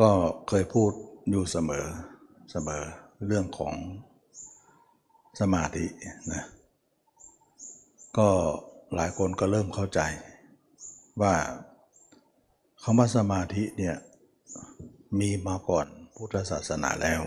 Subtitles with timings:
[0.00, 0.10] ก็
[0.48, 0.92] เคยพูด
[1.30, 1.86] อยู่เสมอ
[2.50, 2.82] เสมอ
[3.26, 3.74] เรื่องของ
[5.40, 5.86] สมาธิ
[6.32, 6.44] นะ
[8.18, 8.28] ก็
[8.94, 10.00] หลายคนก็เริ่มเข้าใจ
[11.22, 11.34] ว่า
[12.82, 13.96] คำว่าสมาธิเนี่ย
[15.20, 17.22] มีมาก่อนพุทธศาสนาแล้ว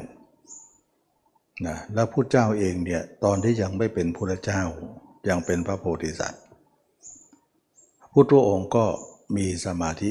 [1.68, 4.62] นะแล้วพุทธเจ้าเองเนี่ยตอนที่ยังไม่เป็นพุทธเจ้า
[5.30, 6.44] ยังเป็นพระโพธิสัตว์
[8.14, 8.86] พุทธองค์ก็
[9.38, 10.10] มีสมาธิ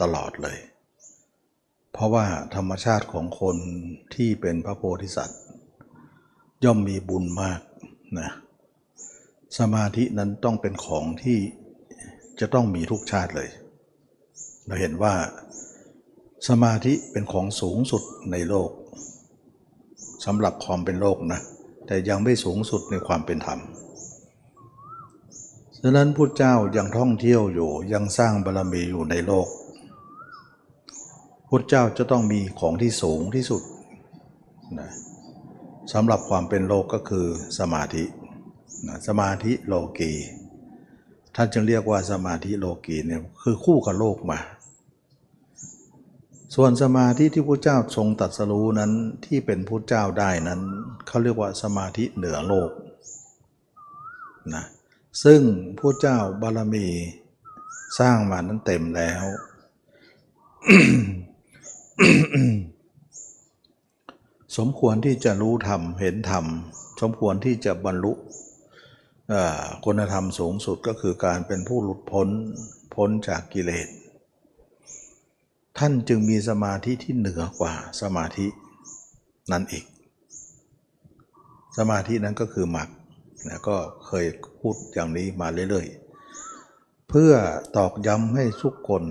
[0.00, 0.58] ตลอดเลย
[1.92, 3.56] เพราะว่าธรรมชาติของคน
[4.14, 5.40] ที่เป็นพระโพธิสัตว์
[6.64, 7.60] ย่อมมีบุญมาก
[8.18, 8.30] นะ
[9.58, 11.38] สมาธินั้นต้องเป็นของที่
[12.40, 13.48] จะต้องมีทุกชาติเลย
[14.66, 15.14] เราเห็นว่า
[16.48, 18.02] สมาธิเป็นของสูงสุด
[18.32, 18.70] ในโลก
[20.24, 21.40] สำหรับความเป็นโลกนะ
[21.86, 23.60] แต่ยังไม่สูงสุดในความเป็นธรรม
[25.80, 29.48] ฉะนั้นพุทธเจ้ายังท่องเที่ยวอยู่ยังสร้างบารมีอยู่ในโลก
[31.48, 33.62] พุทธเจ้าจะต้องมีของที่สูงที่สุด
[34.78, 34.90] นะ
[35.92, 37.26] สำหรับความเป็นโลกก็คือ
[37.58, 38.04] สมาธิ
[38.88, 40.12] นะสมาธิโลกี
[41.34, 44.38] ท่านจึงเรียกว่าสมาธิโลกีเนี่ยคือคู่กับโลกมา
[46.54, 48.92] ส่วนสมาธิที่พระเจ้าทรงตรัสรู้นั้น
[49.26, 50.60] ที่เป็นพระเจ้าได้นั้น
[51.06, 52.70] เขาเรียกว่าสมาธิเหนือโลก
[54.54, 54.64] นะ
[55.24, 55.40] ซึ่ง
[55.78, 56.86] พระเจ้าบารมี
[57.98, 59.24] สร้างมานั้นเต็มแล้ว
[64.56, 66.44] สมควรที่จะรู้ธรรมเห็นธรรม
[67.00, 68.12] สมควรที่จะบรรลุ
[69.84, 72.28] คุณธรรมสูงสุดก็คือการเป็นผู้หลุดพ้น
[72.94, 73.88] พ้นจากกิเลส
[75.78, 78.46] ท่านจึงมีสมาธิที่เหนือกว่าสมาธิ
[79.52, 79.84] นั่นเอง
[81.78, 82.88] สมาธินั้นก็คือมรรค
[83.48, 84.26] นะก็เคย
[84.60, 87.32] พูดอย่างนี้มาเรื่อยๆ เพื่อ
[87.76, 89.04] ตอกย้ำให้ทุกคน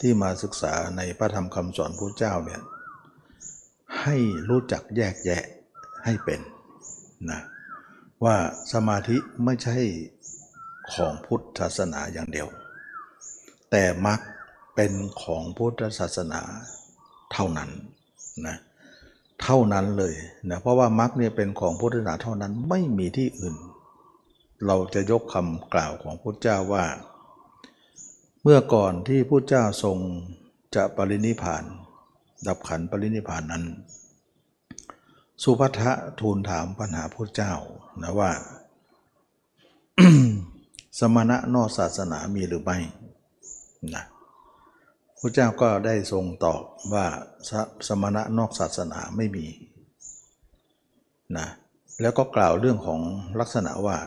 [0.00, 2.62] ที่มาศึกษาในพระธรรมคำสอนพระเจ้าเนี่ย
[4.02, 4.16] ให้
[4.48, 5.44] รู้จักแยกแยะ
[6.04, 6.40] ให้เป็น
[7.30, 7.40] นะ
[8.24, 8.36] ว่า
[8.72, 9.76] สมาธิไม่ใช่
[10.94, 12.48] ของพุทธศาสนาอย่างเดียว
[13.70, 14.20] แต่มรรค
[14.74, 16.42] เป็นของพุทธศาสนา
[17.32, 17.70] เท่านั้น
[18.46, 18.56] นะ
[19.42, 20.14] เท่านั้นเลย
[20.50, 23.56] นะเพราะว่ามรรคเนี่ยเป็นของพุทธศาสนาเท่านั้นไม่มีที่อื่น
[24.66, 26.84] เราจะยกคำกล่าวของพุทธเจ้าว่า
[28.44, 29.98] เมื่อก่อนที่พุทธเจ้าทรง
[30.74, 31.64] จะปรินิพาน
[32.46, 33.64] ดับขันปรินิพานนั้น
[35.42, 37.52] สุภัทะทูลถามปัญหาพระเจ้า
[38.02, 38.30] นะว่า
[40.98, 42.78] สมณะนอกศาสนามีหรือไม่
[43.94, 44.04] นะ
[45.18, 46.62] พระเจ้าก็ได้ทรงตอบ
[46.94, 47.06] ว่า
[47.48, 47.50] ส
[47.88, 49.46] สมณะนอกศาสนาไม่มี
[51.36, 51.46] นะ
[52.00, 53.00] แล้วก็กล่าวเรื่องของ
[53.40, 53.98] ลักษณะว่า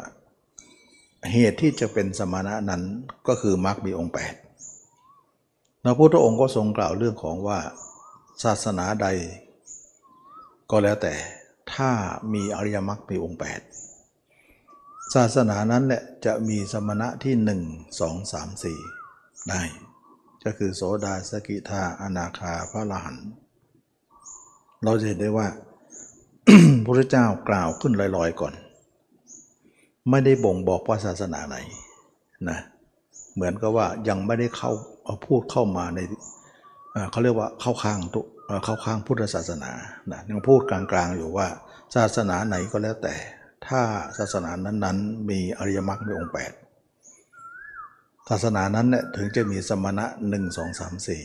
[1.32, 2.84] เหตุที่จะเป็นสมณะนั้น
[3.28, 4.34] ก็คือมรรคมีองค์แปด
[5.84, 7.60] พระพุทธองค์ก็ทรงกล่าวเรื่องของว่า
[8.44, 9.08] ศาสนาใด
[10.72, 11.14] ก็แล้วแต่
[11.74, 11.92] ถ้า
[12.34, 13.40] มีอริยมรรคมีองค์
[14.22, 17.36] 8 ศาสนานั้นแหละจะมีสมณะที่
[17.68, 19.62] 1 2 3 4 ได้
[20.44, 23.18] ก็คือโสดาสกิทาอนาคาพระลหัน
[24.84, 25.48] เราจะเห็นได้ว่า
[26.86, 28.54] พระเจ้ากล่าวขึ้นลอยๆก่อน
[30.10, 31.58] ไม่ได้บ่งบอกว่าศาสนาไหน
[32.50, 32.60] นะ
[33.36, 34.72] เหมือนกับว่ายังไม่ได้เข้า
[35.26, 36.00] พูดเข้ามาใน
[37.12, 38.22] เขาเรียกว่าเข้าข้างตุ
[38.66, 39.72] เข้าข้างพุทธศาสนา
[40.12, 41.48] นะยังพูดกลางๆอยู่ว่า
[41.96, 43.16] ศาสนาไหนก็แล้วแต่
[43.68, 43.82] ถ้า
[44.18, 46.52] ศาสนานั้นๆ มีอริยมรรคมีองค์แปด
[48.30, 51.24] ศาสนานั้นเนี่ยถึงจะมีสมณะหนึ่งสองสามสี่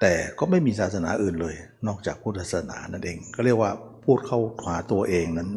[0.00, 1.56] แต่ก็ไม่มีศาสนาอื่นเลย
[1.86, 3.70] นอกจากพุทธศาสนานั่นเอง ก็เรียกว่า
[4.04, 5.48] พูดเข้าหาตัวเองนั้น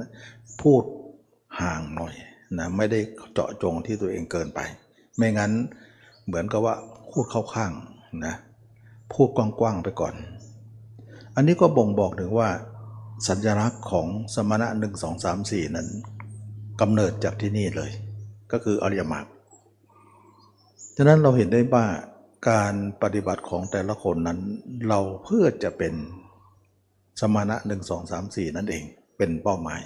[0.62, 0.82] พูด
[1.62, 2.14] ห่างหน่อย
[2.58, 3.00] นะไม่ได้
[3.34, 4.60] เจาะจงที่ตัวเองเกินไป
[5.18, 5.52] ไม่งั้น
[6.26, 6.76] เหมือนกับว่า
[7.12, 7.72] พูดเข้าข้าง
[8.26, 8.36] นะ
[9.14, 10.14] พูดกว้างๆไปก่อน
[11.36, 12.50] อันนี้ก็บ่งบอกถึงว่า
[13.28, 15.88] สัญลักษณ์ของสมณะหนึ่งสองสามสี่นั้น
[16.82, 17.92] กำเนิดจากที่นี่เลย
[18.52, 19.26] ก็คืออริยมรรค
[20.98, 21.86] ฉะนั้นเราเห็นได้ว่า
[22.50, 24.40] การปฏิบัติของแต่ละคนนั้น
[24.90, 25.94] เราเพื่อจะเป็น
[27.20, 28.84] สมณะหนึ่งสองสามสี่นั่นเอง
[29.18, 29.82] เป็นเป้าหมาย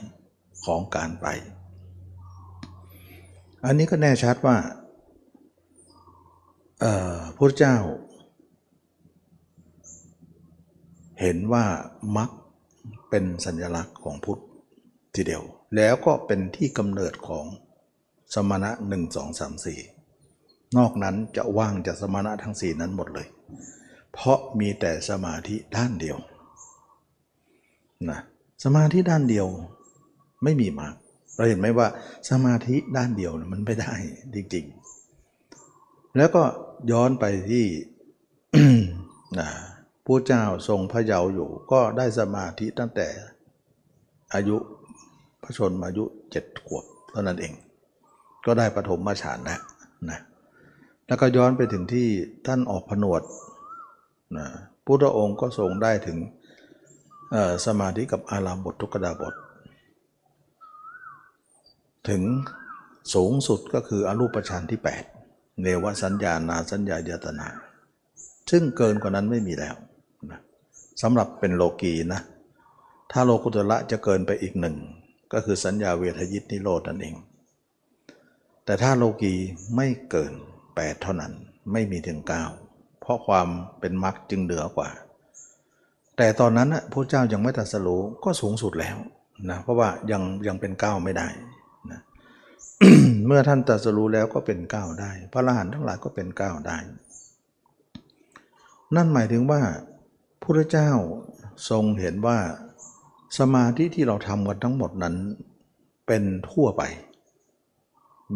[0.65, 1.27] ของการไป
[3.65, 4.57] อันนี้ก็แน่ชัดว่า
[7.37, 7.75] พระเจ้า
[11.21, 11.65] เห็นว่า
[12.17, 12.29] มรรค
[13.09, 14.41] เป็นสัญลักษณ์ของพุทธ
[15.15, 15.43] ทีเดียว
[15.75, 17.45] แล้วก็เป็นที่กำเนิดของ
[18.33, 19.79] สมณะหนึ่งสองสามสี่
[20.77, 23.27] นอกนั้นจะว่างจากสมณะทั้งสี่นั้นหมดเลย
[24.13, 26.17] เพราะมีแต่สมาธิด้านเดียว
[28.09, 28.19] นะ
[28.63, 29.47] สมาธิด้านเดียว
[30.43, 30.95] ไม่มีมาก
[31.35, 31.87] เราเห็นไหมว่า
[32.29, 33.93] สมาธิด้านเดียวมันไม่ได้
[34.35, 36.43] จริงๆ แล้วก็
[36.91, 37.65] ย้อนไปที่
[39.39, 39.49] นะ
[40.05, 43.07] ผู้เจ้าทรงพระเยาว์อยู่ ก็ได้สมาธิตั้งแต่
[44.33, 44.57] อายุ
[45.43, 47.53] พระชนมายุเจ็ดขวบเท่านั้นเอง
[48.45, 49.61] ก็ได้ปฐมฌานแล้ว
[50.09, 50.19] นะ
[51.07, 52.07] แล้วก็ย้อนไปถึงที่
[52.47, 53.21] ท่านออกผนวด
[54.37, 54.45] นะ
[54.85, 56.17] พุทธองค์ก็ทรงได้ถึง
[57.65, 59.33] สมาธิกับอารามบททุกขดาบท
[62.09, 62.23] ถึง
[63.13, 64.79] สูงสุดก็คืออรูปฌานที่
[65.21, 67.47] 8 เนวสัญญานาสัญญายตนา
[68.51, 69.75] ซึ่งเกินกว่านั้นไม่มีแล้ว
[70.31, 70.39] นะ
[71.01, 72.21] สำหรับเป็นโลกีนะ
[73.11, 74.75] ถ้าโลกุตระจะเกินไปอีกหนึ่ง
[75.33, 77.15] ก็คือสัญญาเวทยิตนิโรธนั่นเอง
[78.65, 79.33] แต่ถ้าโลกี
[79.75, 80.33] ไม่เกิน
[80.67, 81.33] 8 เท่านั้น
[81.71, 82.19] ไม่มีถึง
[82.61, 83.47] 9 เพราะความ
[83.79, 84.89] เป็นมรรคจึงเหนือกว่า
[86.17, 88.97] แต่ตอนนั้นพระเจ้ายังไม่ตรัสรู้ก็สูงสุดแล้ว
[89.49, 91.27] นะเพราะว่ายังยังเป็นก้าไม่ได้
[93.27, 96.77] เมื่อท่านตรัสรู้แล้วก็เป็นก้าวได้ พระอรหันต์ทั้งหลายก็เป็นก้าวได้
[98.95, 99.61] นั่นหมายถึงว่า
[100.41, 100.91] พระเจ้า
[101.69, 102.39] ทรงเห็นว่า
[103.39, 105.15] สมาธิที่เราทำกันทั้งหมดนั้น
[106.07, 106.83] เป็นทั่วไป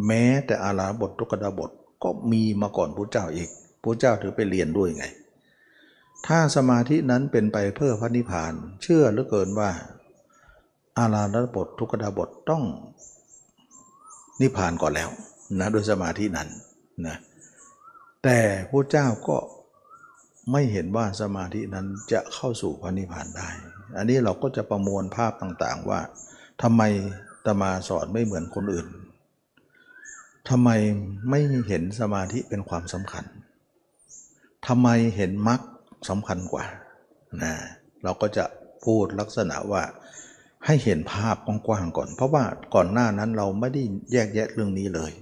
[0.06, 1.70] แม้แต่อาราบททุกขดาบท
[2.02, 3.48] ก็มีมาก่อนพระเจ้าอีก
[3.82, 5.04] พระเจ้าถือไปเรียนด้วยไง
[6.26, 9.70] ถ้าสมาธินั้นเป็นไปเพื่อพระนิพพาน เชื่อเหลือเกินว่า
[10.98, 11.22] อารา
[11.56, 12.62] บททุกขดาบทต้อง
[14.40, 15.10] นิพพานก่อนแล้ว
[15.58, 16.48] นะโดยสมาธินั้น
[17.06, 17.16] นะ
[18.24, 18.38] แต่
[18.70, 19.36] พระเจ้าก็
[20.52, 23.48] ไม่เห็นว่าสมาธินั้นจะเข้าสู่พระนิพพานได้
[23.96, 26.00] อันนี้เราก็จะประมวลภาพต่างๆว่า
[26.62, 26.82] ทำไม
[27.46, 28.88] ตมาสอนไม่เหมือนคนอื่น
[30.48, 30.70] ทำไม
[31.30, 33.24] ไม่เห็นสมาธิเป็นความสำคัญ
[34.66, 35.60] ทำไมเห็นมรรค
[36.08, 36.64] สำคัญกว่า
[37.42, 37.52] นะ
[38.04, 38.44] เราก็จะ
[38.84, 39.82] พูดลักษณะว่า
[40.66, 43.82] ให้เห็นภาพกว้างๆก่อน เพราะว่าก่อนหน้านั้นเราไม่ได้
[44.12, 45.12] แยกแยะเรื่องนี้เลย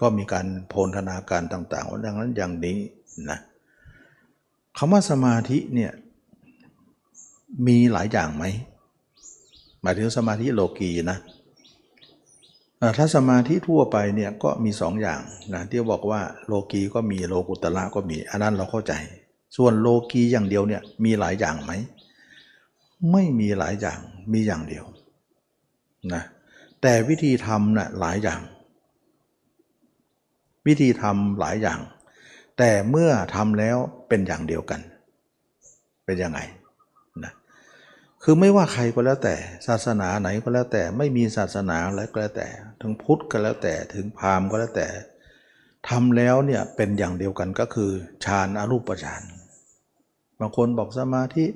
[0.00, 2.78] ก็มีการโพลธนาการต่างๆว่าดังนั้นอย่างนี้
[3.30, 3.38] นะ
[4.78, 5.92] คำว่าสมาธิเนี่ย
[7.66, 8.44] มีหลายอย่างไหม
[9.82, 11.18] หมายถึงสมาธิโลกีนะ
[12.98, 15.20] ถ้าสมาธิทั่วไปเนี่ยก็มีสองอย่าง
[15.54, 18.92] นะที่บอกว่าโลกีก็มีโลกุตละก็มี อันนั้นเราเข้าใจ
[19.56, 21.72] ส่วนโลกีอย่างเดียวเนี่ยมีหลายอย่างไหม
[23.12, 24.00] ไม่มีหลายอย่าง
[24.32, 24.84] มีอย่างเดียว
[26.14, 26.22] นะ
[26.82, 28.40] แต่วิธีทำน่ะหลายอย่าง
[30.66, 31.80] วิธีทำหลายอย่าง
[32.58, 33.76] แต่เมื่อทำแล้ว
[34.08, 34.80] เป็นอย่างเดียวกัน
[36.04, 36.40] เป็นยังไง
[37.24, 37.32] นะ
[38.22, 39.34] คือไม่ว่าใครก็แล้วแต่
[39.66, 42.48] ศาสนาไหนก็แล้วแต่ ไม่มีศาสนาอะไรก็แล้วแต่
[42.80, 44.88] ถึงพุทธก็แล้วแต่ถึงพราหมณ์ก็แล้วแต่
[45.88, 47.90] ทำแล้วเนี่ยเป็นอย่างเดียวกันก็คือ
[48.24, 49.22] ฌานอรูปฌาน
[50.40, 51.46] บางคนบอกสมาธิ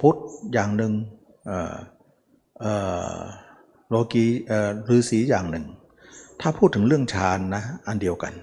[0.00, 0.16] พุทธ
[0.52, 0.92] อย่างหนึ่ง
[3.88, 5.64] โลกีเอ่อฤาษีอย่างหนึ่ง
[6.40, 8.34] ถ้าพูดถึงเรื่องฌานนะอันเดียวกัน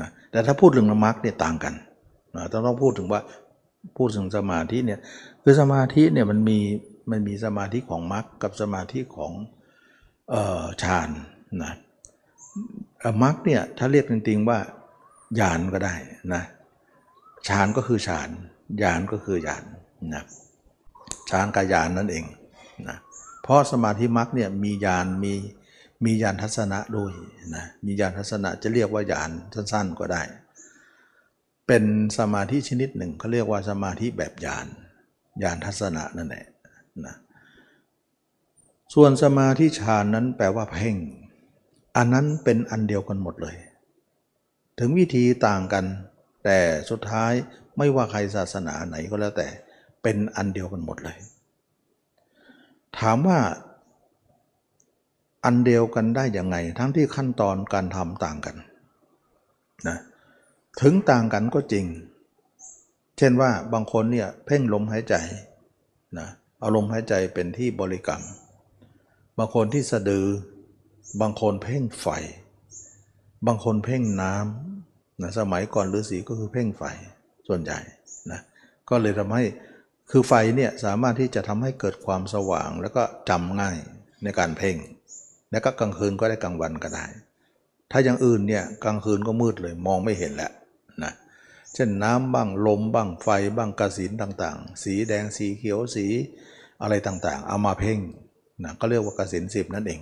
[0.00, 1.74] นะแต่ถ้าพูดถึงมรรคเนี่ยต่างกัน
[2.36, 3.20] นะต้องต้องพูดถึงว่า
[3.96, 5.00] พูดถึงสมาธิเนี่ย
[5.42, 6.58] คือสมาธิเนี่ยมันมี
[7.10, 9.32] มันมีสมาธิของมรรคกับสมาธิของ
[10.82, 11.10] ฌาน
[11.62, 11.72] นะ
[13.22, 14.58] มรรคเนี่ยถ้าเรียกจริงๆว่า
[15.40, 15.94] ญาณก็ได้
[16.34, 16.42] นะ
[17.48, 18.30] ฌานก็คือฌาน
[18.82, 19.64] ญาณก็คือญาณ
[20.14, 20.24] นะ
[21.30, 22.24] ฌานกับญาณนั่นเอง
[22.88, 22.96] นะ
[23.42, 25.32] เพราะสมาธิมรรคเนี่ยมีญาณมี
[26.04, 27.12] มีญาณทัศนะด้วย
[27.56, 30.22] นะมีญาณทัศนะจะเรียกว่าญาณสั้นๆก็ได้
[31.66, 31.84] เป็น
[32.18, 34.66] สมาธิชนิดหนึ่งเขาเรียกว่าสมาธิแบบญาณ
[35.42, 36.46] ญาณทัศนะนั่นแหละ
[37.06, 37.14] นะ
[38.94, 40.96] ส่วนสมาธิฌานนั้นแปลว่าเพ่ง
[41.96, 43.56] อันนั้นเป็นอันเดียวกันหมดเลย
[44.78, 45.84] ถึงวิธีต่างกัน
[46.44, 46.58] แต่
[46.90, 47.32] สุดท้าย
[47.78, 49.48] ไม่ว่าใครศาสนาไหนก็แล้วแต่
[50.02, 51.16] เป็นอันเดียวกันหมดเลย
[52.98, 53.38] ถามว่า
[55.44, 58.56] อันเดียวกันได้ยังไง ทั้งที่ขั้นตอนการทำต่างกัน
[59.88, 59.98] นะ
[60.82, 61.86] ถึงต่างกันก็จริง
[63.18, 65.14] เช่นว่าบางคนเนี่ยเพ่งลมหายใจ
[66.18, 66.28] นะ
[66.58, 68.22] เอาลมหายใจเป็นที่บริกรรม
[69.38, 70.26] บางคนที่สะดือ
[71.20, 72.06] บางคนเพ่งไฟ
[73.46, 76.82] บางคนเพ่งน้ำนะสมัยก่อนฤาษีก็คือเพ่งไฟ
[77.48, 77.78] ส่วนใหญ่
[78.30, 78.40] นะ
[78.88, 79.44] ก็เลยทำให้
[80.10, 83.78] คือไฟเนี่ยสามารถที่จะทำให้เกิดความสว่าง แล้วก็จำง่าย
[84.24, 84.76] ในการเพ่ง
[85.50, 87.06] แล้วก็กลางคืนก็ได้กลางวันก็ได้
[87.90, 90.52] ถ้าอย่างอื่นเนี่ยกลางคืนก็มืดเลยมองไม่เห็นแล้ว
[91.02, 91.12] นะ
[91.74, 96.06] เช่นน้ำบ้างลมบ้างไฟบ้างกระสินต่างๆ สีแดงสีเขียวสี
[96.82, 97.98] อะไรต่างๆ เอามาเพ่ง
[98.64, 100.00] นะก็เรียกว่ากระสินสิบนั่นเอง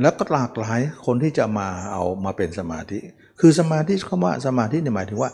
[0.00, 2.98] แล้วก็หลากหลายคนที่จะมาเอามาเป็นสมาธิ
[3.40, 5.30] คือสมาธิคำว่าสมาธิเนี่ยหมายถึงว่า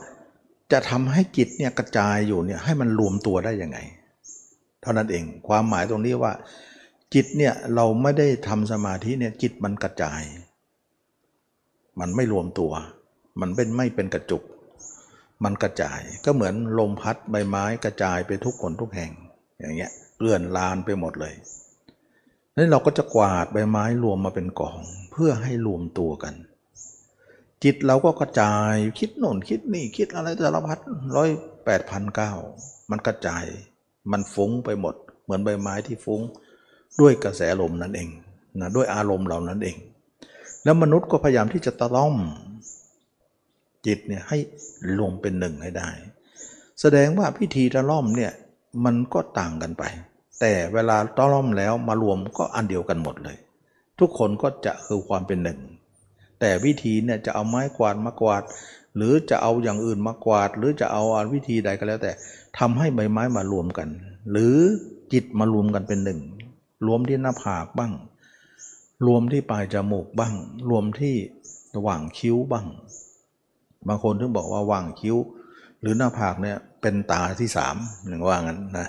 [0.73, 3.79] จะทำให้จิตเนี่ยกระจายอยู่เนี่ยให้มันรวมตัวได้ยังไง
[4.83, 6.33] เท่านั้นเองความหมายตรงนี้ว่า
[7.15, 10.23] จิตเนี่ยเราไม่ได้ทำสมาธิเนี่ยจิตมันกระจาย
[12.01, 12.73] มันไม่รวมตัว
[13.41, 14.43] มันเป็นไม่เป็นกระจุก
[15.45, 19.13] มันกระจายก็เหมือนลมพัดใบไม้กระจายไปทุกคนทุกแห่ง
[19.59, 21.35] อย่างเงี้ยเกลื่อนลานไปหมดเลย
[22.57, 24.79] นั้นเราก็จะกวาดใบไม้รวมมาเป็นกอง
[25.13, 26.35] เพื่อให้รวมตัวกัน
[27.65, 30.79] จิตเราก็กระจายคิดโน่นคิดนี่คิดอะไรแต่ละพัด
[31.17, 31.31] ร้อย
[31.65, 32.33] แปดพันเก้า
[32.91, 33.45] มันกระจาย
[34.13, 36.21] มันฟุ้งไปหมด เหมือนใบไม้ที่ฟุ้ง
[37.01, 38.09] ด้วยกระแสลมนั่นเอง
[38.61, 39.77] นะด้วยอารมณ์เหล่านั้นเอง
[40.65, 42.17] แล้วมนุษย์ก็พยายามที่จะตะล่อม
[43.87, 44.39] จิตเนี่ยให้
[44.99, 45.89] รวมเป็นหนึ่งให้ได้
[46.81, 48.33] แสดงว่าพิธีตะล่อมเนี่ย
[48.85, 49.83] มันก็ต่างกันไป
[50.41, 53.37] แต่เวลาตะล่อมแล้วมารวมก็อันเดียวกันหมดเลย
[53.99, 55.59] ทุกคนก็จะคือความเป็นหนึ่ง
[56.41, 58.43] แต่วิธีเนี่ยจะเอาไม้กวาดมากวาด
[58.97, 61.03] หรือจะเอาอย่างอื่นมากวาด หรือจะเอา
[61.35, 62.13] วิธีใดก็แล้วแต่
[62.59, 63.89] ทำให้ใบไม้มารวมกัน
[64.31, 64.57] หรือ
[65.13, 66.21] จิตมารวมกันเป็นหนึ่ง
[66.87, 67.93] รวมที่หน้าผากบ้าง
[69.07, 70.35] รวมที่ปลายจมูกบ้าง
[70.71, 71.15] รวมที่
[71.77, 72.67] ระหว่างคิ้วบ้าง
[73.89, 75.17] บางคนถึงบอกว่าว่างคิ้ว
[75.81, 77.77] หรือหน้าผากเนี่ยเป็นตาที่สาม
[78.07, 78.89] หนึ่งว่างั้นนะ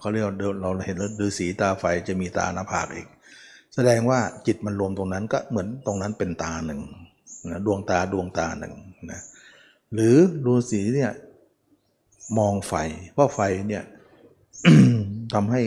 [0.00, 0.26] เขาเรียก
[0.62, 3.08] เราเห็นแล้วฤาษีตาไฟจะมีตาหน้าผากอีก
[3.74, 6.80] แสดงว่าจิตมันรวมตรงนั้นก็เหมือนตรงนั้นเป็นตาหนึ่ง
[7.50, 8.74] นะดวงตาดวงตาหนึ่ง
[9.10, 9.20] นะ
[9.94, 11.12] หรือฤาษีเนี่ย
[12.38, 12.74] มองไฟ
[13.12, 13.84] เพราะไฟเนี่ย
[15.34, 15.62] ทำให้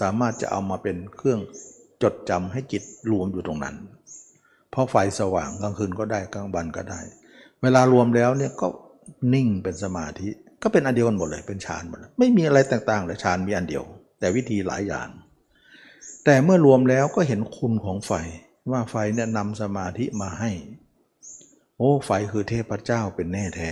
[0.00, 1.40] สามารถจะเอามาเป็นเครื่อง
[2.02, 3.76] จดจำให้จิตรวมอยู่ตรงนั้น
[4.70, 7.00] เพราะไฟสว่างกลางคืนก็ได้กลางวันก็ได้
[7.62, 8.66] เวลารวมแล้วเนี่ยก็
[9.34, 10.28] นิ่งเป็นสมาธิ
[10.62, 13.84] ก็เป็นอันเดียวกันหมดเลยเป็นฌานหมดเลยไม่มีอะไรต่างๆเลยฌานมีอันเดียว
[14.18, 15.08] แต่วิธีหลายอย่าง
[16.24, 18.12] แต่เมื่อรวมแล้วก็เห็นคุณของไฟ
[18.70, 20.50] ว่าไฟเนี่ยนำสมาธิมาให้
[21.76, 23.70] โอ้ไฟคือเทพเจ้าเป็นแน่แท้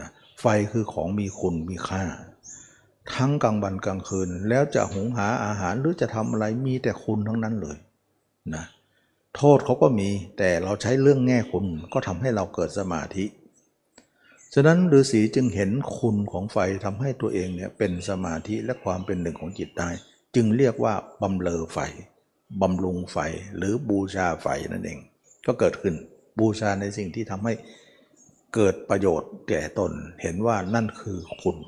[0.00, 0.08] นะ
[0.40, 2.04] ไฟคือของมีคุณมีค่า
[3.14, 7.78] ทั้งกลางวันกลางคืนแล้วจะหุงหาอาหารหรือจะทำอะไรมีแต่คุณทั้งนั้นเลย
[8.54, 8.64] นะ
[9.36, 10.08] โทษเขาก็มี
[10.38, 13.24] แต่เราใช้เรื่องแง่คุณก็ทำให้เราเกิดสมาธิ
[14.54, 19.90] ฉะนั้นฤาษีจึงเห็นคุณของไฟทำให้ตัวเองเนี่ยเป็นสมาธิและความเป็นหนึ่งของจิตได้
[20.34, 21.78] จึงเรียกว่าบำเลอไฟ
[22.62, 23.16] บำรุงไฟ
[23.56, 24.98] หรือบูชาไฟนั่นเอง
[25.46, 25.94] ก็เกิดขึ้น
[26.38, 27.52] บูชาในสิ่งที่ทำให้
[28.54, 31.58] เกิดประโยชน์แก่ตนเห็นว่านั่นคือคุณ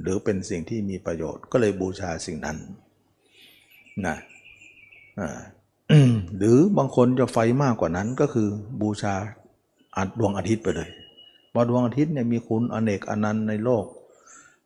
[0.00, 2.58] หรือเป็นสิ่งที่มีประโยชน์ก็เลยบูชาสิ่งนั้น
[4.06, 4.16] นะ
[6.36, 8.48] หรือบางคนจะไฟมากกว่านั้นก็คือ
[8.80, 9.14] บูชา
[9.96, 10.90] อัดดวงอาทิตย์ไปเลย
[11.54, 13.84] ว่าดวงอาทิตย์เนี่ยมีคุณอเนกอนันต์ในโลก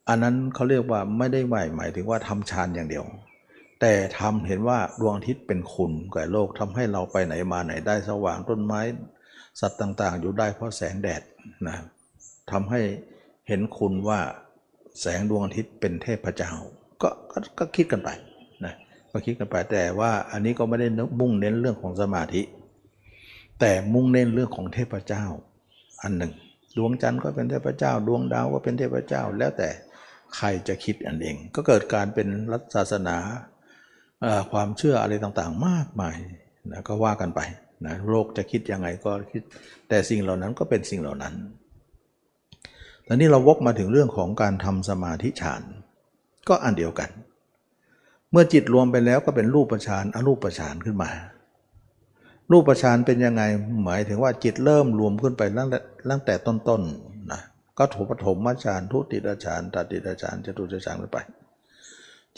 [0.08, 3.04] อันนั้นเขาเรียกว่าไม่ได้หมายหมายถึงว่าทำฌานอย่างเดียว
[3.80, 8.80] แต่ทำเห็นว่าดวงอาทิตย์เป็นคุณแก่โลกทำให้เราไปไหนมาไหนได้สว่างต้นไม้
[9.60, 11.22] สัตว์ต่างๆ อยู่ได้เพราะแสงแดด
[11.66, 11.76] นะ
[12.50, 12.80] ทำให้
[13.48, 14.20] เห็นคุณว่า
[15.00, 16.50] แสงดวงอาทิตย์เป็นเทพเจ้า
[17.02, 18.10] ก็ก็ก็คิดกันไป
[18.64, 18.74] นะ
[19.12, 20.88] ก็คิดกันไปแต่ว่าอันนี้ก็ไม่ได้
[21.20, 22.42] มุ่งเน้นเรื่องของสมาธิ
[23.60, 25.24] แต่มุ่งเน้นเรื่องของเทพเจ้า
[26.02, 26.32] อันหนึ่ง
[26.76, 29.68] ดวงจันทร์ก็เป็นเทพเจ้า ดวงดาวก็เป็นเทพเจ้าแล้วแต่
[30.36, 33.16] ใครจะคิดอันเอง ก็เกิดการเป็นรัฐศาสนา
[34.52, 36.16] ความเชื่ออะไรต่างๆ มากมาย
[36.72, 37.40] นะก็ว่ากันไป
[37.86, 39.42] นะโลกจะคิดยังไงก็คิด
[39.88, 41.34] แต่สิ่งเหล่านั้นก็เป็นสิ่งเหล่านั้น
[43.06, 45.62] ตอนนี้เราวกมาถึงเรื่องของการทำสมาธิฌาน
[46.48, 47.10] ก็อันเดียวกัน
[48.30, 51.10] เมื่อจิตรวมไปแล้วก็เป็นรูปฌานอรูปฌานขึ้นมา
[52.52, 53.42] รูปฌานเป็นยังไง
[53.84, 55.78] หมายถึงว่าจิตเริ่มรวมขึ้นไปตั้งแต่
[56.10, 57.05] ตั้งแต่ต้นๆ
[57.78, 61.18] ก็ถูปฐมฌานทุติยฌานตติยฌานจตุตฌานไป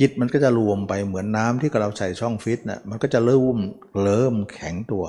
[0.01, 3.57] จิตมันก็จะรวมไปเหมือนน้ำที่เราใส่ช่องฟิตนะ่ะมันก็จะเริ่ม
[4.05, 5.05] เริ่มแข็งตัว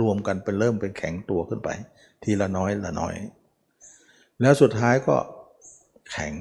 [0.00, 1.68] รวมกันเป็นเริ่มเป็นแข็งตัวขึ้นไป
[2.22, 3.14] ทีละน้อยละน้อย
[4.40, 5.16] แล้วสุดท้ายก็
[6.10, 6.34] แข็ง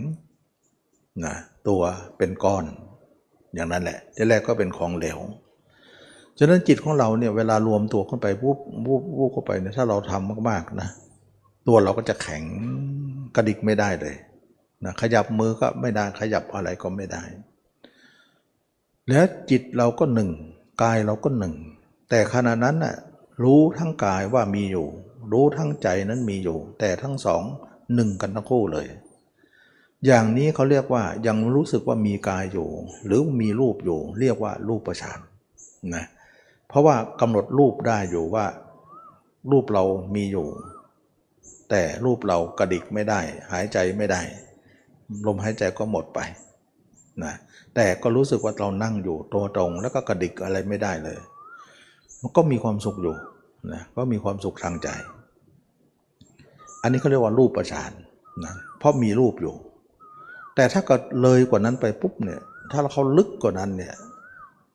[1.26, 1.36] นะ
[1.68, 1.82] ตัว
[2.18, 2.66] เป็นก้อน
[3.54, 5.20] อย่างนั้นแหละที่แรกก็เป็นของเหลว
[6.40, 10.90] ฉะนั้นจิตของเราเนี่ยเวลารวมตัวเข้าไปปุ๊บปุ๊บปุ๊บเข้าไปเนี่ยถ้าเราทำมากๆนะ
[11.68, 12.44] ตัวเราก็จะแข็ง
[13.36, 14.16] กระดิกไม่ได้เลย
[14.84, 17.24] นะขยับมือก็ไม่ได้ขยับอะไรก็ไม่ได้
[19.10, 20.30] แล้วจิตเราก็หนึ่ง
[20.84, 21.54] กายเราก็หนึ่ง
[22.10, 22.96] แต่ขณะนั้นน่ะ
[23.44, 24.88] รู้ทั้งกายว่ามีอยู่
[25.32, 27.44] รู้ทั้งใจนั้นมีอยู่ แต่ทั้งสอง
[27.96, 28.88] หนึ่งกันทั้งคู่เลย
[30.06, 32.70] อย่างนี้เขาเรียกว่ายังรู้สึกว่ามีกายอยู่
[33.06, 35.20] หรือมีรูปอยู่ เรียกว่ารูปประชาน
[35.96, 36.06] นะ
[36.68, 38.46] เพราะว่ากำหนดรูปได้อยู่ว่า
[39.52, 39.84] รูปเรา
[40.16, 40.48] มีอยู่
[41.72, 43.20] แต่รูปเรากระดิกไม่ได้
[43.52, 44.22] หายใจไม่ได้
[45.28, 46.20] ลมหายใจก็หมดไป
[47.24, 47.34] นะ
[47.76, 51.20] แต่ก็รู้สึกว่าเรานั่งอยู่ตัวตรงแล้วก็กระดิกอะไรไม่ได้เลย
[52.22, 53.16] มันก็มีความสุขอยู่
[53.74, 54.90] นะก็มีความสุขทางใจ
[56.82, 57.92] อันนี้เขาเรียกว่ารูปประชาน
[58.46, 59.56] นะเพราะมีรูปอยู่
[60.56, 63.94] แต่ถ้าเกิดเลยกว่านั้นไปปุ๊บเนี่ยถ้าเขาลึกกว่านั้นเนี่ย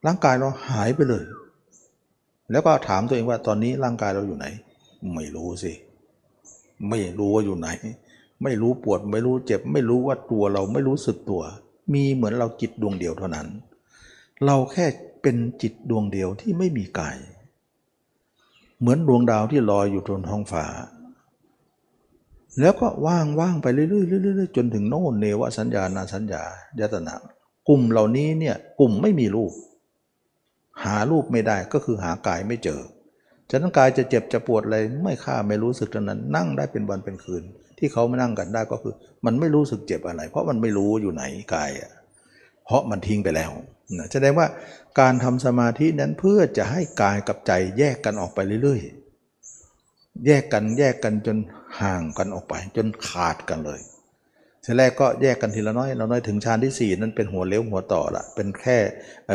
[0.06, 1.24] ร่างกายเราหายไปเลย
[2.50, 4.46] แล้วก็ถามตัวเองว่าตอนนี้ร่างกายเราอยู่ไหน
[5.14, 5.72] ไม่รู้สิ
[6.88, 7.68] ไม่รู้ว่าอยู่ไหน
[8.42, 11.42] ไม่รู้ปวดไม่รู้เจ็บ ไม่รู้ว่าตัวเราไม่รู้สึกตัว
[11.92, 13.46] มีเหมือนเราจิตดวงเดียวเท่านั้น
[14.44, 14.86] เราแค่
[15.22, 17.16] เป็นจิตดวงเดียวที่ไม่มีกาย
[18.78, 20.64] เหมือนดวงดาวที่ลอยอยู่บนท้องฟ้า
[22.60, 26.42] แล้วก็ว่างว่างไปเรื่อยๆเรื่อยๆจนถึงโน่นเนวสัญญานาสัญญา
[26.78, 27.14] ยตนะ
[27.68, 29.52] กลุ่มเหล่านี้เนี่ยกลุ่มไม่มีรูป
[30.84, 32.80] หารูปไม่ได้ก็คือหากายไม่เจอ
[33.50, 37.42] ฉะนั้นกายจะเจ็บจะปวดอะไรไม่ค่าไม่รู้สึกทั้งนั้น นั่งได้เป็นวันเป็นคืน
[37.78, 38.94] ที่เขาไม่นั่งกันได้ก็คือ
[39.26, 41.24] มันไม่รู้สึกเจ็บอะไร เพราะมันไม่รู้อยู่ไหน
[41.54, 41.92] กายอะ
[42.64, 43.50] เพราะมันทิ้งไปแล้ว
[43.98, 44.46] นะแสดงว่า
[45.00, 51.36] การทำสมาธินั้นเพื่อจะให้กายกับใจแยกกันออกไปเรื่อยๆ แยกกันแยกกันจน
[51.80, 53.80] ห่างกันออกไป จนขาดกันเลย
[54.64, 58.78] ทีแรกก็แยกกันทีละน้อยเราน้อยถึงฌานที่ 4 นั้นเป็นหัวเลี้ยวหัวต่อละเป็นแค่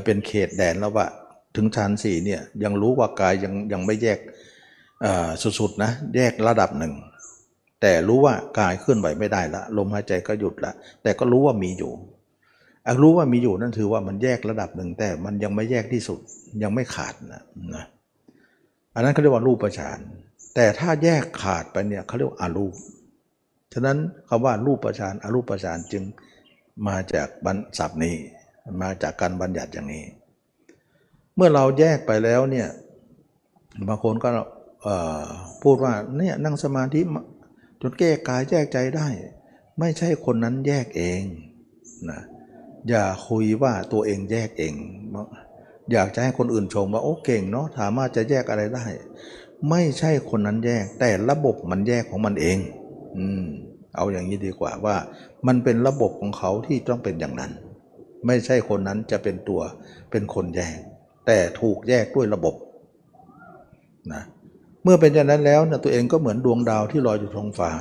[0.05, 1.05] เป็นเขตแดนแล้วว่า
[1.55, 4.19] ถึงฌานสี่เนี่ยยังรู้ว่ากายยังยังไม่แยก
[5.59, 6.93] สุดๆนะแยกระดับหนึ่ง
[7.81, 10.71] แต่รู้ว่ากายเคลื่อนไหวไม่ได้ละลมหายใจก็หยุดละ
[11.03, 11.91] แต่ก็รู้ว่ามีอยู่
[13.01, 16.19] รู้ว่ามีอยู่นั่นถือว่ามันแยกระดับหนึ่งแต่มันยังไม่แยกที่สุด
[16.63, 17.43] ยังไม่ขาดนะ
[17.75, 17.85] นะ
[18.95, 19.99] อันนั้นเขาเรียกว่ารูปฌาน
[20.55, 22.75] แต่ถ้าแยกขาดไปเนี่ยเขาเรียกว่าอารูป
[23.73, 23.97] ฉะนั้น
[24.29, 26.03] คำว่ารูปฌานอรูปฌานจึง
[26.87, 28.15] มาจากบรรศัพท์นี้
[28.81, 30.05] มาจากการบัญญัติอย่างนี้
[31.35, 32.67] เมื่อเราแยกไปแล้วเนี่ย
[33.87, 34.29] บางคนก็
[35.63, 37.01] พูดว่าเนี่ยนั่งสมาธิ
[37.81, 39.07] จนแก้กายแยกใจได้
[39.79, 41.21] ไม่ใช่คนนั้นแยกเอง
[42.09, 42.21] นะ
[42.89, 44.73] อย่าคุยว่าตัวเองแยกเอง
[45.91, 48.85] อยากจะให้คนอื่นชมว่าโอ้เก่งเนาะสามารถจะแยกอะไรได้
[49.69, 52.57] ไม่ใช่คนนั้นแยก แต่ระบบมันแยกของมันเอง
[53.17, 53.43] อืม
[53.95, 54.95] เอาอย่างนี้ดีกว่าว่า
[55.47, 57.51] มันเป็นระบบของเขาที่ต้องเป็นอย่างนั้น
[58.27, 59.61] ไม่ใช่คนนั้นจะเป็นตัว
[60.11, 60.77] เป็นคนแยก
[61.25, 62.55] แต่ถูกแยกด้วยระบบ
[64.13, 64.23] นะ
[64.83, 67.71] เมื่อเป็นอย่างนั้นแล้วนะตัวเองก็เหมือนดวงดาวที่ลอยอยู่ท้องฟ้า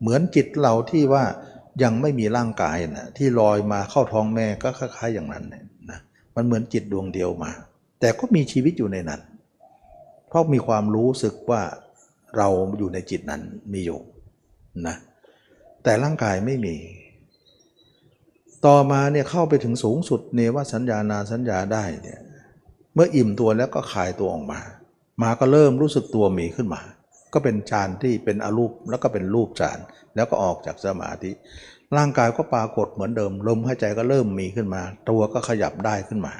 [0.00, 1.24] เหมือนจิตเราที่ว่า
[1.82, 5.44] ยังไม่มีร่างกายนะที่ลอยมาเข้าท้องแม่ก็คล้ายๆอย่างนั้น
[5.90, 6.00] นะ
[6.36, 7.52] มันเหมือนจิตดวงเดียวมา
[8.00, 9.20] แต่ก็มีชีวิตอยู่ในนั้น
[10.28, 11.62] เพราะมีความรู้สึกว่า
[12.36, 14.00] เราอยู่ในจิตนั้นมีอยู่
[14.86, 14.96] นะ
[15.82, 16.74] แต่ร่างกายไม่มี
[18.66, 22.20] ต่อมาเนี่ยเข้าไปถึงสูงสุดเนวสัญญานาสัญญาได้เนี่ย
[22.94, 24.60] เมื่ออิ่มตัวแล้วก็คลายตัวออกมา
[25.22, 26.82] มาก็เริ่มรู้สึกตัวมีขึ้นมา
[27.32, 29.78] ก็เป็นฌานที่เป็นอรูปแล้วก็เป็นรูปฌาน
[30.14, 31.30] แล้วก็ออกจากสมาธิ
[31.96, 36.34] ร่างกายก็ปรากฏเหมือนเดิมลมหายใจก็เริ่มมีขึ้นมา ตัวก็ขยับได้ขึ้นมา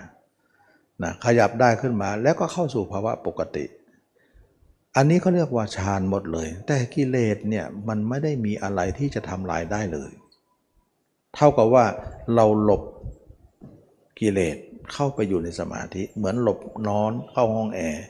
[1.02, 3.64] นะขยับได้ขึ้นมาแล้วก็เข้าสู่ภาวะปกติ
[4.96, 10.11] อันนี้เขาเรียกว่าฌานหมดเลย แต่กิเลสเนี่ยมันไม่ได้มีอะไรที่จะทำลายได้เลย
[11.37, 11.85] เท่ากับว่า
[12.35, 12.83] เราหลบ
[14.21, 14.57] กิเลส
[14.92, 18.05] เข้าไปอยู่ในสมาธิ เหมือนหลบนอนเข้าห้องแอร์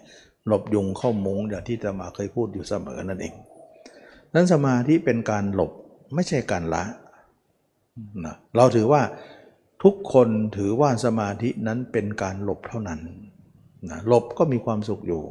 [0.47, 3.35] หลบยุงเข้ามุ้งอย่างที่ตมาเคยพูดอยู่เสมอนั่นเอง
[4.35, 5.73] นั้นสมาธิเป็นการหลบ
[6.15, 6.85] ไม่ใช่การละ
[8.25, 9.03] นะเราถือว่า
[9.83, 13.01] ทุกคนถือว่าสมาธินั้นเป็นการหลบเท่านั้น
[13.91, 15.23] นะหลบก็มีความสุขอยู่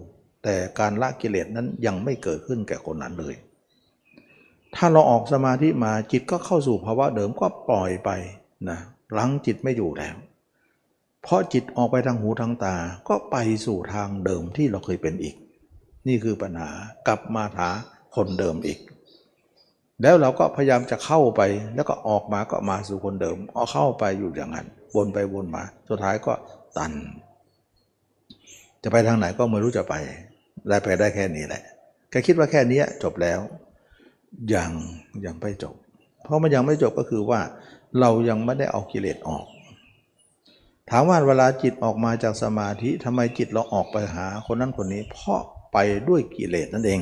[0.43, 3.35] แต่การละกิเลสนั้นยังไม่เกิดขึ้นแก่คนนั้นเลย
[4.75, 8.09] ถ้าเราออกสมาธิมาจิตก็เข้าสู่ภาวะเดิมก็ปล่อยไป
[8.69, 8.79] นะ
[9.17, 10.15] ลังจิตไม่อยู่แล้ว
[11.23, 12.75] เพราะจิตออกไปทางหูทางตา
[13.09, 15.35] ก็ไปสู่ทางเดิมที่เราเคยเป็นอีก
[16.07, 16.69] นี่คือปัญหา
[17.07, 17.69] กลับมาหา
[18.15, 18.79] คนเดิมอีก
[20.01, 21.41] แล้วเราก็พยายามจะเข้าไป
[21.75, 26.33] แล้วก็ออกมาก็มาสู่คนเดิมเอาเข้าไปอยู่อย่างนั้นวนไปวนมา สุดท้ายก็
[26.77, 26.93] ตัน
[28.83, 29.93] จะไปทางไหนก็ไม่รู้จะไป
[30.67, 31.63] ได้ไปได้แค่นี้แหละ
[32.09, 33.39] แกคิดว่าแค่นี้จบแล้ว
[34.53, 34.71] ยัง
[35.25, 35.75] ยังไม่จบ
[36.23, 37.41] เพราะมันยังไม่จบก็คือว่า
[37.99, 39.45] เรายังไม่ได้เอากิเลสออก
[40.89, 45.41] ถามว่าเวลาจิตออกมาจากสมาธิทำไมจิตเราออกไปหาคนนั้นคนนี้ เพราะ
[45.73, 47.01] ไปด้วยกิเลสนั่นเอง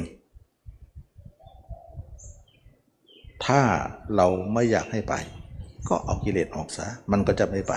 [3.46, 3.62] ถ้า
[4.16, 5.14] เราไม่อยากให้ไป
[5.90, 7.74] ก็เอากิเลสออกซะมันก็จะไม่ไป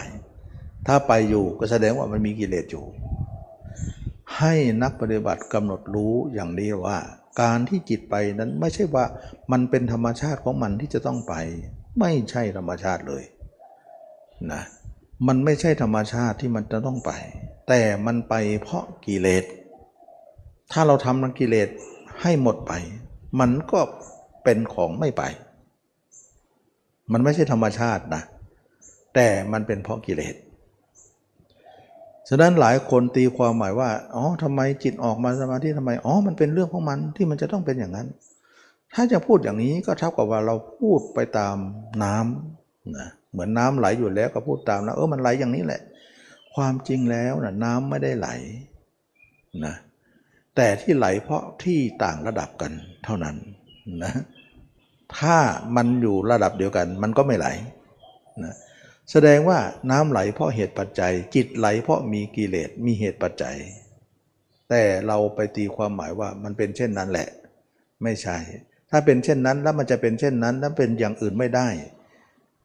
[0.86, 2.84] ถ้าไปอยู่ก็แสดงว่ามันมีกิเลสอยู่
[4.38, 6.98] ให้นักปฏิบัติกำหนดรู้อย่างนี้ว่า
[7.40, 9.04] การที่จิตไปนั้นไม่ใช่ว่า
[9.52, 11.34] มันเป็นธรรมชาติของมันที่จะต้องไป
[12.00, 13.24] ไม่ใช่ธรรมชาติเลย
[14.52, 14.62] นะ
[15.26, 17.12] มันไม่ใช่ธรรมชาติที่มันจะต้องไป
[17.68, 19.44] แต่มันไปเพราะกิเลส
[20.72, 21.68] ถ้าเราทำนักกิเลส
[22.22, 22.72] ให้หมดไป
[23.40, 23.80] มันก็
[24.44, 25.22] เป็นของไม่ไป
[27.12, 28.22] มันไม่ใช่ธรรมชาตินะ
[29.14, 30.34] แต่มันเป็นเพราะกิเลส
[32.34, 38.06] ฉะนั้นหลายคนตีความหมายว่าอ๋อทำไมจิตออกมาสมาธิทำไมอ๋อมันเป็นเรื่องของมันที่มันจะต้องเป็นอย่างนั้น
[38.94, 41.56] ถ้าจะพูดอย่างนี้ก็เท่ากับว่าเราพูดไปตาม
[42.02, 45.80] น้ำนะเหมือนน้ำไหลอยู่แล้วก็พูดตามนะเออมันไหลอย่างนี้แหละ
[46.54, 48.28] ความจริงแล้วนะน้ำไม่ได้ไหล
[49.64, 49.74] นะ
[50.56, 52.72] แต่ที่ไหลเพราะที่ต่างระดับกัน
[53.04, 53.36] เท่านั้น
[54.02, 54.12] นะ
[55.18, 55.36] ถ้า
[55.76, 57.46] มันอยู่ระดับเดียวกัน มันก็ไม่ไหล
[58.44, 58.54] นะ
[59.10, 59.58] แสดงว่า
[59.90, 63.56] น้ำไหลเพราะเหตุปัจจัย จิตไหลเพราะมีกิเลสมีเหตุปัจจัย
[64.68, 67.28] แต่เราไปตีความหมายว่ามันเป็นเช่นนั้นแหละ
[68.02, 68.38] ไม่ใช่
[68.90, 71.68] ถ้าเป็นเช่นนั้นแล้วมันจะเป็นเช่นนั้นแล้วเป็นอย่างอื่นไม่ได้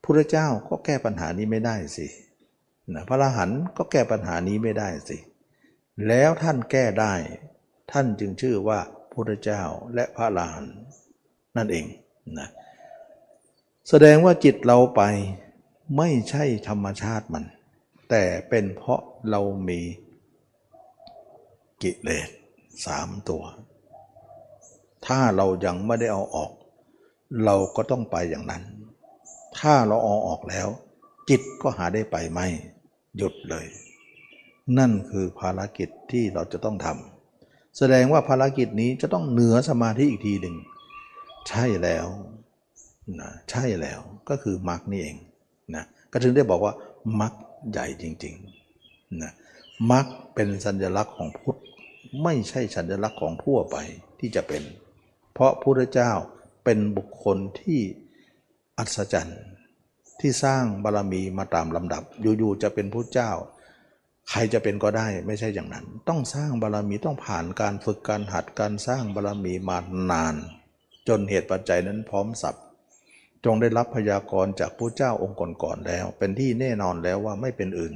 [0.04, 2.06] พุทธเจ้าก็แก้ปัญหานี้ไม่ได้สิ
[2.94, 5.18] นะพระอรหันต์ก็แก้ปัญหานี้ไม่ได้สิ
[6.08, 7.14] แล้วท่านแก้ได้
[7.92, 8.80] ท่านจึงชื่อว่า
[9.12, 9.62] พุทธเจ้า
[9.94, 10.76] และพระอรหันต์
[11.56, 11.84] นั่นเอง
[12.38, 12.48] นะ
[13.88, 15.02] แสดงว่าจิตเราไป
[15.96, 17.44] ไม่ใช่ธรรมชาติมัน
[18.10, 19.80] แต่เป็นเพราะเรามี
[21.82, 22.28] กิเลส
[22.86, 23.44] สามตัว
[25.06, 26.52] ถ้าเรายังไม่ได้เอาออก
[27.44, 28.62] เราก็ต้องไปอย่างนั้น
[29.58, 30.68] ถ้าเราเอาออกแล้ว
[31.28, 32.46] จิตก็หาได้ไปไม่
[33.16, 33.66] หยุดเลย
[34.78, 40.56] นั่นคือภารกิจที่เราจะต้องทำแสดงว่าภารกิจนี้จะต้องเหนือสมาธิอีกทีหนึ่ง
[41.48, 42.06] ใช่แล้ว
[43.20, 45.16] นะใช่แล้วก็คือมรรคนี่เอง
[45.74, 46.74] นะก็ถึงได้บอกว่า
[47.20, 47.32] มรรค
[47.70, 49.32] ใหญ่จริงๆนะ
[49.92, 51.58] มรรคเป็นสัญลักษณ์ของพุทธ
[52.22, 53.76] ไม่ใช่สัญลักษณ์ของทั่วไป
[54.20, 54.62] ที่จะเป็น
[55.34, 56.12] เพราะพระพุทธเจ้า
[56.64, 57.80] เป็นบุคคลที่
[58.78, 59.42] อัศจรรย์
[60.20, 63.30] ที่สร้างบารรมีมาตามลำดับ อยู่ๆจะเป็นพระเจ้า
[64.30, 69.78] ใครจะเป็นก็ได้ไม่ใช่อย่างนั้น ต้องสร้างบารรมีต้องผ่านการฝึกการหัดการสร้างบารรมีมา
[70.10, 70.34] นาน
[71.08, 72.56] จนเหตุปัจจัยนั้นพร้อมสับ
[73.54, 77.94] งได้รับพยากรณ์จากพระเจ้าองค์ก่อนๆแล้ว เป็นที่แน่นอนแล้วว่าไม่เป็นอื่น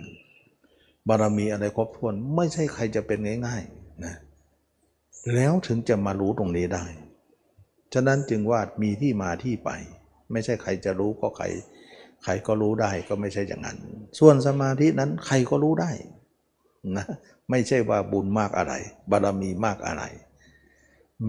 [1.09, 4.15] บารมีอะไรครบถ้วนไม่ใช่ใครจะเป็นง่ายๆนะ
[5.35, 6.85] แล้วถึงจะมารู้ตรงนี้ได้
[7.95, 9.71] ฉะนั้นจึงว่ามีที่มาที่ไป
[10.33, 11.47] ไม่ใช่ใครจะรู้ก็ใคร
[12.25, 13.79] ใครก็รู้ได้ก็ไม่ใช่อย่างนั้น
[14.19, 15.91] ส่วนสมาธินั้นใครก็รู้ได้
[16.97, 17.07] นะ
[17.51, 18.75] ไม่ใช่ว่าบุญมากอะไร
[19.11, 20.05] บารมีมากอะไร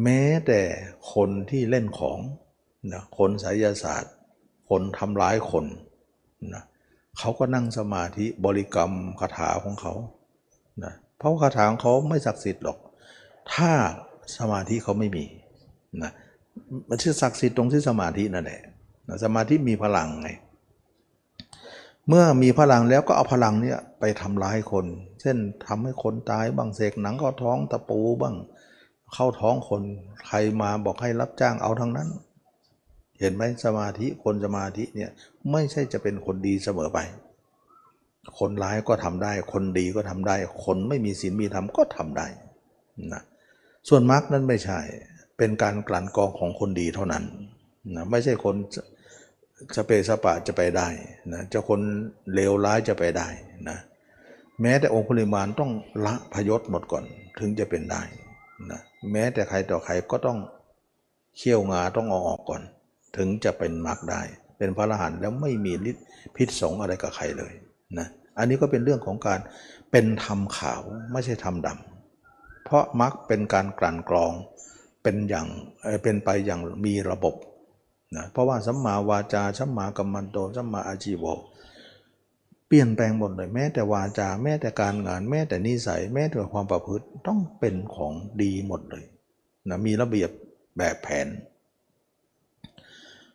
[0.04, 0.62] แม้แต่
[1.14, 2.20] คนที่เล่นของ
[2.92, 4.14] นะคนไสยศาสตร์
[4.70, 5.66] คนทำร้ายคน
[6.54, 6.64] นะ
[7.18, 9.94] เขาก็นั่งสมาธิบริกรรมคาถาของเขา
[10.84, 12.78] นะเพราะคาถาของเขาไม่ศักดิ์สิทธิ์หรอก
[13.54, 13.72] ถ้า
[14.38, 15.26] สมาธิเขาไม่มี
[16.04, 16.12] นะ
[16.90, 18.62] มันชื่อศักดิ์สิทธิ์ตรงที่สมาธินั่นแหละ
[19.24, 20.30] สมาธิมีพลังไง
[22.08, 24.86] เมื่อมีพลังแล้วก็เอาพลังเนี่ยไปทำร้ายคน
[25.22, 28.36] เช่นทำให้คนตายบ้างเสกหนังเข้าท้องตะปูบ้าง
[29.14, 29.82] เข้าท้องคน
[30.28, 32.10] ใครมาบอกให้รับจ้างเอาทั้งนั้น
[33.24, 35.12] เห็นไหมสมาธิคนสมาธิเนี่ย
[35.52, 37.00] ไม่ใช่จะเป็นคนดีเสมอไป
[38.40, 42.28] คนร้ายก็ทำได้ คนดีก็ทำได้ คนไม่มีศีลมีธรรมก็ทำได้
[43.14, 43.24] นะ
[43.90, 44.80] ส่วนมรรคนั้นไม่ใช่
[45.38, 47.24] เป็นการกลั่นกรองของคนดีเท่านั้น
[47.96, 48.56] นะไม่ใช่คน
[49.76, 50.88] สเปสปะจะไปได้
[51.34, 51.80] นะจะคน
[52.34, 53.28] เลวร้ายจะไปได้
[53.70, 53.78] นะ
[54.62, 55.72] แม้แต่องค์ปริมาณต้อง
[56.06, 57.04] ละพยศหมดก่อน
[57.40, 58.02] ถึงจะเป็นได้
[58.72, 58.82] นะ
[59.12, 60.38] แม้แต่ใครต่อใครก็ต้อง
[61.38, 62.62] เขี่ยวงาต้องเอาออกก่อน
[63.18, 64.22] ถึงจะเป็นมรรคได้
[64.58, 67.54] เป็นพระอรหันต์แล้วไม่มีฤทธิ์พิษสงอะไรกับใครเลย
[68.00, 69.40] นะอันนี้ก็เป็นเรื่องของการ
[69.92, 74.34] เป็นธรรมขาวไม่ใช่ธรรมดำเพราะมรรคเป็นการกลั่นกรอง
[75.04, 75.48] เป็นอย่าง
[76.04, 77.36] เป็นไปอย่างมีระบบ
[78.16, 81.40] นะเพราะว่าสัมมาวาจาสัมมากัมมันโตสัมมาอาชีวะ
[82.68, 89.06] เปลี่ยนแปลงหมดเลยแม้แต่วาจาแม้แต่การงาน แม้แต่นิสัย แม้แต่ความประพฤติต้องเป็นของดีหมดเลย
[89.70, 90.30] นะมีระเบียบ
[90.78, 91.28] แบบแผน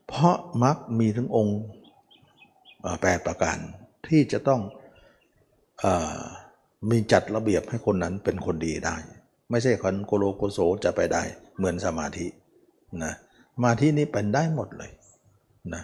[0.08, 1.58] เพราะมักมีถึงองค์
[3.02, 3.58] แปดประการ
[4.08, 4.60] ที่จะต้อง
[5.84, 5.86] อ
[6.90, 8.96] มีจัดระเบียบให้คนนั้นเป็นคนดีได้
[9.50, 11.22] ไม่ใช่คนโกโลโกโสจะไปได้
[11.56, 12.26] เหมือนสมาธิ
[13.04, 13.12] นะ
[13.54, 14.90] สมาธินี้เป็นได้หมดเลย
[15.74, 15.82] นะ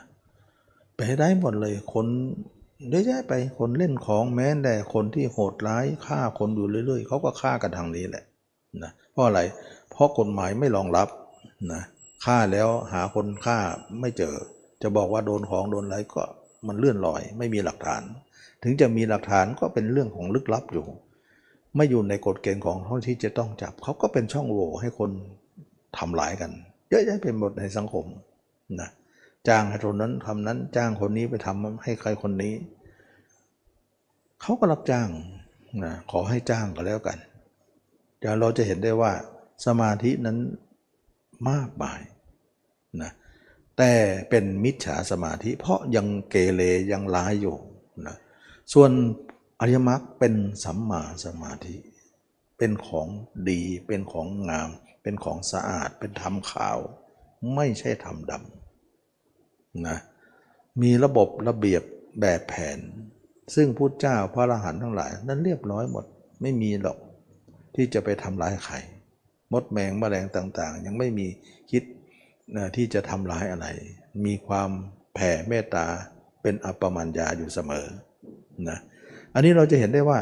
[0.96, 2.06] ไปได้หมดเลยคน
[2.90, 8.24] เยอะแยะไปคนเล่นของแม้แต่คนที่โหดร้ายฆ่าคนอยู่เรื่อย ๆเขาก็ฆ่ากันทางนี้แหละ
[8.82, 9.40] นะเพราะอะไร
[9.90, 11.08] เพราะกฎหมายไม่รองรับ
[11.72, 11.82] นะ
[12.24, 13.58] ฆ่าแล้วหาคนฆ่า
[14.00, 14.34] ไม่เจอ
[14.82, 16.24] จะบอกว่าโดนของโดนอะไรก็
[16.66, 18.02] มันเลื่อนลอย ไม่มีหลักฐาน
[18.62, 20.86] ถึงจะมีหลักฐานก็เป็นเรื่องของลึกลับอยู่
[21.76, 25.10] ไม่อยู่ในกฎเกณฑ์ของเขาที่จะต้องจับเขาก็เป็นช่องโหว่ให้คน
[25.96, 26.50] ทำหลายกัน
[26.88, 28.06] เยอะแยะเป็นหมดในสังคม
[28.80, 28.90] นะ
[29.48, 32.54] จ้างให้คนนั้นทำนั้นจ้างคนนี้ไปทำให้ใครคนนี้
[34.40, 35.08] เขาก็รับจ้าง
[35.84, 37.18] นะขอให้จ้างก็แล้วกัน
[38.18, 39.12] เดี๋ยวเราจะเห็นได้ว่า
[39.66, 40.38] สมาธินั้น
[41.50, 42.00] มากมาย
[43.02, 43.12] นะ
[43.78, 43.92] แต่
[44.30, 47.56] เป็นมิจฉาสมาธิ เพราะยังเกเรยังร้ายอยู่
[48.06, 48.16] นะ
[48.72, 48.90] ส่วน
[49.60, 51.76] อริยมรรคเป็นสัมมาสมาธิ
[52.58, 53.08] เป็นของ
[53.48, 54.70] ดีเป็นของงาม
[55.02, 56.78] เป็นของสะอาดเป็นธรรมขาว
[57.54, 59.98] ไม่ใช่ธรรมดำนะ
[60.82, 61.82] มีระบบระเบียบ
[62.20, 62.78] แบบแผน
[63.54, 66.04] ซึ่งพุทธเจ้าพระอรหันต์ทั้งหลาย นั้นเรียบร้อยหมด
[66.42, 66.98] ไม่มีหรอก
[67.74, 68.76] ที่จะไปทำร้ายใคร
[69.54, 71.26] มดแมงแมลงต่างๆ ยังไม่มี
[71.70, 71.82] คิด
[72.56, 73.66] นะที่จะทำร้ายอะไร
[74.24, 74.70] มีความ
[75.14, 75.86] แผ่เมตตา
[76.42, 77.86] เป็นอัปปมัญญาอยู่เสมอ
[78.68, 78.78] นะ
[79.34, 80.18] อันนี้เราจะเห็นได้ว่า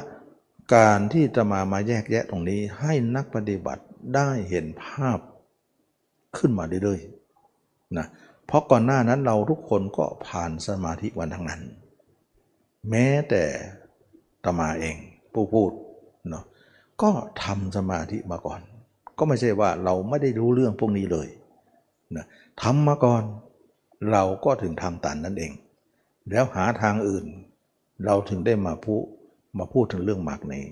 [0.77, 5.19] การที่จะมามาแยกแยะตรงนี้ให้นักปฏิบัติได้เห็นภาพ
[6.37, 8.07] ขึ้นมาเรื่อยๆนะ
[8.47, 11.63] เพราะก่อนหน้านั้นเราทุกคนก็ผ่านสมาธิวันทั้งนั้น
[12.91, 13.45] แม้แต่
[14.45, 14.97] ตมาเอง
[15.33, 15.71] ผู้พูด
[16.29, 16.45] เนาะ
[17.03, 17.11] ก็
[17.43, 18.61] ทำสมาธิมาก่อน
[19.19, 21.29] ก็ไม่ใช่ว่าเราไม่ได้รู้เรื่องพวกนี้เลย
[22.17, 22.27] นะ
[22.63, 23.23] ทำมาก่อน
[24.13, 25.53] เราก็ถึงทางตันนั่นเอง
[26.31, 27.27] แล้วหาทางอื่น
[28.05, 29.05] เราถึงได้มาพูด
[29.59, 30.65] มาพูดถึงเรื่องมรรคนี้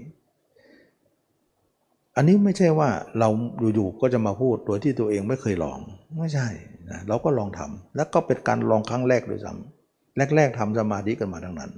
[2.17, 3.29] อันนี้ไม่ใช่ว่าเรา
[3.75, 5.79] อยู่ๆก็จะมาพูดโดยที่ตัวเองไม่เคยลอง
[6.19, 6.49] ไม่ใช่
[6.91, 11.71] นะเราก็ลองทำแล้วก็เป็นการลองครั้งแรกด้วยซ้ำแรก ๆทำสมาธิกันมาทั้งนั้น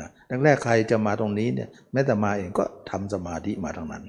[0.00, 0.08] นะ
[0.44, 4.04] แรกๆใครจะมาตรงนี้เนี่ยแม้แต่มาเองก็ทำสมาธิมาทั้งนั้น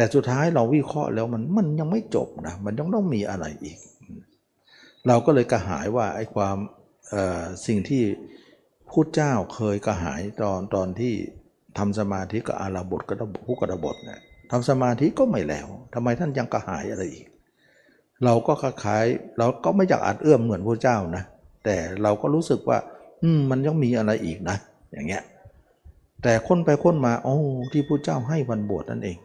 [0.00, 3.78] แต่สุดท้ายเราวิเคราะห์แล้วมันมันยังไม่จบนะมันยังต้องมีอะไรอีก
[5.08, 6.56] เราก็เลยกระหายว่าไอ้ความ
[7.66, 8.02] สิ่งที่
[8.90, 11.12] พุทธเจ้าเคยกระหายตอนตอนที่
[11.78, 17.26] ทำสมาธิกับอาราบทกับผู้กระบทเนี่ยทำสมาธิก็ไม่แล้วทำไมท่านยังกระหายอะไรอีก
[18.24, 19.04] เราก็คล้าย
[19.38, 21.24] เราก็ไม่อยากอาจเอื้อมเหมือนพระเจ้านะ
[21.64, 22.78] แต่เราก็รู้สึกว่า
[23.22, 24.56] อืมมันยังมีอะไรอีกนะ
[24.92, 25.22] อย่างเงี้ย
[26.22, 27.36] แต่ค้นไปค้นมา โอ้
[27.72, 29.18] ที่พระเจ้าให้วันบวชนั่นเอง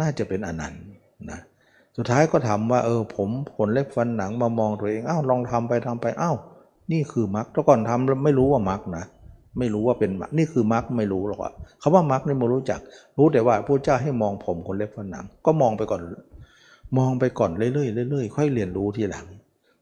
[0.00, 0.82] น่าจะเป็นอนันต์
[1.30, 1.40] นะ
[1.96, 6.36] สุดท้ายก็ถามว่าเออผมขนเล็บฟันหนังมามองตัวเองอ้าวลองทำไปทำไปอ้าว
[6.92, 9.04] นี่คือมรรคแต่ก่อนทำแล้วไม่รู้ว่ามรรคนะ
[9.58, 12.80] ไม่รู้ว่าเป็นมรรคนี่คือมรรคไม่รู้หรอกว่าคาว่ามรรคนี่ไม่รู้จัก
[13.18, 16.00] รู้แต่ว่าพระเจ้าให้มองผมคนเล็บฟันหนัง ก็มองไปก่อน
[16.98, 19.26] มองไปก่อนเรื่อยๆเรื่อยๆค่อยเรียนรู้ทีหลัง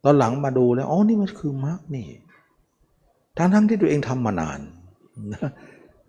[0.05, 2.07] ตอนหลังมาดูแล้วอ๋อนี่มันคือมรรคนี่
[3.39, 4.61] ทั้งทั้งที่ตัวเองทำมานาน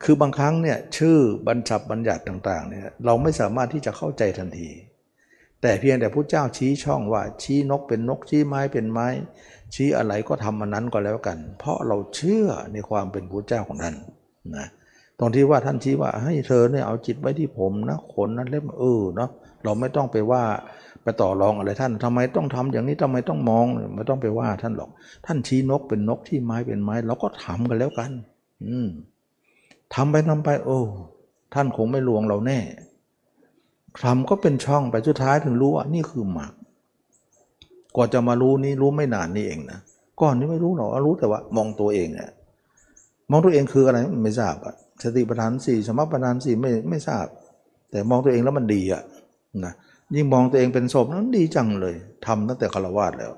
[0.04, 4.70] คือบางครั้งเนี่ยชื่อบรรจับบัญญัติต่างๆเนี่ยเราไม่สามารถที่จะเข้าใจทันที
[5.62, 9.08] แต่เพียงแต่พระเจ้าชี้ช่องว่าชี้นกเป็นนกชี้ไม้เป็นไม้
[9.74, 13.96] ชี้อะไรก็ทำมันนั้นก็แล้วกัน เพราะเราเชื่อในความเป็นพระเจ้าของท่าน
[14.58, 14.68] นะ
[15.20, 19.30] ตรงที่ว่าท่านชี้ว่าให้เธอเนี่ยเอาจิตไว้ที่ผมนะขนนั้นเล็บเออเนาะ
[19.64, 20.44] เราไม่ต้องไปว่า
[21.04, 24.90] ไปต่อรองอะไรท่านทำไมต้องทำอย่างนี้ทำไมต้องมองไม่ต้องไปว่าท่านหรอก
[25.26, 28.12] ท่านชี้นกเป็นนกที่ไม้เป็นไม้ เราก็ทำกันแล้วกัน
[28.66, 28.88] อืม
[29.96, 30.80] ทำไปทำไปโอ้
[31.54, 32.60] ท่านคงไม่ลวงเราแน่
[34.04, 36.54] ทำก็เป็นช่องไปสุดท้ายถึงรู้ว่านี่คือหมาก
[37.96, 39.80] กว่าจะมารู้นี่รู้ไม่นานนี่เองนะ
[40.22, 42.30] ก่อนนี้ไม่รู้หรอกรู้แต่ว่ามองตัวเองอะ
[43.32, 47.26] มองตัวเองคืออะไรไม่ทราบอะสติปัฏฐานสี่สมปัฏฐานสี่ไม่ไม่ทราบ
[47.92, 49.04] แต่มองตัวเองแล้วมันดีอะ
[49.66, 49.74] นะ
[50.16, 53.32] ยิ่งมองตัวเองเป็นศพนั้นดีจังเลยทำตั้งแต่คารวาสแล้ว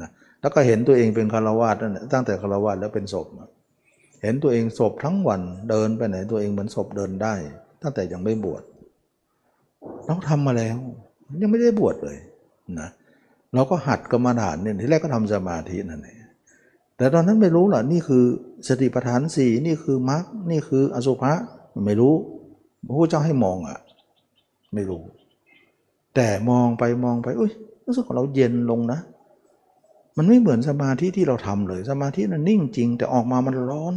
[0.00, 3.26] นะแล้วก็เห็นตัวเองเป็นคารวาสนั่นตั้งแต่คารวาสแล้วเป็นศพ
[4.22, 7.34] เห็นตัวเองศพทั้งวันเดินไปไหนตัวเองเหมือนศพเดินได้
[7.82, 8.62] ตั้งแต่ยังไม่บวช
[10.06, 10.76] เราทำมาแล้ว
[11.42, 12.18] ยังไม่ได้บวชเลย
[12.80, 12.88] นะ
[13.54, 16.18] เราก็หัดกรรมฐานเนี่ยที่แรกก็ทำสมาธินั่นเอง
[16.96, 18.24] แต่ตอนนั้นไม่รู้หรอนี่คือ
[18.68, 21.32] สติปัฏฐานสี่นี่คือมรรคนี่คืออสุภะ
[21.86, 22.14] ไม่รู้
[22.86, 23.78] พระพุทธเจ้าให้มองอะ
[24.74, 25.02] ไม่รู้
[26.14, 27.52] แต่มองไปมองไปอุ้ย
[27.86, 29.00] รู้สึกของเราเย็นลงนะ
[30.16, 33.94] มันไม่เหมือนสมาธิที่เราทำเลย สมาธินั้นนิ่งจริง แต่ออกมามันร้อน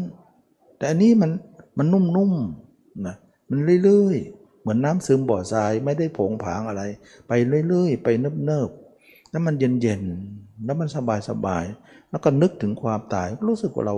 [0.78, 1.32] แต่อันนี้มัน
[1.78, 3.15] มันนุ่มๆนะ
[3.49, 6.84] มันเรื่อยๆ เหมือนน้ำซึมบ่อทรายไม่ได้ผงผางอะไร
[7.28, 7.32] ไป
[7.67, 8.08] เรื่อยๆ ไป
[8.45, 10.88] เนิบๆแล้วมันเย็นๆแล้วมัน
[11.30, 13.95] สบายๆแล้วก็นึกถึงความตายรู้สึกว่าเรา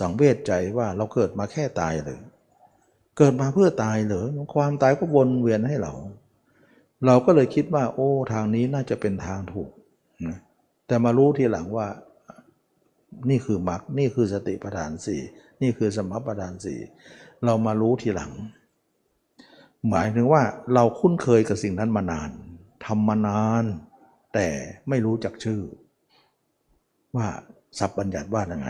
[0.00, 2.20] สังเวชใจว่าเราเกิดมาแค่ตายเลย
[3.18, 5.92] เกิดมาเพื่อตายเหรอความตายก็วนเวียนให้เรา
[7.06, 9.70] เราก็เลยคิดว่า โอ้ทางนี้น่าจะเป็นทางถูก
[10.28, 10.38] นะ
[10.90, 11.88] แต่มารู้ทีหลังว่า
[13.30, 15.20] นี่คือมรรคนี่คือสติปัฏฐานสี่
[15.62, 16.78] นี่คือสมปัฏฐานสี่
[17.44, 18.32] เรามารู้ทีหลัง
[19.88, 20.42] หมายถึงว่า
[20.74, 22.30] เราคุ้นเคยกับสิ่งนั้นมานาน
[22.84, 23.64] ทำมานาน
[24.34, 24.48] แต่
[24.88, 25.60] ไม่รู้จักชื่อ
[27.16, 27.26] ว่า
[27.78, 28.68] สับบัญญัติว่ายังไง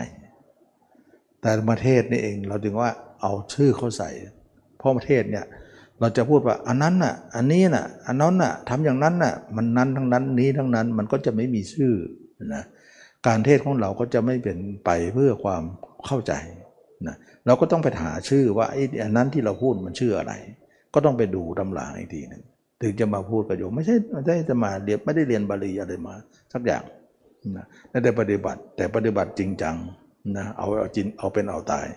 [1.41, 2.89] แต่ประเทศนี่เองเราจึงว่า
[3.21, 4.09] เอาชื่อเขาใส่
[4.77, 5.45] เพราะประเทศเนี่ย
[6.01, 11.93] เราจะพูดว่าอันนั้นน่ะ อันนี้น่ะ อันนั้นน่ะทำอย่างนั้นน่ะ มันนั้นทั้งนั้นนี้ทั้งนั้นมันก็จะไม่มีชื่อ
[12.55, 12.63] นะ
[13.27, 15.63] การเทศของเราก็จะไม่เป็นไปเพื่อความ
[16.07, 16.33] เข้าใจ
[17.07, 20.33] นะเราก็ต้องไปหาชื่อว่าไอ้อันนั้นที่เราพูดมันชื่ออะไร
[20.93, 22.43] ก็ต้องไปดูตำราอีกทีนึง
[22.81, 26.13] ถึงจะมาพูดกับโยมไม่ใช่ไม่ได้จะมาเรียนไม่ได้เรียนบาลีอะไรมา
[26.53, 26.83] สักอย่าง
[27.57, 27.65] นะ
[28.03, 29.75] แต่ปฏิบัติแต่ปฏิบัติจริงจัง
[30.37, 31.87] นะเอาเอาจริงเอาเป็นเอาตาย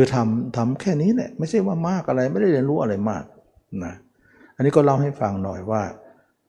[0.00, 3.24] คือทำทำแค่นี้แหละไม่ใช่ว่ามากอะไรไม่ได้เรียนรู้อะไรมาก
[3.84, 3.94] นะ
[4.56, 5.82] อันนี้ก็เล่าให้ฟังหน่อยว่า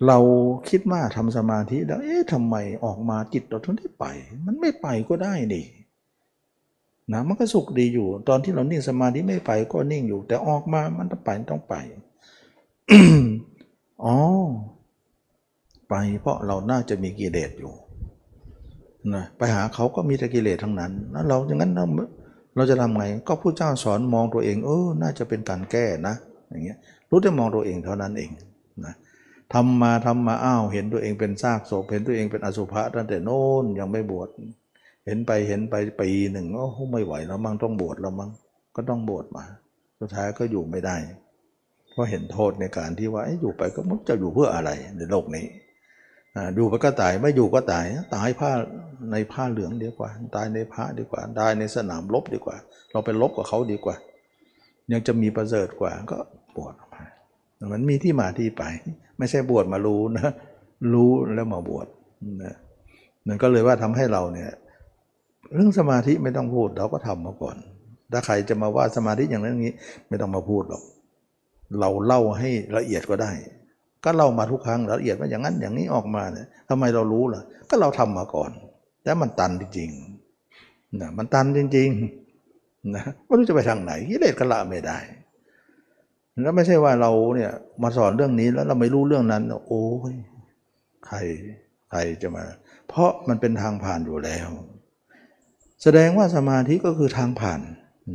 [0.07, 0.17] เรา
[0.69, 4.05] คิดว่าทำสมาธิแล้วเอ๊ะทำไมออกมาจิตเราถึงได้ไป
[4.45, 5.65] มันไม่ไปก็ได้นี่
[7.13, 11.75] นะมันก็สุขดีอยู่ ตอนที่เรานิ่งสมาธิไม่ไปก็นิ่งอยู่ แต่ออกมามันต้องไปต้องไป
[14.03, 14.17] อ๋อ
[15.89, 17.73] ไปเพราะเราน่าจะมีกิเลสอยู่
[19.13, 21.85] นะไปหาเขาก็มีแต่กิเลสทั้งนั้นแล้วเราอย่างนั้นเรา
[22.59, 26.15] เราจะทำไงก็ผู้เจ้าสอนมองตัวเองเออน่าจะเป็นการแก้นะ
[26.49, 26.77] อย่างเงี้ย
[27.09, 28.31] รู้แต่มองตัวเองเท่านั้นเอง
[28.85, 28.93] นะ
[29.53, 34.29] ทำมาทำมาอ้าวเห็นตัวเองเป็นซากศพเห็นตัวเองเป็นอสุภะตั้งแต่โน้นยังไม่บวช
[35.05, 38.31] เห็นไปเห็นไปปีหนึ่งโอ้ไม่ไหวแล้วมั้งต้องบวชแล้วมั้ง
[38.75, 39.45] ก็ต้องบวชมา
[39.99, 40.97] สุดท้ายก็อยู่ไม่ได้
[41.91, 45.45] เพราะเห็นโทษในการที่ว่าอยู่ไปก็มันจะอยู่เพื่ออะไรในโลกนี้
[46.55, 48.51] อยู่ไปก็ตายไม่อยู่ก็ตายตายผ้า
[49.11, 52.55] ในผ้าเหลืองดีกว่า ตายในผ้าดีกว่าตายในสนามรบดีกว่า
[52.91, 53.95] เราไปรบกับเขาดีกว่า
[54.91, 56.17] ยังจะมีประเสริฐกว่าก็
[56.55, 57.05] บวชออกมา
[57.73, 58.63] มันมีที่มาที่ไป
[59.17, 60.33] ไม่ใช่บวชมารู้นะ
[60.93, 61.87] รู้แล้วมาบวช
[62.43, 62.55] นะ
[63.27, 64.51] นั่นก็เลยว่าทำให้เราเนี่ย
[65.53, 67.55] เรื่องสมาธิไม่ต้องพูดเราก็ทำมาก่อน
[68.11, 69.75] ถ้าใครจะมาว่าสมาธิอย่างนั้นอย่างนี้
[70.07, 70.83] ไม่ต้องมาพูดหรอก
[71.79, 73.31] เราเล่าให้ละเอียดก็ได้
[74.03, 78.51] ก็เล่ามาทุกครั้งละเอียดว่าอย่างนั้นอย่างนี้ออกมาเนี่ยทำไมเรารู้ล่ะ ก็เราทำมาก่อน
[79.03, 84.97] แต่มันตันจริงๆนะมันตันจริงๆนะไม่รู้จะไปทางไหนกิเลสก็ละไม่ได้
[86.41, 87.51] แล้วไม่ใช่ว่าเราเนี่ย
[87.83, 90.13] มาสอนเรื่องนี้แล้วเราไม่รู้เรื่องนั้น โอ้ย
[91.07, 91.17] ใคร
[91.89, 92.45] ใครจะมา
[92.89, 94.49] เพราะมันเป็นทางผ่านอยู่แล้ว
[95.83, 97.61] แสดงว่าสมาธิก็คือทางผ่าน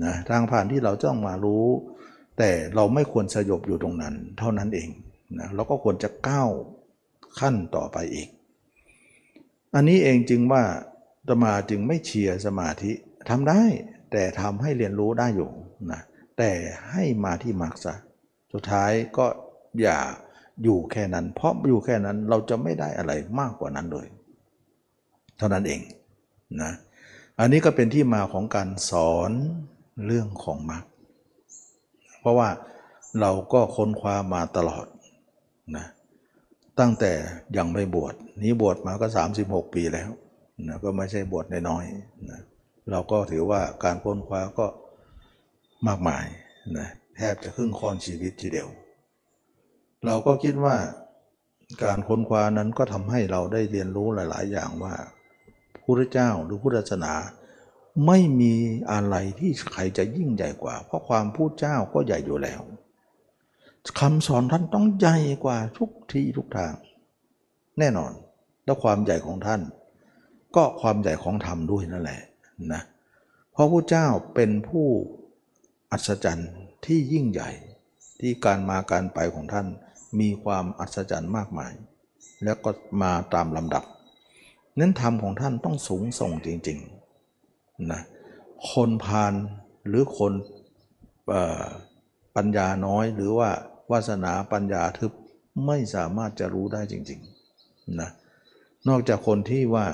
[0.04, 1.64] นะทางผ่านที่เราต้องมารู้
[2.38, 4.88] แต่เราไม่ควรสยบอยู่ตรงนั้น เท่านั้นเอง
[5.40, 6.50] นะเราก็ควรจะก้าว
[7.38, 8.28] ขั้นต่อไปอีก
[9.74, 10.62] อันนี้เองจึงว่า
[11.28, 12.92] ตมาจึงไม่เชียร์สมาธิ
[13.28, 13.62] ทำได้
[14.12, 15.50] แต่ทำให้เรียนรู้ได้อยู่
[15.92, 16.00] นะ
[16.38, 16.50] แต่
[16.90, 17.94] ให้มาที่มรรคซะ
[18.52, 19.26] สุดท้ายก็
[19.80, 19.98] อย่า
[20.62, 24.06] อยู่แค่นั้น เพราะอยู่แค่นั้นเราจะไม่ได้อะไรมากกว่านั้นเลย
[25.38, 25.80] เท่านั้นเอง
[26.62, 26.72] นะ
[27.40, 29.30] อันนี้ก็เป็นที่มาของการสอน
[30.06, 30.84] เรื่องของมรรค
[32.20, 32.48] เพราะว่า
[33.20, 34.86] เราก็ค้นคว้ามาตลอด
[35.76, 35.86] นะ
[36.80, 37.12] ตั้งแต่
[37.56, 39.06] ยังไม่บวชนี้บวชมาก็
[39.40, 40.10] 36 ปีแล้ว
[40.68, 42.40] นะก็ไม่ใช่บวชน้อยๆนะ
[42.90, 44.66] เราก็ถือว่าการค้นคว้าก็
[45.86, 46.24] มากมาย
[46.78, 48.68] นะแทบจะครึ่งค่อนชีวิตทีเดียว
[50.06, 50.76] เราก็คิดว่า
[51.82, 54.94] การค้นคว้านั้นก็ทำให้เราได้เรียนรู้หลาย ๆ อย่างว่า
[55.84, 57.14] พระเจ้าหรือพุทธศาสนา
[58.06, 58.54] ไม่มี
[58.92, 62.60] อะไรที่ใครจะยิ่งใหญ่กว่า เพราะความพูดเจ้าก็ใหญ่อยู่แล้ว
[64.00, 66.72] คำสอนท่านต้องใหญ่กว่าทุกที่ทุกทาง
[67.78, 68.12] แน่นอน
[68.64, 69.60] แล้วความใหญ่ของท่าน
[70.56, 72.20] ก็ความใหญ่ของธรรมด้วยนั่นแหละ
[72.72, 72.82] นะ
[73.52, 74.86] เพราะพระเจ้าเป็นผู้
[75.92, 76.52] อัศจรรย์
[76.86, 77.50] ที่ยิ่งใหญ่
[78.20, 79.66] ที่การมาการไปของท่าน
[80.20, 81.72] มีความอัศจรรย์มากมาย
[82.44, 82.70] แล้วก็
[83.02, 83.84] มาตามลำดับ
[84.78, 88.00] นั้นธรรมของท่านต้องสูงส่งจริงๆนะ
[88.70, 89.34] คนพาล
[89.86, 90.32] หรือคน
[92.36, 93.50] ปัญญาน้อยหรือว่า
[93.90, 95.12] วาสนาปัญญาทึบ
[95.66, 98.10] ไม่สามารถจะรู้ได้จริงๆนะ
[98.88, 99.86] นอกจากคนที่ว่า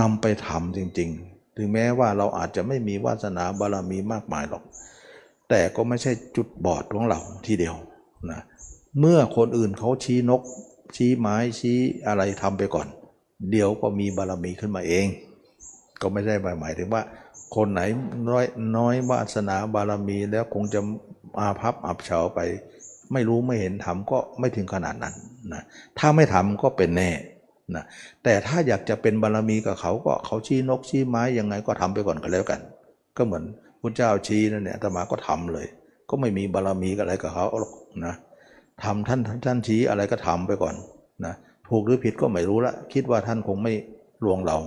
[0.00, 4.62] นำไปทำจริง ๆ ถึงแม้ว่าเราอาจจะไม่มีวาสนาบารมีมากมายหรอก
[5.48, 7.76] แต่ก็ไม่ใช่จุดบอดของเราทีเดียว
[8.30, 8.40] นะ
[9.00, 10.42] เมื่อคนอื่นเขาชี้นก
[10.96, 12.86] ชี้ไม้ชี้อะไรทำไปก่อน
[13.50, 15.06] เดี๋ยวก็มีบารมีขึ้นมาเอง
[16.00, 17.02] ก็ไม่ใช่หมายถึงว่า
[17.54, 17.80] คนไหน
[18.30, 20.80] น้อยน้อยวาสนาบารมีแล้วคงจะ
[21.38, 22.40] อาภัพอับเฉาไป
[23.12, 25.14] ไม่รู้ไม่เห็นทำก็ไม่ถึงขนาดนั้น
[25.52, 25.62] นะ
[25.98, 27.10] ถ้าไม่ทำก็เป็นแน่
[27.74, 27.84] นะ
[28.24, 32.60] แต่ถ้าอยากจะเป็นบารมีกับเขาก็เขาชี้นกชี้ไม้ยังไงก็ทำไปก่อนก็แล้วกัน
[33.16, 33.44] ก็เหมือน
[33.80, 35.66] พระเจ้าชี้นั่นเนี่ยธรรมาก็ทำเลย
[36.10, 37.72] ก็ไม่มีบารมีอะไรกับเขาหรอก
[38.04, 38.14] นะ
[38.82, 40.74] ทำท่านท่านชี้อะไรก็ทำไปก่อน
[41.24, 41.34] นะ
[41.68, 43.72] ถูกหรือผิดก็ไม่รู้ละคิดว่าท่านคงไม่
[44.24, 44.58] ลวงเรา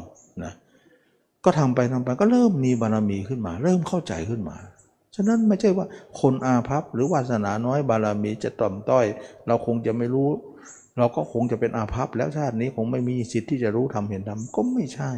[1.46, 4.58] ก็ทำไปทำไปก็เริ่มมีบารมีขึ้นมา เริ่มเข้าใจขึ้นมา
[5.16, 5.86] ฉะนั้นไม่ใช่ว่า
[6.20, 9.06] คนอาภัพหรือวาสนาน้อยบารมีจะต่อมต้อย
[9.48, 10.30] เราคงจะไม่รู้
[10.98, 15.12] เราก็คงจะเป็นอาภัพแล้วชาตินี้คงไม่มีสิทธิ์ที่จะรู้ทำเห็นทำก็ไม่ใช่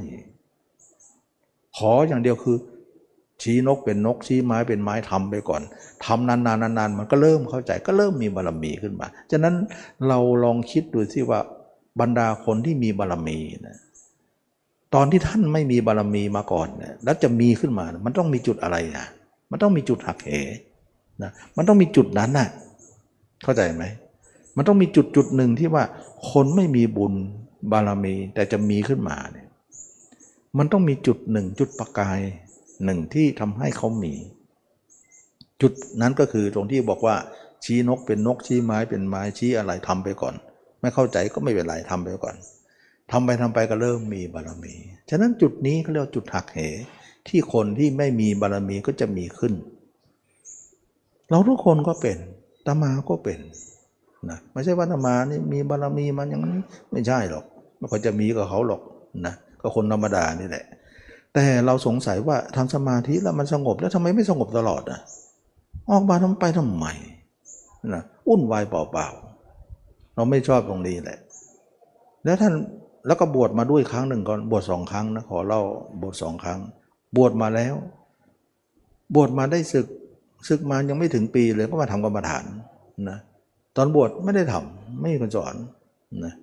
[1.78, 2.58] ขออย่างเดียวคือ
[3.42, 5.62] ชี้นกเป็นนกชี้ไม้เป็นไม้ทำไปก่อน
[6.06, 9.56] ทำนานๆนานๆมันก็เริ่มเข้าใจก็เริ่มมีบารมีขึ้นมา ฉะนั้น
[10.08, 11.40] เราลองคิดดูสิว่า
[12.00, 13.78] บรรดาคนที่มีบารรมีนะ
[14.94, 19.08] ตอนที่ท่านไม่มีบารรมีมาก่อนเนี่ยแล้วจะมีขึ้นมา มันต้องมีจุดอะไรนะ
[19.52, 20.32] มันต้องมีจุดหักเห
[21.24, 22.48] นะมันต้องมีจุดนั้นนะ่ะ
[23.44, 23.84] เข้าใจไหม
[24.58, 25.84] มันต้องมีจุดจุดหนึ่งที่ว่า
[26.32, 27.14] คนไม่มีบุญ
[27.72, 29.48] บารมี แต่จะมีขึ้นมาเนี่ย
[30.58, 32.20] มันต้องมีจุดหนึ่งจุดประกาย
[32.86, 34.14] หนึ่งที่ทำให้เขามี
[35.62, 37.16] จุดนั้นก็คือตรงที่บอกว่า
[37.64, 40.36] ชี้นกเป็นนกชี้ไม้เป็นไม้ชี้อะไรทำไปก่อน
[40.82, 42.36] ไม่เข้าใจก็ไม่เป็นไรทำไปก่อน
[43.12, 44.74] ทำไปทำไปก็เริ่มมีบารมี
[45.10, 46.60] ฉะนั้นจุดนี้เขาเรียกจุดหักเห
[47.28, 49.54] ที่คนที่ไม่มีบารมีก็จะมีขึ้น
[51.30, 52.18] เราทุกคนก็เป็น
[52.66, 53.40] ตมาก็เป็น
[54.30, 56.52] นะไม่ใช่ว่าธรรมานี่มีบารมีมันอย่างนั้
[56.92, 57.46] ไม่ใช่หรอก
[57.78, 58.82] ไม่ค่อยจะมีกับเขาหรอก
[59.26, 60.66] นะก็คนธรรมดานี่แหละ
[61.34, 65.00] แต่เราสงสัยว่าทำสมาธิแล้วมันสงบแล้วทำไมไม่สงบตลอดอะ
[65.90, 66.86] ออกมาทำไปทำไม
[67.94, 71.20] นะวุ่นวายเปล่าๆเราไม่ชอบตรงนี้แหละ
[72.26, 72.54] แล้วท่าน
[73.06, 75.62] แล้วก็บวชมาด้วยครั้งหนึ่งก่อนบวชสองครั้งนะขอเล่า
[76.02, 76.60] บวชสองครั้ง
[77.18, 77.76] บวชมาแล้ว
[79.16, 79.88] บวชมาได้ศึก
[80.50, 82.46] ศึกมายังไม่ถึงปีเลยก็มาทำกรรมฐาน
[83.10, 83.20] นะ
[83.76, 85.56] ตอนบวชไม่ได้ทำไม่มีคนสอน
[86.26, 86.34] นะ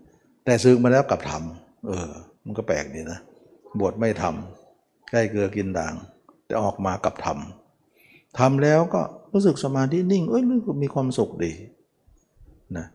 [0.44, 2.08] แต่ศึกมาแล้วกลับทำเออ
[2.44, 3.18] มันก็แปลกดีนะ
[3.78, 5.94] บวชไม่ทำใกล้เกลือกินด่าง
[6.46, 9.00] แต่ออกมากลับทำทำแล้วก็
[9.32, 11.52] รู้สึกสมาธินิ่งเอ้ยรู้สึกมีความสุขดี
[12.76, 12.86] นะ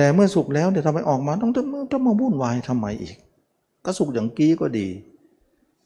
[0.00, 3.16] แต่เมื่อสุขแล้วเดี๋ยวทำไมออกมาต้องต้องต้องมาวุ่นวายทำไมอีก
[3.84, 4.88] ก็สุขอย่างกี้ก็ดี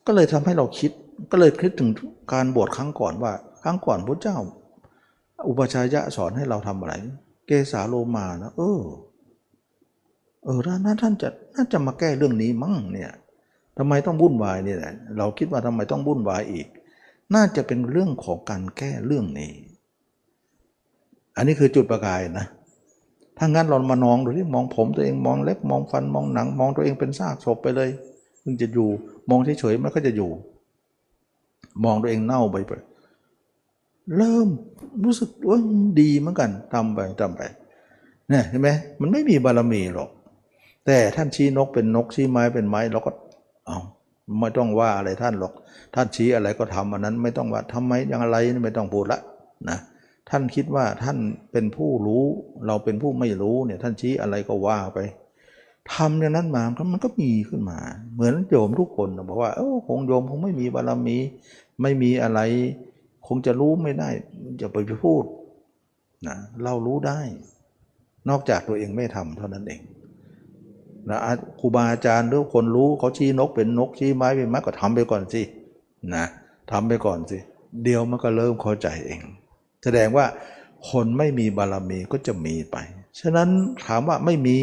[0.07, 0.91] ก็เลยทำให้เราคิด
[1.31, 1.91] ก็เลยคิดถึง
[2.33, 4.39] การบวชครั้งก่อนว่า ครั้งก่อนพระเจ้า
[5.49, 6.93] อุปชัยยะสอนให้เราทำอะไร
[7.47, 8.83] เกสาโลมานะเออ
[10.45, 13.13] เออท่านท่านจะน่าจะมาแก้เรื่องนี้มั้งเนี่ย
[13.79, 14.79] ทำไมต้องวุ่นวายเนี่ย
[15.19, 16.67] เราคิดว่าทำไมต้องวุ่นวายอีก
[17.35, 19.53] น่าจะเป็นเรื่องของการแก้เรื่องนี้
[21.37, 22.47] อันนี้คือจุดประกายนะ
[23.39, 27.91] ถ้างั้นเรามานองดูที่มองผมตัวเองมองเล็บมองฟันมองหนัง มองตัวเองเป็นซากศพไปเลย
[28.45, 28.89] มึงจะอยู่
[29.31, 30.31] มองเฉยๆมันก็จะอยู่
[31.85, 32.73] มองตัวเองเน่าไปไป
[34.17, 34.49] เริ่ม
[35.05, 35.59] รู้สึกว่า
[36.01, 37.43] ดีเหมือนกันทำไปทำไป
[38.29, 38.69] เนี่ยเห็นไหม
[39.01, 40.11] มันไม่มีบารมีหรอก
[40.87, 43.11] แต่ท่านชี้นกเป็นนกชี้ไม้เป็นไม้เราก็
[43.67, 43.79] เอา
[44.41, 45.53] ไม่ต้องว่าอะไรท่านหรอก
[45.95, 49.19] ท่านชี้อะไรก็ทำอันนั้น ไม่ต้องว่าทำไมอย่างไรไม่ต้องพูดละ
[49.69, 49.79] นะ
[50.31, 51.19] ท่านคิดว่าท่าน
[51.53, 52.25] เป็นผู้รู้
[52.67, 54.99] เราเป็นผู้ไม่รู้เนี่ยท่านชี้อะไรก็ว่าไป
[55.95, 56.63] ทำอย่างนั้นมา
[56.93, 57.79] มันก็มีขึ้นมา
[58.15, 61.17] เหมือนโยมทุกคนบอกว่าเออคงโยมคงไม่มีบารมี
[61.83, 62.41] ไม่มีอะไร
[63.27, 64.09] คงจะรู้ไม่ได้
[64.61, 65.25] จะไปพูด
[66.29, 67.21] นะเรารู้ได้
[68.29, 69.81] นอกจากตัวเองไม่ทำเท่านั้นเอง
[71.11, 71.19] นะ
[71.61, 75.43] ครูบาอาจารย์หรือคนรู้เขาชี้นกเป็นนกชี้ไม้เป็นไม้ก็ทำไปก่อนสิ
[76.15, 76.25] นะ
[76.71, 77.39] ทำไปก่อนสิ
[77.83, 79.21] เดี๋ยวมันก็เริ่มเข้าใจเอง
[79.85, 80.27] แสดงว่า
[80.91, 82.77] คนไม่มีบารมีก็จะมีไป
[83.21, 83.49] ฉะนั้น
[83.85, 84.57] ถามว่าไม่มี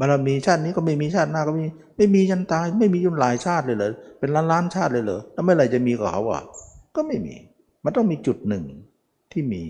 [0.00, 6.42] บารมีชาตินี้ก็ไม่มีชาติหน้าก็ไม่มีไม่มียันตาย ไม่มีจนหลายชาติเลยเหรอเป็นล้านล้านชาติเลยเหรอแล้วเมื่อไหร่จะมีกับเขาอะ
[6.96, 7.34] ก็ไม่มี
[7.84, 8.64] มันต้องมีจุดหนึ่ง
[9.32, 9.62] ที่มี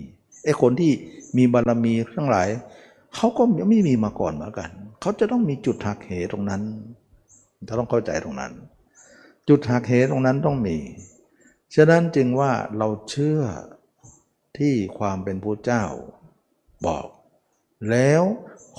[0.45, 0.91] ไอ้คนที่
[1.37, 2.47] มีบารมีทั้งหลาย
[3.15, 4.69] เขาก็ไม่มีมาก่อนเหมือนกัน
[5.01, 6.61] เขาจะต้องมีจุดหักเหตรงนั้น
[7.65, 8.51] เราต้องเข้าใจตรงนั้น
[9.49, 10.77] จุดหักเหตรงนั้นต้องมี
[11.75, 13.39] ฉะนั้นจึงว่าเราเชื่อ
[14.57, 15.83] ที่ความเป็นพระเจ้า
[16.87, 17.07] บอก
[17.89, 18.23] แล้ว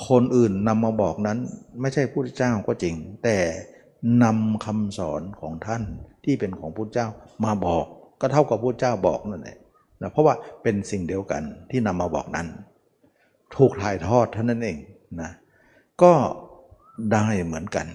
[0.09, 1.39] คนอื่นนำมาบอกนั้น
[1.81, 2.95] ไม่ใช่พระเจ้าก็จริง
[3.25, 3.39] แต่
[4.23, 5.83] นำคำสอนของท่าน
[6.25, 7.07] ที่เป็นของพระเจ้า
[7.45, 7.87] มาบอก
[8.21, 9.59] ก็เท่ากับพระเจ้าบอกนั่นแหละ
[10.03, 12.49] นะเพราะว่าเป็นสิ่งเดียวกันที่นำมาบอกนั้น
[13.57, 14.79] ถูกถ่ายทอดเท่านั้นเอง
[15.21, 15.31] นะ
[16.03, 16.13] ก็
[17.13, 17.87] ได้เหมือนกัน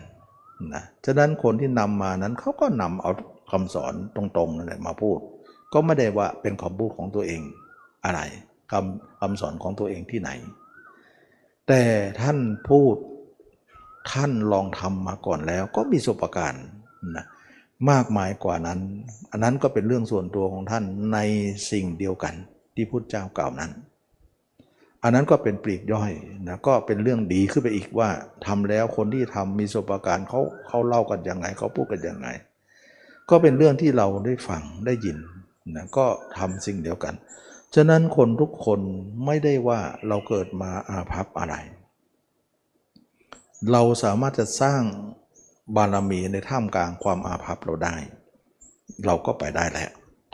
[0.74, 3.12] นะฉะนั้นคนที่นำมานั้นเขาก็นำเอา
[3.52, 5.20] คำสอนตรงๆนั่นแหละมาพูด
[5.74, 7.42] ก็ไม่ได้ว่าเป็นคำพูดของตัวเอง
[8.06, 8.22] อะไร
[8.72, 10.30] คำคำสอนของตัวเองที่ไหน
[11.68, 11.82] แต่
[12.22, 12.38] ท่าน
[12.70, 12.96] พูด
[14.12, 16.66] ท่านลองทำมาก่อนแล้วก็มีประสุปการณ์
[17.18, 17.26] นะ
[17.92, 18.80] มากมายกว่านั้น
[19.32, 20.84] อันนั้นก็เป็นเรื่องส่วนตัวของท่าน
[21.14, 21.20] ใน
[21.72, 22.34] สิ่งเดียวกัน
[22.76, 23.72] ที่พุทธเจ้ากล่าวนั้น
[25.04, 26.12] อันนั้นก็เป็นปลีกย่อย
[26.48, 28.10] นะก็เป็นเรื่องดีขึ้นไปอีกว่า
[28.46, 32.28] ทำแล้วคนที่ทำมีประสุปการณ์เขาเขาเล่ากันยังไงเขาพูดกันยังไง
[33.30, 35.18] ก็เป็นเรื่องที่เราได้ฟังได้ยิน
[35.76, 36.06] นะก็
[36.38, 37.14] ทำสิ่งเดียวกัน
[37.76, 38.80] ฉะนั้นคนทุกคน
[39.26, 41.56] ไม่ได้ว่าเราเกิดมาอาภัพอะไร
[43.72, 44.82] เราสามารถจะสร้าง
[45.76, 47.96] บารมีในท่ามกลางความอาภัพเราได้
[49.06, 49.90] เราก็ไปได้แหละ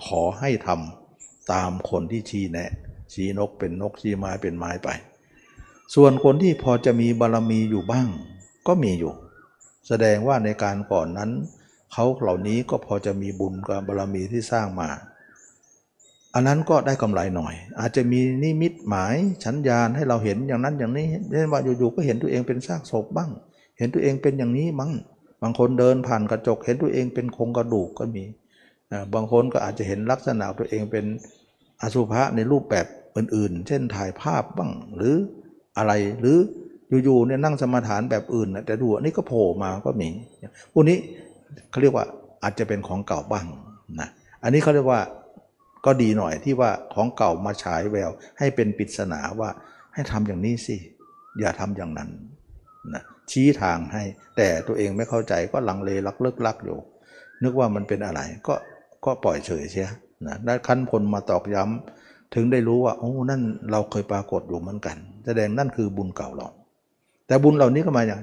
[0.05, 2.71] ขอให้ทำตามคนที่ชี้แนะ
[3.13, 4.89] ชี้นกเป็นนกชี้ไม้เป็นไม้ไป
[5.95, 8.07] ส่วนคนที่พอจะมีบารมีอยู่บ้าง
[8.67, 9.13] ก็มีอยู่
[9.87, 11.31] แสดงว่าในการก่อนนั้น
[11.93, 14.89] เขาเหล่านี้ก็พอจะมีบุญกับบารมีที่สร้างมา
[16.33, 23.29] อันนั้นก็ได้กำไรหน่อย อาจจะมีนิมิตหมายฉันญาณให้เราเห็นอย่างนั้นอย่างนี้เช่นว่าอยู่ๆก็เห็นตัวเองเป็นซากศพบ้าง
[23.77, 24.91] เห็นตัวเองเป็นอย่างนี้มั้ง
[25.41, 28.23] บางคนเดินผ่านกระจก เห็นตัวเองเป็นโครงกระดูกก็มี
[29.13, 31.05] บางคนก็อาจจะเห็นลักษณะตัวเองเป็น
[31.81, 32.85] อสุภะในรูปแบบ
[33.17, 35.15] อื่นๆ เช่นถ่ายภาพบ้างหรือ
[35.77, 36.37] อะไรหรือ
[37.03, 40.09] อยู่ๆเนี่ยนั่งสมาทานแบบอื่นแต่ดูอันี่ก็โผล่มาก็มี
[40.73, 40.97] พวกนี้
[41.69, 42.05] เขาเรียกว่า
[42.43, 43.45] อาจจะเป็นของเก่าบ้าง
[43.99, 44.09] นะ
[44.43, 45.01] อันนี้เขาเรียกว่า
[45.85, 49.49] ก็ดีหน่อยที่ว่าของเก่ามาฉายแวว ให้เป็นปริศนาว่า
[49.93, 50.75] ให้ทำอย่างนี้สิ
[51.39, 52.09] อย่าทำอย่างนั้น
[52.93, 54.03] นะชี้ทางให้
[54.37, 56.77] แต่ตัวเองไม่เข้าใจก็ลังเลลักเลิกลักอยู่
[57.43, 58.55] นึกว่ามันเป็นอะไรก็
[59.05, 59.89] ก็ปล่อยเฉยเชีย
[60.27, 66.49] นะได้ขั้นพลมาตอกย้ำถึงได้รู้ว่าโอ้นั่นเราเคยปรากฏอยู่เหมือนกัน แสดงนั่นคือบุญเก่าเรา
[67.27, 68.19] แต่บุญเหล่านี้ก็มาจาก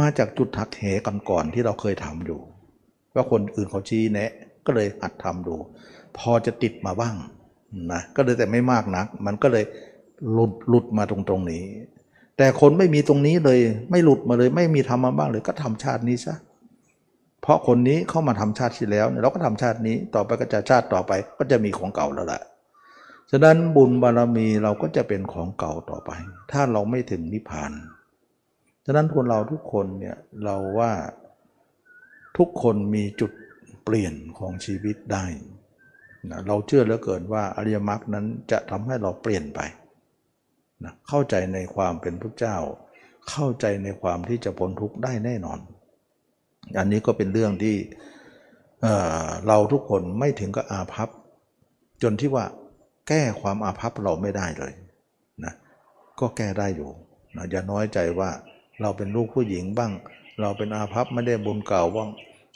[0.00, 2.40] มาจากจุดทักเหกันก่อนที่เราเคยทำอยู่
[3.14, 4.30] ว่าคนอื่นเขาชี้แนะ
[4.66, 5.56] ก็เลยหัดทำดู
[6.18, 7.14] พอจะติดมาบ้าง
[7.92, 9.64] นะก็เลยแต่ไม่มากนัก มันก็เลย
[10.32, 11.64] หลุดหลุดมาตรงตรงนี้
[12.36, 13.60] แต่คนไม่มีตรงนี้เลย
[13.90, 16.34] ไม่หลุดมาเลย ไม่มีทำมาบ้างเลยก็ทำชาตินี้ซะ
[17.42, 22.42] เพราะคนนี้เข้ามาทำชาติที่แล้วเราก็ทำชาตินี้ต่อไปก็จะชาติต่อไปก็จะมีของเก่าแล้วแหละ
[23.30, 26.10] ฉะนั้นบุญบารมีเราก็จะเป็นของเก่าต่อไป
[26.52, 27.72] ถ้าเราไม่ถึงนิพพาน
[28.86, 30.92] ฉะนั้นคนเราทุกคนเนี่ยเราว่า
[32.38, 33.32] ทุกคนมีจุด
[33.84, 35.24] เปลี่ยนของชีวิตได้
[36.30, 39.60] นะเราเชื่อเหลือเกินว่าอริยมรรคนั้นจะทำให้เราเปลี่ยนไป
[40.84, 42.56] นะเข้าใจในความเป็นพระเจ้า
[43.30, 45.58] เข้าใจในความที่จะพ้นทุกข์ได้แน่นอน
[46.78, 47.76] อันนี้ก็เป็นเรื่องที่
[48.82, 51.08] เเราทุกคนไม่ถึงกับอาภัพ
[52.02, 52.44] จนที่ว่า
[53.08, 54.72] แก้ความอาภัพเราไม่ได้เลย
[55.44, 55.54] นะ
[56.20, 56.90] ก็แก้ได้อยู่
[57.36, 58.30] นะอย่าน้อยใจว่า
[58.80, 59.92] เราเป็นลูกผู้หญิงบ้าง
[60.40, 62.08] เราเป็นอาภัพไม่ได้บุญเก่าบ้าง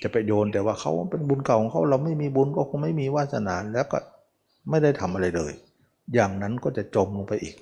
[0.03, 3.99] จะไปโยนแต่ว่าเขาเป็นบุญเก่าของเขาเราไม่มีบุญก็คงไม่มีวาสนาแล้วก็
[4.71, 5.53] ไม่ได้ทำอะไรเลย
[6.15, 7.55] อย่างนั้นก็จะจมลงไปอีก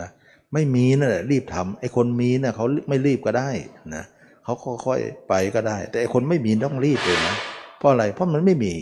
[0.00, 0.08] นะ
[0.52, 3.50] ไม่มีนะ่ะรีบทำไอ้คนมีนะ่ะเขาไม่รีบก็ได้
[3.94, 4.04] นะ
[4.44, 4.54] เขา
[4.86, 7.36] ค่อยๆไปก็ได้ แต่ไอ้คนไม่มีต้องรีบเลยนะ
[7.78, 8.74] เพราะอะไรเพราะมันไม่มี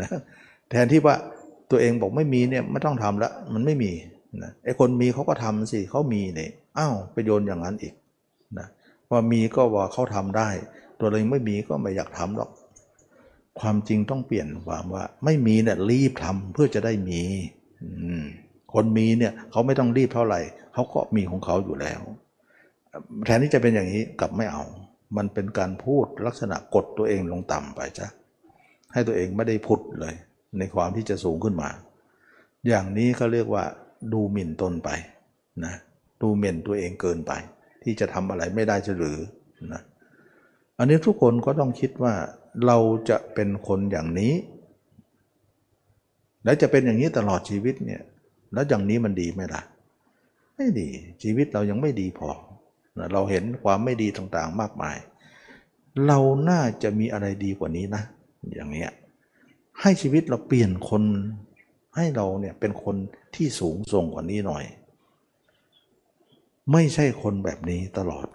[0.00, 0.08] นะ
[0.70, 1.16] แทนที่ว่า
[1.70, 3.92] ตัวเองบอกไม่มีเนี่ยไม่ต้องทำละมันไม่มี
[4.42, 7.94] นะไอ้คนมีเขาก็ทำสิเขามีเนี่ยอ้าวไปโยนอย่างนั้นอีก
[8.58, 8.66] นะ
[9.10, 10.48] ว่ามีก็ว่าเขาทำได้
[11.02, 12.50] ตัวเองไม่มีก็ไม่อยากทำหรอก
[13.60, 17.22] ความจริงต้องเปลี่ยนความว่า ไม่มีเนี่ยรีบทำเพื่อจะได้มี
[18.74, 20.40] คนมีเนี่ยเขาไม่ต้องรีบเท่าไหร่
[20.72, 22.00] เขาก็มีของเขาอยู่แล้ว
[23.24, 24.64] แทนที่จะเป็นอย่างนี้กลับไม่เอา
[25.16, 28.06] มันเป็นการพูดลักษณะกดตัวเองลงต่ำไปจ้ะ
[28.92, 30.14] ให้ตัวเองไม่ได้พุดเลย
[30.58, 31.68] ในความที่จะสูงขึ้นมา
[32.68, 33.64] อย่างนี้เขาเรียกว่า
[34.12, 34.90] ดูหมิ่นตนไป
[35.64, 35.74] นะ
[36.22, 37.32] ดูหมิ่นตัวเองเกินไป
[37.82, 39.18] ที่จะทำอะไรไม่ได้จะหรือ
[39.72, 39.82] นะ
[40.78, 42.14] อันนี้ทุกคนก็ต้องคิดว่า
[42.66, 42.78] เรา
[43.10, 44.32] จะเป็นคนอย่างนี้
[46.44, 48.02] แล้วจะเป็นอย่างนี้ตลอดชีวิตเนี่ย
[48.52, 49.62] แล้วอย่างนี้มันดีไหมล่ะ
[50.56, 50.88] ไม่ดี
[51.22, 52.30] ชีวิตเรายังไม่ดีพอ
[53.12, 54.96] เราเห็นความไม่ดีต่างๆมากมาย
[56.06, 56.18] เรา
[56.50, 58.02] น่าจะมีอะไรดีกว่านี้นะ
[58.54, 58.90] อย่างเนี้ย
[59.80, 61.02] ให้ชีวิตเราเปลี่ยนคน
[61.96, 62.96] ให้เราเนี่ยเป็นคน
[63.34, 64.64] ที่สูงส่งกว่านี้หน่อย
[66.72, 68.26] ไม่ใช่คนแบบนี้ตลอด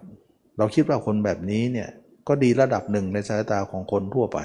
[0.58, 1.88] เราคิดว่าคนแบบนี้เนี่ย
[2.28, 4.38] ก็ดีระดับหนึ่งในสายตาของคนทั่วไป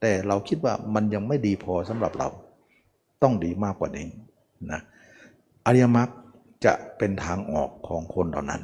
[0.00, 2.28] แต่เราคิดว่ามันยังไม่ดีพอสำหรับเรา
[3.22, 4.06] ต้องดีมากกว่านี้
[4.70, 4.80] นะ
[5.66, 6.08] อริยมรรค
[6.64, 8.62] จะเป็นทางออกของคนเหล่านั้น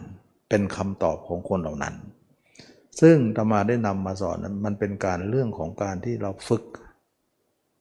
[0.48, 1.94] เป็นคำตอบของคนเหล่านั้น
[3.00, 6.64] ซึ่งธรรมาได้นำมาสอนนั้นมันเป็นการเรื่องของการที่เราฝึก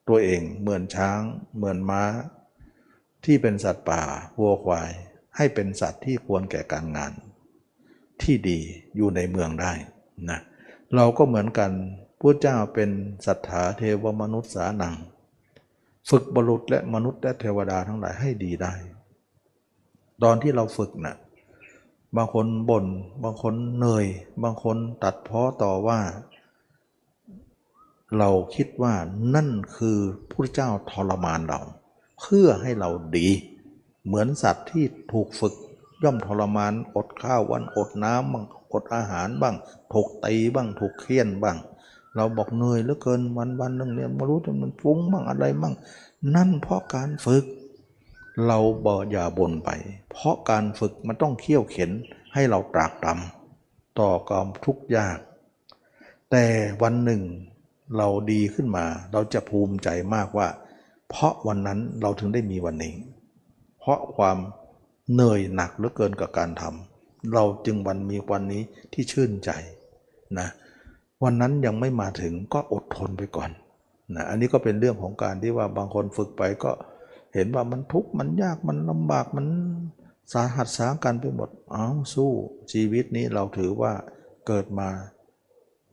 [0.08, 1.20] ตัวเองเหมือนช้าง
[1.56, 2.04] เหมือนม้า
[3.26, 4.04] ที่เป็นสัตว์ป่า
[4.40, 4.92] วัวควาย
[5.38, 7.14] ให้เป็นสัตว์ที่ควรแก่การงาน
[8.22, 8.60] ที่ดี
[8.96, 9.72] อยู่ในเมืองได้
[10.30, 10.40] นะ
[10.96, 11.72] เราก็เหมือนกัน
[12.20, 12.90] พระเจ้าเป็น
[13.26, 14.96] สัทธาเทวมนุษย์สานัง
[16.10, 18.74] ฝึกบรุษและมนุษย์และเทวดาทั้งหลายให้ดีได้
[20.24, 21.18] ตอนที่เราฝึกนะ่ะ
[22.16, 22.86] บางคนบน่น
[23.24, 24.06] บางคนเหนื่อย
[24.44, 26.00] บางคนตัดพ้อต่อว่า
[28.18, 28.94] เราคิดว่า
[29.36, 29.98] นั่นคือ
[30.32, 31.62] พระเจ้าทรมานเรา
[32.20, 33.28] เพื่อให้เราดี
[34.06, 35.54] เหมือนสัตว์ที่ถูกฝึก
[36.04, 39.56] ย่อมทรมานอดข้าววันอดน้ำบาง อดอาหารบ้าง
[39.94, 41.58] ถูกตีบ้างถูกเคี่ยนบ้าง
[42.16, 45.74] เราบอกเหนื่อยเหลือเกินวันวันหนึ่งเนี่ยมารู้จนมันฟุ้งบ้างอะไรบ้าง
[46.36, 47.46] นั่นเพราะการฝึก
[48.48, 49.70] เราบ่อย่าบ่นไป
[50.12, 51.92] เพราะการฝึกมันต้องเขี่ยวเข็น
[52.34, 55.20] ให้เราตรากตรำต่อความทุกข์ยาก
[56.32, 56.46] แต่
[56.82, 57.22] วันหนึ่ง
[57.98, 60.48] เราดีขึ้นมา เราจะภูมิใจมากว่า
[61.10, 62.96] เพราะวันนั้นเราถึงได้มีวันนี้
[63.80, 64.38] เพราะความ
[65.12, 66.89] เหนื่อยหนักเหลือเกินกับการทำ
[67.34, 68.64] เราจึงวันมีวันนี้
[68.94, 69.52] ที่ชื่นใจ
[70.40, 70.48] นะ
[71.24, 73.52] วันนั้นยังไม่มาถึงก็อดทนไปก่อน
[74.16, 76.72] นะอันนี้ก็เป็นเรื่องของการที่ว่าบางคนฝึกไปก็
[77.34, 79.48] เห็นว่ามันทุกข์มันยากมันลำบากมัน
[80.34, 82.32] สาหัสสากันไปหมดอ้าสู้
[82.72, 83.94] ชีวิตนี้เราถือว่า
[84.48, 84.90] เกิดมา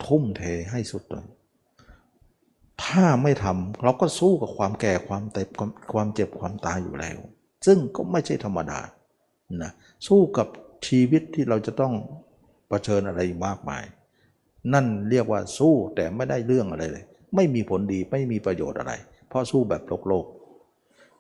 [0.05, 1.27] ทุ่มเทให้สุดเลย
[2.85, 5.49] ถ้าไม่ทำเราก็สู้กับความแก่ความเจ็บ
[5.93, 7.19] ความเจ็บความตายอยู่แล้ว
[7.67, 8.81] ซึ่งก็ไม่ใช่ธรรมดา
[9.63, 9.73] นะ
[10.07, 10.49] สู้กับ
[10.87, 11.95] ชีวิตที่เราจะต้อง
[12.69, 13.85] เผชิญอะไรมากมาย
[14.73, 17.05] นั่นเรียกว่าสู้แต่ไม่ได้เรื่องอะไรเลย
[17.35, 18.93] ไม่มีผลดีไม่มีประโยชน์อะไร
[19.29, 20.27] เพราะสู้แบบโลกโลก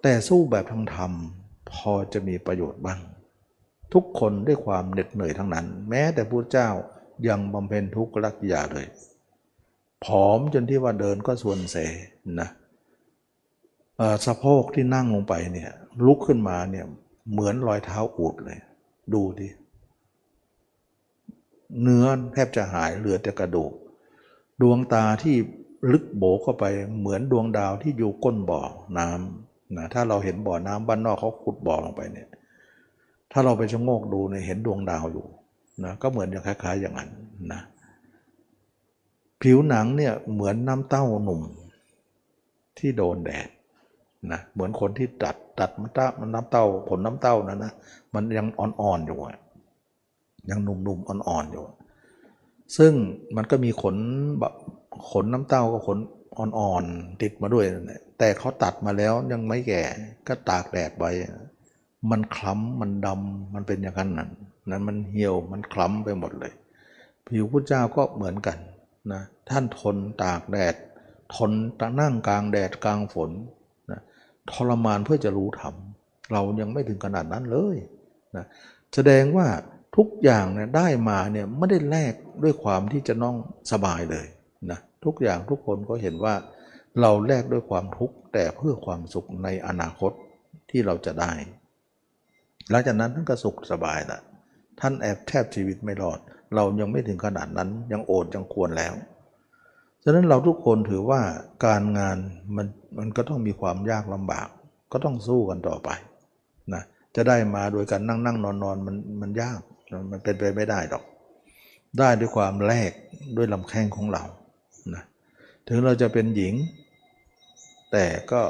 [0.03, 1.13] แต่สู้แบบทางธรรม
[1.73, 3.01] พอจะมีประโยชน์บ้าง
[3.95, 6.69] ทุกคนด้วยความเหน็ดเหนื่อยทั้งนั้น แม้แต่พระเจ้า
[7.29, 8.87] ยังบำเพ็ญทุกขลักยาเลย
[10.05, 11.77] ผอมจนที่ว่าเดินก็ส่วนเส
[12.41, 12.49] นะ
[14.27, 15.71] สะโพกที่นั่งลงไปเนี่ย
[16.05, 16.87] ลุกขึ้นมาเนี่ย
[17.33, 18.59] เหมือนรอยเท้าอูดเลย
[19.15, 19.49] ดูดิ
[21.83, 23.73] เนื้อแทบจะหายเหลือแต่กระดูก
[24.63, 25.37] ดวงตาที่
[25.93, 26.65] ลึกโบเข้าไป
[26.99, 28.61] เหมือนดวงดาวที่อยู่ก้นบ่อ
[28.99, 32.29] น้ำนะถ้าเราเห็นบ่อน้ำบ้านนอกเขาขุดบ่อลงไปเนี่ย
[33.33, 35.27] ถ้าเราไปชะโงกดูเนี่ยเห็นดวงดาวอยู่
[35.85, 37.11] นะก็เหมือนอย่างคล้าย ๆ อย่างนั้น
[37.53, 37.61] นะ
[39.43, 41.41] ผิวหนังเนี่ยเหมือนน้ำเต้าหนุ่ม
[42.79, 43.49] ที่โดนแดด
[44.33, 45.91] นะเหมือนคนที่ตัดตัดมัน
[46.29, 47.73] นน้ำเต้าผลน้ำเต้านะนะ
[48.17, 49.19] มันยังอ่อนๆอยู่
[50.51, 51.65] ยังหนุ่มๆอ่อนๆอยู่
[52.77, 52.93] ซึ่ง
[53.37, 53.97] มันก็มีขน
[54.41, 54.55] แบบ
[55.11, 55.99] ขนน้ำเต้าก็ขน
[56.39, 57.65] อ่อนๆติดมาด้วย
[58.19, 59.83] แต่เขาตัดมาแล้วยังไม่แก่
[60.27, 61.11] ก็ตากแดดไว้
[62.11, 64.31] มันคล้ำมันดำมันเป็นอย่างนั้นนั่น
[64.71, 66.53] นั้นมันเหี่ยวมันคล้ำไปหมดเลย
[67.27, 68.59] ผิวพระเจ้าก็เหมือนกัน
[69.13, 70.75] นะท่านทนตากแดด
[71.35, 71.51] ทน
[72.01, 73.31] นั่งกลางแดดกลางฝน
[73.91, 74.01] นะ
[74.51, 75.75] ทรมานเพื่อจะรู้ธรรม
[76.33, 77.77] เรายังไม่ถึงขนาดนั้นเลย
[78.37, 78.47] นะ
[78.95, 79.47] แสดงว่า
[79.97, 83.37] ทุกอย่างเนี่ยได้มาเนี่ยไม่ได้แลกด้วยความที่จะน้อง
[83.73, 84.27] สบายเลย
[84.71, 86.35] นะทุกอย่างทุกคนก็เห็นว่า
[87.01, 90.13] เราแลกด้วยความทุกข์แต่เพื่อความสุขในอนาคต
[90.71, 91.33] ที่เราจะได้
[92.71, 94.21] หลังจากนั้นท่านก็สุขสบายละ
[94.81, 96.19] ท่านแอบแทบชีวิตไม่รอด
[96.55, 98.95] เรายังไม่ถึงขนาดนั้นยังโอดยังควรแล้ว
[100.05, 101.21] ฉะนั้นเราทุกคนถือว่า
[101.67, 102.19] การงาน
[102.57, 102.67] มัน
[102.99, 104.49] มันก็ต้องมีความยากลำบาก
[104.93, 105.91] ก็ต้องสู้กันต่อไป
[106.75, 106.83] นะ
[107.17, 109.61] จะได้มาโดยการนั่งนั่งนอนนอนมันมันยาก
[110.11, 111.05] มันเป็นไปไม่ได้หรอก
[111.99, 112.93] ได้ด้วยความแลก
[113.37, 114.25] ด้วยลำแข้งของเรา
[114.95, 115.03] นะ
[115.69, 116.55] ถึงเราจะเป็นหญิง
[117.93, 118.43] แต่ก็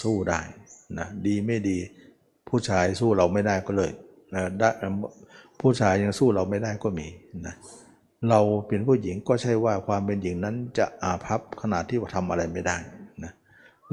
[0.00, 0.40] สู้ได้
[0.98, 1.78] นะดีไม่ดี
[2.48, 3.90] ผู้ชายสู้เราไม่ได้ก็เลย
[4.34, 4.68] นะได้
[5.60, 7.08] ผู้ชายยังสู้เราไม่ได้ก็มี
[7.46, 7.54] นะ
[8.30, 12.76] เราเป็นผู้หญิงก็ใช่ว่าความเป็นหญิงนั้นจะอาภัพขนาดที่ว่าทำอะไรไม่ได้
[13.24, 13.32] นะ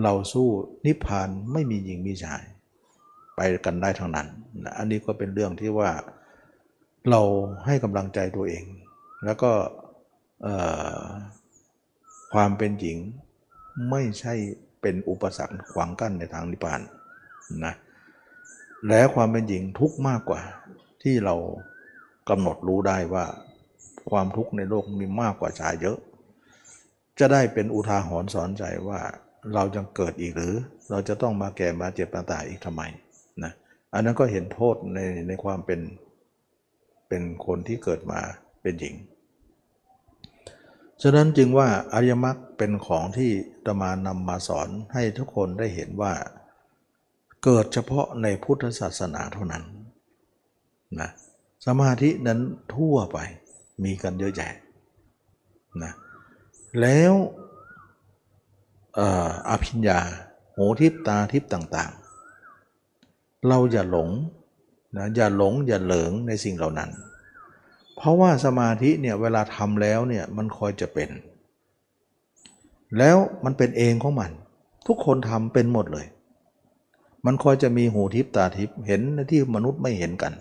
[0.03, 0.47] เราสู้
[0.85, 2.43] นิพพานไม่มีหญิงมีชาย
[3.36, 4.27] ไปกันได้ทั้งนั้น
[4.77, 5.89] อันนี้ก็เป็นเรื่องที่ว่า
[7.09, 7.21] เรา
[7.65, 8.63] ให้กำลังใจตัวเอง
[9.25, 9.51] แล้วก็
[12.33, 12.97] ความเป็นหญิง
[13.91, 14.33] ไม่ใช่
[14.81, 16.81] เป็นอุปสรรคขวางกั้นในทางนิพพาน
[17.65, 17.73] นะ
[18.88, 20.41] และความเป็นหญิงทุกมากกว่า
[21.03, 21.36] ที่เรา
[22.29, 23.25] กำหนดรู้ได้ว่า
[24.11, 25.97] ความทุกข์ในโลกมีมากกว่าชายเยอะ
[27.19, 28.99] จะได้เป็นอุทาหรณ์สอนใจว่า
[29.53, 30.53] เราจะเกิดอีกหรือ
[30.89, 32.81] เราจะต้องมาแก่มาเจ็บมาตายอีกทำไม
[33.95, 35.81] อันนั้นก็เห็นโทษในในความเป็น
[37.07, 38.19] เป็นคนที่เกิดมา
[38.61, 38.95] เป็นหญิง
[41.01, 43.31] ฉะนั้นจึงว่าอริยมรรคเป็นของที่
[43.65, 46.13] ตมานำมาสอนให้ทุกคนได้เห็นว่า
[47.43, 49.63] เกิดเฉพาะในพุทธศาสนาเท่านั้น
[50.99, 51.09] นะ
[51.65, 52.39] สมาธินั้น
[52.75, 53.17] ทั่วไป
[53.83, 54.53] มีกันเยอะแยะ
[55.83, 55.93] นะ
[56.81, 57.13] แล้ว
[59.49, 59.99] อภิญญา
[60.55, 62.04] หูทิพตาทิพต่างๆ
[63.47, 64.09] เราอย่าหลง
[64.97, 66.89] นะอย่าหลงอย่าเหลิงในสิ่งเหล่านั้น
[67.95, 71.09] เพราะว่าสมาธิเนี่ยเวลาทำแล้วเนี่ยมันคอยจะเป็น
[72.97, 74.31] แล้วมันเป็นเองของมัน
[74.87, 76.05] ทุกคนทำเป็นหมดเลย
[77.25, 80.33] มันคอยจะมีหูทิพตาทิพเห็นในที่มนุษย์ไม่เห็นกัน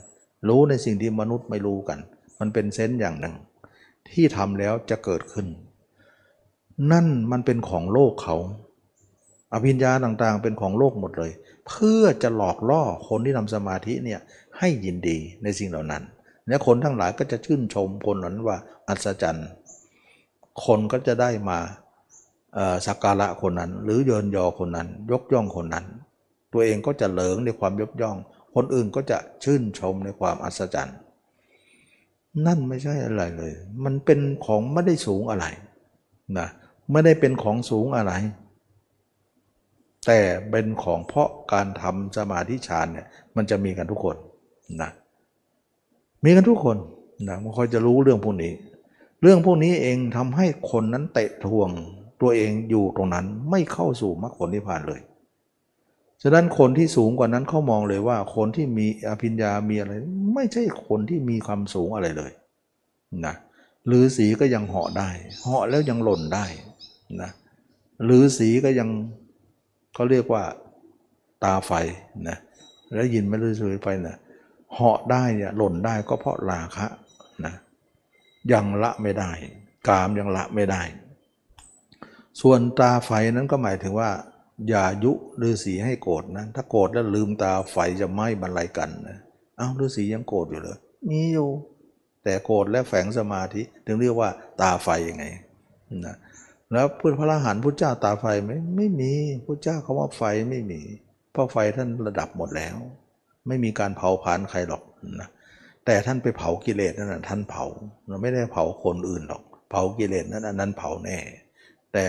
[0.49, 1.99] รู้ในสิ่งที่มนุษย์ไม่รู้กัน
[2.41, 3.35] มันเป็นเซนส์อย่างหนึ่ง
[4.11, 5.47] ที่ทำแล้วจะเกิดขึ้น
[6.93, 8.37] นั่นมันเป็นของโลกเขา
[9.53, 11.33] อภิญญาต่างๆ เป็นของโลกหมดเลย
[11.69, 14.21] เพื่อจะหลอกล่อคนที่ทำสมาธิเนี่ย
[14.59, 16.03] ให้ยินดีในสิ่งเหล่านั้น
[16.49, 18.57] และคนทั้งหลายก็จะชื่นชมคนนั้นว่า
[18.89, 19.49] อัศจรรย์
[20.65, 21.59] คนก็จะได้มา
[22.87, 25.87] สักการะคนนั้น หรือเยินยอคนนั้น ยกย่องคนนั้น
[26.53, 28.17] ตัวเองก็จะเหลิงในความยกย่อง
[28.55, 30.99] คนอื่นก็จะชื่นชมในความอัศจรรย์
[32.47, 33.53] นั่นไม่ใช่อะไรเลย
[33.85, 35.47] มันเป็นของไม่ได้สูงอะไร
[36.39, 36.49] นะ
[36.93, 38.13] ไม่ได้เป็นของสูงอะไร
[40.07, 44.17] แต่เป็นของเพราะการทำสมาธิฌานเนี่ยมันจะมีกันทุกคน
[44.83, 44.91] นะ
[46.25, 46.77] มีกันทุกคน
[47.29, 48.53] นะมันคอยจะรู้เรื่องพวกนี้
[49.23, 51.71] เรื่องพวกนี้เองทำให้คนนั้นเตะทวง
[52.21, 55.01] ตัวเองอยู่ตรงนั้นไม่เข้าสู่มรรคผลนิพพานเลย
[56.23, 59.93] ฉะนั้นคนที่สูงกว่านั้นเขามองเลยว่า คนที่มีอภิญญา มีอะไร
[60.35, 62.33] ไม่ใช่คนที่มีความสูงอะไรเลย
[63.27, 63.35] นะ
[63.87, 65.09] หรือสีก็ยังเหาะได้
[65.43, 66.45] เหาะแล้วยังหล่นได้
[67.23, 67.31] นะ
[68.05, 68.89] หรือสีก็ยัง
[69.95, 70.43] เขาเรียกว่า
[71.45, 71.73] ตาไฟ
[72.29, 72.39] นะ
[72.95, 74.17] แล้วยินไม่รู้สึกไปนะ
[74.75, 76.87] เหาะได้เนี่ยหล่นได้ก็เพราะราคะ
[77.45, 77.55] นะ
[78.53, 79.31] ยังละไม่ได้
[79.89, 80.83] กามยังละไม่ได้
[82.41, 84.11] ส่วนตาไฟนั้นก็หมายถึงว่า
[84.69, 89.19] อย่ายุฤาษีให้โกรธนะถ้าโกรธแล้วลืมตาไฟจะไหม้บรรลัยกันนะ
[89.59, 90.79] เอ้าฤาษียังโกรธอยู่เลย
[91.11, 91.51] มีอยู่
[92.25, 94.31] แต่โกรธและแฝงสมาธิ ถึงเรียกว่า
[94.61, 95.25] ตาไฟยังไง
[96.07, 96.17] นะ
[96.73, 99.13] แล้วพุทธพระอรหันต์พุทธเจ้าตาไฟไหมไม่มี
[99.45, 100.81] พุทธเจ้าคำว่าไฟไม่มี
[101.33, 102.77] เพราะไฟท่านระดับหมดแล้ว
[103.47, 104.83] ไม่มีการเผาผลาญใครหรอก
[105.21, 105.29] นะ
[105.87, 107.65] แต่ท่านไปเผากิเลสนั่นนะท่านเผา
[108.09, 111.19] เราไม่ได้เผาคนอื่นหรอก เผากิเลสนั้นอันนั้นเผาแน่
[111.93, 112.07] แต่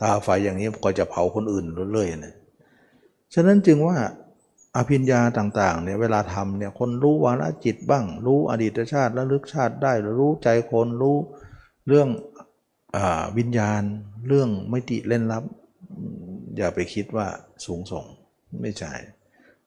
[0.00, 2.34] ตาไฟอย่างนี้ก็จะเผาคนอื่นเรื่อยๆนะ
[3.34, 3.96] ฉะนั้นจึงว่า
[4.76, 11.16] อภิญญาต่างๆเนี่ยเวลาทำเนี่ยคนรู้วาระจิตบ้าง รู้อดีตชาติและลึกชาติได้รู้ใจคนรู้
[11.88, 12.08] เรื่อง
[13.38, 13.82] วิญญาณ
[14.28, 15.44] เรื่องไมิติเล่นลับ
[16.56, 17.26] อย่าไปคิดว่า
[17.66, 18.04] สูงส่ง
[18.62, 18.92] ไม่ใช่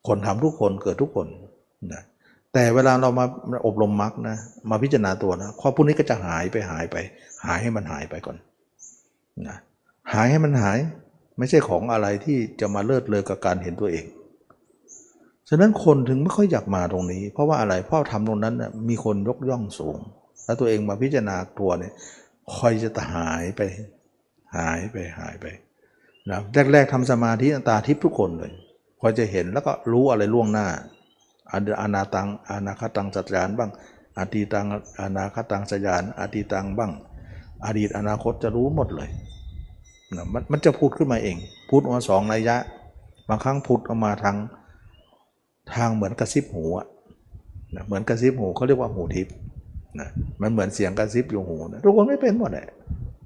[0.06, 1.26] คนทำทุกคนเกิดทุกคน
[1.92, 2.02] นะ
[2.52, 3.26] แต่เวลาเรามา
[3.66, 4.36] อบรมมรรคนะ
[4.70, 6.96] มาพิจารณาตัวนะข้อพวกนี้ก็จะหายไปหายไป
[7.44, 8.36] หายให้มันหายไปก่อน
[9.48, 9.56] นะ
[10.12, 10.78] หายให้มันหาย
[11.38, 14.06] ไม่ใช่ของอะไรที่จะมาเลิศเลยกับการเห็นตัวเอง
[15.48, 19.98] ฉะนั้นคนถึงไม่ค่อยอยากมาตรงนี้ เพราะว่าอะไรเพราะทำตรงนั้นนะมีคนยกย่องสูง
[20.44, 21.92] แล้วตัวเองมาพิจารณาตัวเนี่ย
[22.54, 23.60] คอยจะหายไป
[24.56, 25.46] หายไปหายไป
[26.30, 26.38] นะ
[26.72, 28.52] แรก ๆทำสมาธิตาทิพย์ทุกคนเลย
[29.00, 30.66] คอยจะเห็นแล้วก็รู้อะไรล่วงหน้า
[31.52, 33.70] อนาตังอนาคตังสัจจานบ้าง
[34.18, 34.66] อาตีตัง
[35.02, 36.92] อนาคตังสยานอาตีตังบ้าง
[37.64, 39.10] อดีตอนาคตจะรู้หมดเลย
[40.16, 41.36] นะมันมันจะพูดขึ้นมาเอง
[41.70, 42.56] พูดออกมาสองระยะ
[43.28, 44.36] บางครั้งพูดออกมาทาง
[45.74, 46.86] ทางเหมือนกระซิบหูอะ
[47.74, 49.34] นะเหมือนกระซิบหูเขาเรียกว่าหูทิพย์
[50.00, 50.08] นะ
[50.42, 52.66] มันเหมือนเสียงกระซิบอยู่หูนะทุกคนไม่เป็นหมดเลย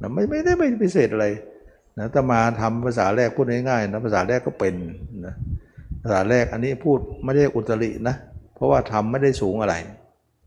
[0.00, 1.26] นะไม่ไม่ได้ไม่พิเศษอะไร
[1.98, 4.74] นะแต่มาทำภาษาแรกพูดง่ายๆนะภาษาแรกก็เป็น
[5.26, 5.34] นะ
[6.02, 8.16] ภาษาแรกอันนี้พูดไม่ได้อุตรินะ
[8.54, 9.74] เพราะว่าทำไม่ได้สูงอะไร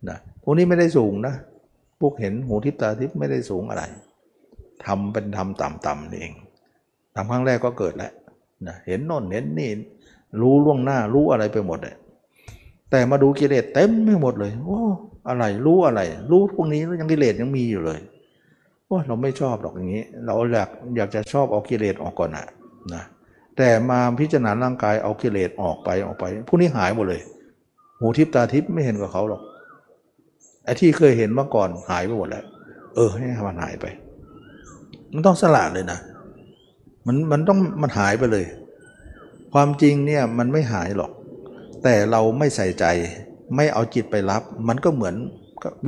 [0.10, 1.34] นะพวกนี้ไม่ได้สูงนะ
[2.00, 3.84] พวกเห็นหูทิพตาทิพไม่ได้สูงอะไร
[4.86, 6.34] ทำเป็นทำต่ำๆนี่เอง
[7.16, 8.12] ทำครั้งแรกก็เกิดแล้ว
[8.68, 9.70] นะเห็นโน่นเห็นนี่
[10.42, 11.96] รู้ล่วงหน้ารู้อะไรไปหมดเลย
[12.92, 14.80] แต่มาดูกิเลสเต็มไม่หมดเลย โอ้
[15.30, 16.02] อะไรรู้อะไร
[16.32, 18.00] รู้พวกนี้แล้วยังกิเลสยังมีอยู่เลย
[18.90, 22.46] ว่าเราไม่ชอบหรอกอย่างนี้ เราอยากอยากจะชอบเอากิเลสออกก่อนนะ
[22.94, 23.04] นะ
[23.58, 27.22] แต่มาพิจารณาร่างกายเอากิเลสออกไปออกไปพวกนี้หายหมดเลย
[28.00, 29.42] หูทิพตาทิพไม่เห็นกับเขาหรอก
[30.66, 32.46] ไอ้ที่เคยเห็นเมื่อก่อนหายไปหมดแล้ว
[32.96, 33.86] เออให้มันหายไป
[35.14, 36.00] มันต้องสละเลยนะ
[37.08, 38.46] มันมันต้องมันหายไปเลย
[39.54, 41.12] ความจริงเนี่ยมันไม่หายหรอก
[41.84, 42.86] แต่เราไม่ใส่ใจ
[43.56, 45.16] ไม่เอาจิตไปรับ มันก็เหมือน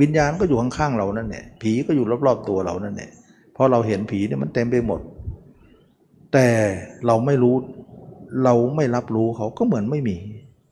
[0.00, 3.10] วิญญาณก็อยู่ข้างๆเรานั่นแหละผีก็อยู่รอบๆตัวเรานั่นแหละ
[3.56, 5.00] พอเราเห็นผีเนี่ยมันเต็มไปหมด
[6.32, 6.48] แต่
[7.06, 7.54] เราไม่รู้
[8.44, 10.16] เราไม่รับรู้เขาก็เหมือนไม่มี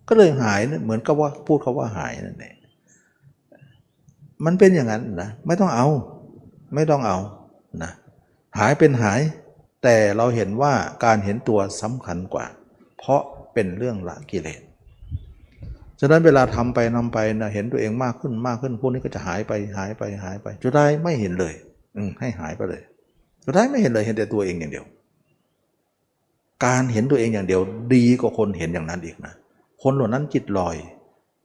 [0.08, 2.56] ก็เลยหายเหมือนกับว่าพูดเขาว่าหายนั่นเอง
[4.44, 5.88] มันเป็นอย่างนั้นนะไม่ต้องเอา
[6.74, 7.18] ไม่ต้องเอา
[7.82, 7.92] นะ
[8.58, 9.20] หายเป็นหาย
[9.82, 10.72] แต่เราเห็นว่า
[11.04, 12.46] การเห็นตัวสำคัญกว่า
[12.98, 13.22] เพราะ
[13.54, 14.62] เป็นเรื่องละกิเลส
[16.00, 21.54] ฉะนั้นเวลาทำไปนำไปนะเห็นตัวเองมากขึ้นมากขึ้นพวกนี้ก็จะหายไปหายไปหายไปจุดท้ไม่เห็นเลย
[21.96, 22.82] อืให้หายไปเลย
[23.44, 24.86] จุดท้ไม่เห็นเลยเห็นแต่ตัวเองอย่างเดียว
[26.64, 27.60] การเห็นตัวเองอย่างเดียว
[27.94, 29.34] ดีกว่าคนเห็นอย่างนั้นอีกนะ
[29.82, 30.76] คนเหล่านั้นจิตลอย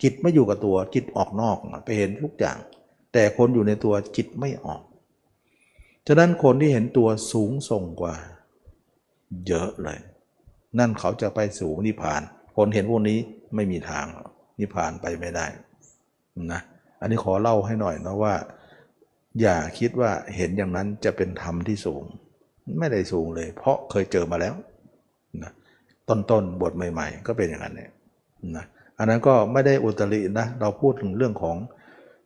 [0.02, 2.58] จิตไม่อยู่กับตัวจิตออกนอกไปเห็นทุกอย่าง
[3.14, 4.82] แต่คนอยู่ในตัวจิตไม่ออก
[6.08, 8.16] ฉะนั้นคนที่เห็นตัวสูงส่งกว่า
[9.48, 10.00] เยอะเลย
[10.80, 12.22] นั่นเขาจะไปสู่นิพพาน
[12.58, 13.20] คนเห็นพวกนี้
[13.56, 14.06] ไม่มีทาง
[14.60, 15.46] นิพพานไปไม่ได้
[16.52, 16.62] นะ
[17.02, 18.34] อันนี้ขอเล่าให้หน่อยนะว่า
[19.42, 22.04] อย่าคิดว่าเห็นอย่างนั้นจะเป็นธรรมที่สูง
[22.80, 24.54] ไม่ได้สูงเลย เพราะเคยเจอมาแล้ว
[25.44, 25.52] นะ
[26.10, 27.92] ต้นๆบทใหม่ ๆ ก็เป็นอย่างนั้นเนี่ย
[28.56, 28.66] นะ
[28.98, 31.58] อันนั้นก็ไม่ได้อุตรินะเราพูดถึงเรื่องของ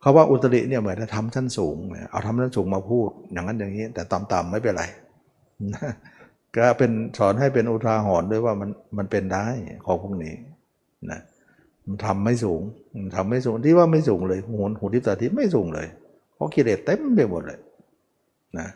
[0.00, 1.76] เขาว่าอุตริเนี่ยเหมือนจะทำชั้นสูง
[2.10, 4.84] เอาทำชั้นสูงมาพูด อย่างนั้นอย่างนี้ แต่ต่ำๆไม่เป็นไร
[5.74, 5.92] นะ
[6.54, 9.46] ก็เป็นสอนให้เป็นอุทาหรณ์ด้วยว่ามันมันเป็นได้
[9.86, 10.34] ของพวกนี้
[11.10, 11.20] นะ
[12.04, 12.62] ทำไม่สูง
[13.14, 15.86] ทำไม่สูงที่ว่าไม่สูงเลยหูหูทิพตาทิพไม่สูงเลย
[16.34, 17.58] เพราะกิเลสเต็มไปหมดเลย
[18.58, 18.68] นะ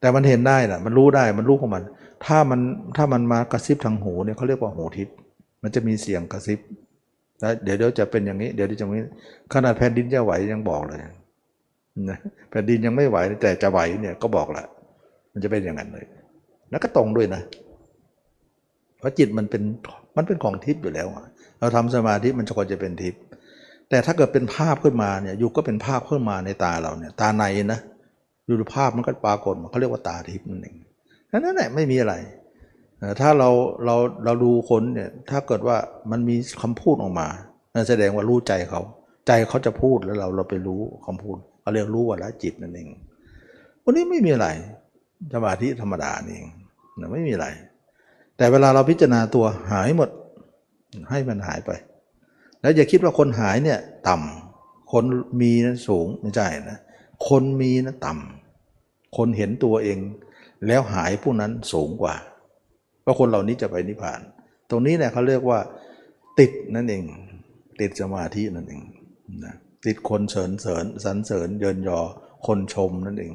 [0.00, 1.82] แต่มันเห็นได้นะมันรู้ได้มันรู้ของมัน
[2.26, 2.60] ถ้ามัน
[2.96, 5.08] ถ้ามันมากระซิบทางหูเนี่ยเขาเรียกว่าหูทิพ
[5.62, 6.60] มันจะมีเสียงกระซิบ
[7.40, 9.04] แล้วเดี๋ยวเดี๋ยวจะเป็นอย่างนี้ เดี๋ยวจะนี้
[9.52, 10.98] ขนาดแผ่นดินจะไหวยังบอกเลย
[12.10, 12.18] นะ
[12.50, 14.64] แผ่นดินยังไม่ไหวแต่จะไหวเนี่ยก็บอกละ
[15.32, 16.04] มันจะเป็นอย่างนั้นเลย
[16.70, 17.42] แล้วก็ตรงด้วยนะ
[18.98, 19.62] เพราะจิตมันเป็น
[20.16, 21.08] มันเป็นของทิพย์อยู่แล้ว
[21.60, 23.22] เราทำสมาธิมันจะควรจะเป็นทิพย์
[23.88, 27.80] แต่ถ้าเกิดเป็นภาพขึ้นมาเนี่ยอยู่ก็เป็นภาพขึ้นมาในตาเราเนี่ยตาในนะ
[28.60, 30.76] ดูภาพมันก็ปรากฏเขาเรียกว่าตาทิพย์นั่นเอง
[31.44, 32.14] นั่นแหละไม่มีอะไร
[33.20, 33.50] ถ้าเรา
[33.84, 35.76] เราเราดูคนเนี่ยถ้าเกิดว่า
[36.10, 37.28] มันมีคำพูดออกมา
[37.74, 38.82] นั่นแสดงว่ารู้ใจเขา
[39.26, 42.88] ใจเขาจะพูดแล้วเราเราไปรู้คำพูดเขาเรียกรู้ว่าละจิตนั่นเอง
[43.84, 44.48] วันนี้ไม่มีอะไร
[45.34, 46.44] สมาธิธรรมดาเอง
[47.12, 47.46] ไม่มีอะไร
[48.36, 50.08] แต่เวลาเราพิจารณาตัวหายหมด
[51.10, 51.70] ให้มันหายไป
[52.60, 53.78] แล้วอย่าคิดว่าคนหายเนี่ย
[54.08, 55.04] ต่ำคน
[55.40, 56.78] มีนั้นสูงไม่ใช่นะ
[57.28, 59.98] คนมีนั้นต่ำคนเห็นตัวเอง
[60.66, 62.14] แล้วหายผู้นั้นสูงกว่า
[63.02, 64.20] เพราะคนเหล่านี้จะไปนิพพาน
[64.70, 65.58] ตรงนี้เนี่ยเขาเรียกว่า
[66.38, 67.02] ติดนั่นเอง
[67.80, 68.82] ติดสมาธินั่นเอง
[69.44, 69.54] นะ
[69.86, 71.98] ติดคนเสริญเสริญสรรเสริญเยินยอ
[72.46, 73.32] คนชมนั่นเอง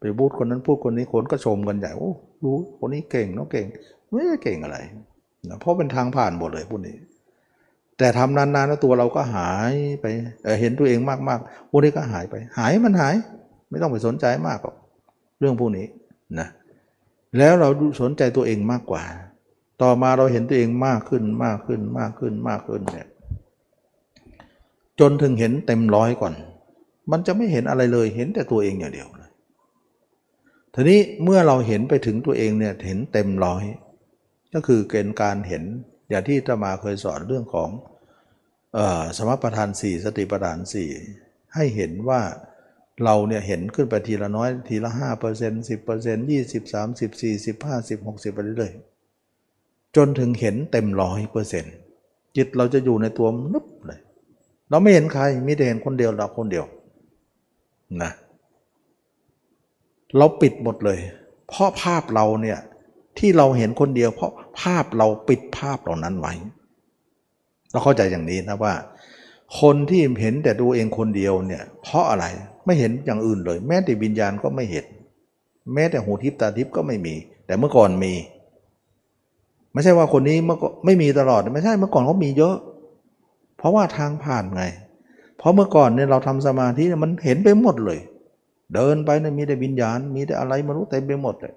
[0.00, 3.66] ไปพูดคนนั้นพูดคนนี้คนก็ชมกันใหญ่โอ้รู้คนนี้เก่งเนาะเก่ง
[4.10, 4.78] ไม่ได้เก่งอะไร
[5.48, 6.96] นะเพราะเป็นทางผ่านหมดเลยพวกนี้
[7.98, 10.06] แต่ทำนานๆแล้วตัวเราก็หายไป
[10.44, 13.14] เเห็นตัวเองมากๆพวกนี้ก็หายไป หายมันหาย
[13.70, 14.76] ไม่ต้องไปสนใจมากหรอก
[15.40, 15.86] เรื่องพวกนี้
[16.38, 16.48] นะ
[17.38, 17.68] แล้วเรา
[18.02, 19.02] สนใจตัวเองมากกว่า
[19.82, 23.08] ต่อมาเราเห็นตัวเองมากขึ้นมากขึ้นมากขึ้นมากขึ้นเนี่ย
[25.00, 26.34] จนถึงเห็นเต็มร้อยก่อน
[27.10, 29.32] มันจะไม่เห็นอะไรเลยเห็นแต่ตัวเองอย่างเดียวเลย
[30.74, 33.62] ทีนี้เมื่อเราเห็นไปถึงตัวเองเนี่ยเห็นเต็มร้อย
[34.54, 35.64] ก็คือเกณฑ์การเห็น
[36.08, 37.70] อย่างที่ตมาเคยสอนเรื่องของ
[38.76, 40.90] ออสมประทานสี่สติปัฏฐานสี่
[41.54, 42.20] ให้เห็นว่า
[43.04, 51.74] เราเนี่ยเห็นขึ้นไปทีละน้อยทีละห้าเปอร์เซ็นต์สิบเปอร์เซ็นต์ยี่สิบสามสิบสี่สิบห้าสิบหกสิบไปเรื่อยๆจนถึงเห็นเต็มร้อยเปอร์เซ็นต์
[52.36, 54.00] จิตเราจะอยู่ในตัวนึบเลย
[54.70, 56.64] เราไม่เห็นใครมีแต่เห็นคนเดียวเราคนเดียว
[58.02, 58.12] นะ
[60.16, 60.98] เราปิดหมดเลย
[61.48, 62.58] เพราะภาพเราเนี่ย
[63.18, 66.32] ที่เราเห็นคนเดียว เพราะภาพเราปิดภาพเหล่านั้นไว้
[67.72, 68.74] เราเข้าใจอย่างนี้นะว่า
[69.60, 72.24] คนที่เห็นแต่ตัวเองคนเดียวเนี่ย เพราะอะไร
[72.66, 74.84] ไม่เห็นอย่างอื่นเลย แม้แต่วิญญาณก็ไม่เห็น
[75.74, 77.14] แม้แต่หูทิพตาทิพก็ไม่มี
[77.46, 78.12] แต่เมื่อก่อนมี
[79.72, 82.56] ไม่ใช่ว่าคนนี้เมื่อไม่มีตลอดไม่ใช่เมื่อก่อนเขามีเยอะ
[83.58, 84.62] เพราะว่าทางผ่านไง
[85.38, 87.98] เพราะเมื่อก่อนเนี่ยเราทำสมาธิมันเห็นไปหมดเลย
[88.74, 91.54] เดินไปเนี่ยมีแต่วิญญาณ มีแต่อะไรไมรู้เต็มไปหมดเลย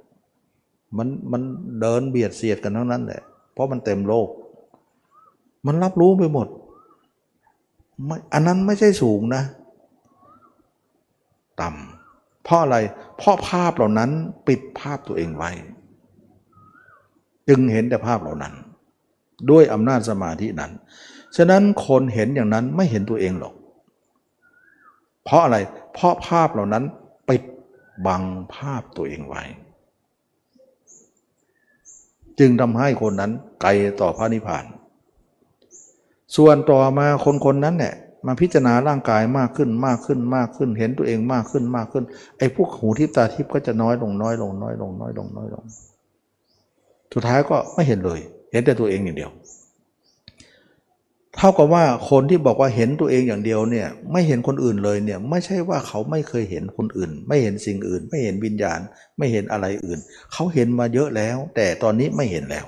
[0.98, 1.42] มันมัน
[1.82, 3.22] เดินเบียดเสียดกันทั้งนั้นแหละ
[3.54, 4.30] เพราะมันเต็มโลก
[5.66, 6.48] มันรับรู้ไปหมด
[8.06, 9.44] ไม่อันนั้นไม่ใช่สูงนะ
[11.62, 12.78] ต่ำเพราะอะไร
[13.18, 14.10] เพราะภาพเหล่านั้น
[14.48, 15.52] ปิดภาพตัวเองไว้
[17.48, 18.54] จึงเห็นแต่ภาพเหล่านั้น
[19.50, 20.72] ด้วยอำนาจสมาธินั้น
[21.38, 23.54] ฉะนั้นคนเห็นอย่างนั้นไม่เห็นตัวเองหรอก
[25.24, 25.58] เพราะอะไร
[25.94, 26.84] เพราะภาพเหล่านั้น
[27.30, 27.44] ปิด
[28.08, 28.24] บัง
[28.56, 29.44] ภาพตัวเองไว้
[32.40, 33.32] จึงทำให้คนนั้น
[33.62, 33.70] ไกล
[34.02, 34.66] ต่อพระนิพพาน
[36.36, 42.04] ส่วนต่อมาคนคนนั้นเนี่ยมาพิจารณาร่างกายมากขึ้นมากขึ้นมากขึ้น เห็นตัวเองมากขึ้นมากขึ้น
[42.38, 45.64] ไอ้พวกหูทิพตาทิพก็จะน้อยลงน้อยลงน้อยลงน้อยลงน้อยลง
[47.14, 48.20] สุดท้ายก็ไม่เห็นเลย
[48.52, 49.32] เห็นแต่ตัวเองอย่างเดียว
[51.42, 58.80] เท่ากับว่าคนที่บอกว่าเห็นตัวเองอย่างเดียวเนี่ยไม่เห็นคนอื่นเลยเนี่ยไม่ใช่ว่าเขาไม่เคยเห็นคนอื่น ไม่เห็นสิ่งอื่น ไม่เห็นวิญญาณ
[59.18, 60.00] ไม่เห็นอะไรอื่น
[60.34, 62.66] เขาเห็นมาเยอะแล้ว แต่ตอนนี้ไม่เห็นแล้ว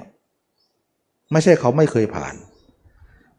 [1.31, 2.35] ไม่ใช่เขาไม่เคยผ่าน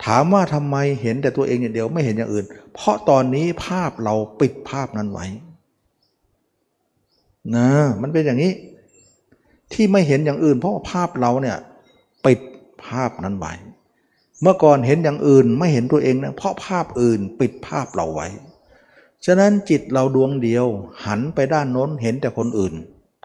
[0.04, 5.26] ถามว่าทำไมเห็นแต่ตัวเองอย่างเดียวไม่เห็นอย่างอื่น เพราะตอนนี้ภาพเราปิดภาพนั้นไว้
[7.56, 7.68] นะ
[8.02, 8.52] มันเป็นอย่างนี้
[9.72, 11.56] ที่ไม่เห็นอย่างอื่น เพราะภาพเราเนี่ย
[12.26, 12.38] ปิด
[12.86, 13.52] ภาพนั้นไว้
[14.42, 18.28] เมื่อก่อนเห็นอย่างอื่นไม่เห็นตัวเองนะเพราะภาพอื่นปิดภาพเราไว้
[19.26, 20.66] ฉะนั้นจิตเราดวงเดียว
[21.06, 22.74] หันไปด้านโน้นเห็นแต่คนอื่น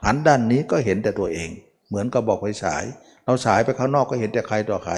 [0.06, 1.50] หันด้านนี้ก็เห็นแต่ตัวเอง
[1.88, 2.84] เหมือนกับบอกไฟฉาย
[3.26, 4.94] เราฉายไปข้างนอกก็เห็นแต่ใครต่อใคร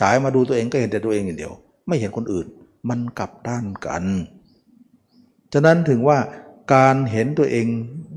[0.00, 1.52] ฉายมาดูตัวเองก็เห็นแต่ตัวเองอย่างเดียว
[1.88, 2.46] ไม่เห็นคนอื่น
[2.88, 4.04] มันกลับด้านกัน
[5.52, 6.18] ฉะนั้นถึงว่า
[6.74, 7.66] การเห็นตัวเอง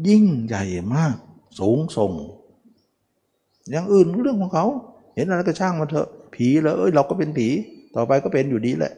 [0.08, 0.64] ยิ่งใหญ่
[0.95, 1.16] มาก
[1.60, 2.12] สูงส่ง
[3.72, 4.66] อย่างอื่นเรื่องของเขา
[5.16, 7.48] เห็นอะไรก็ช่างมาเถอะ ผีแล้วเอ้ยเราก็เป็นผี
[7.96, 8.94] ต่อไปก็เป็นอยู่ดีแหละ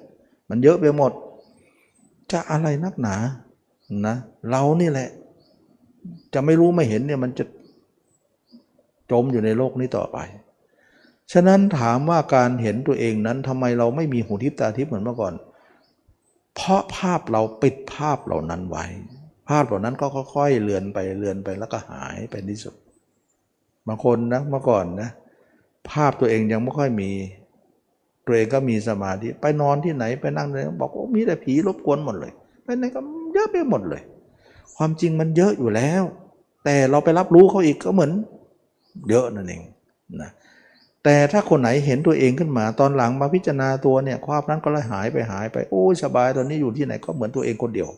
[0.49, 1.11] มันเยอะไปหมด
[2.31, 3.15] จะอะไรนักหนา
[4.07, 4.15] นะ
[4.49, 5.09] เรานี่แหละ
[6.33, 7.45] จะไม่รู้ไม่เห็นเนี่ยมันจะ
[9.11, 10.17] จมอยู่ในโลกนี้ต่อไป
[11.33, 15.33] ฉะนั้นถามว่าการเห็นตัวเองนั้นทำไมเราไม่มีหูทิพตาทิพเหมือนเมื่อก่อน
[16.55, 18.85] เพราะภาพเราปิดภาพเหล่านั้นไว้
[19.49, 22.73] ภาพเหล่านั้นก็ค่อยๆเลือนไปเลือนไปแล้วก็หายไปที่สุด
[23.87, 25.09] บางคนนะเมื่อก่อนนะ
[25.91, 27.09] ภาพตัวเองยังไม่ค่อยมี
[28.25, 32.31] ตัวเองก็มีสมาธิไปนอนที่ไหนไปนั่งเลยบอกว่ามีแต่ผีรบกวนหมดเลย
[32.63, 32.99] ไปไหนก็
[33.33, 34.01] เยอะไปหมดเลย
[34.77, 36.03] ความจริงมันเยอะอยู่แล้ว
[36.65, 38.11] แต่เราไปรับรู้เขาอีกก็เหมือน
[39.09, 39.61] เยอะนั่นเอง
[40.21, 40.31] นะ
[41.03, 47.89] แต่ถ้าคนไหนเห็นตัวเองขึ้นมาตอนหลังมาพิจารณาตัวเนี่ยความนั้นก็เลยหายไปหายไปโอ้สบายตอนนี้อยู่ที่ไหนก็เหมือนตัวเองคนเดียว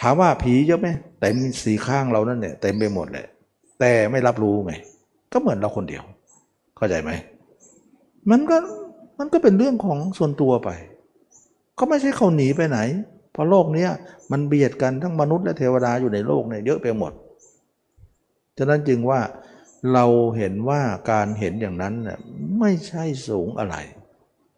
[0.00, 0.88] ถามว่าผีเยอะไหม
[1.20, 3.26] เต็มสีข้างเรานั่นเนี่ยเต็มไปหมดเลย
[3.80, 4.72] แต่ไม่รับรู้ไง
[5.32, 6.02] ก็เหมือนเราคนเดียว
[6.80, 7.12] เข้าใจไหม
[8.30, 8.56] มันก็
[9.18, 10.70] มันก็เป็นเรื่องของส่วนตัวไป
[11.78, 12.78] ก็ไม่ใช่เขาหนีไปไหน
[13.32, 13.86] เพราะโลกนี้
[14.32, 17.12] มันเบียดกันทั้งมนุษย์และเทวดาอยู่ในโลกเนี่ยเยอะไปหมด
[18.58, 19.20] ฉะนั้นจึงว่า
[19.92, 20.04] เรา
[20.36, 22.18] เห็นว่าการเห็นอย่างนั้นน่ย
[22.58, 23.76] ไม่ใช่สูงอะไร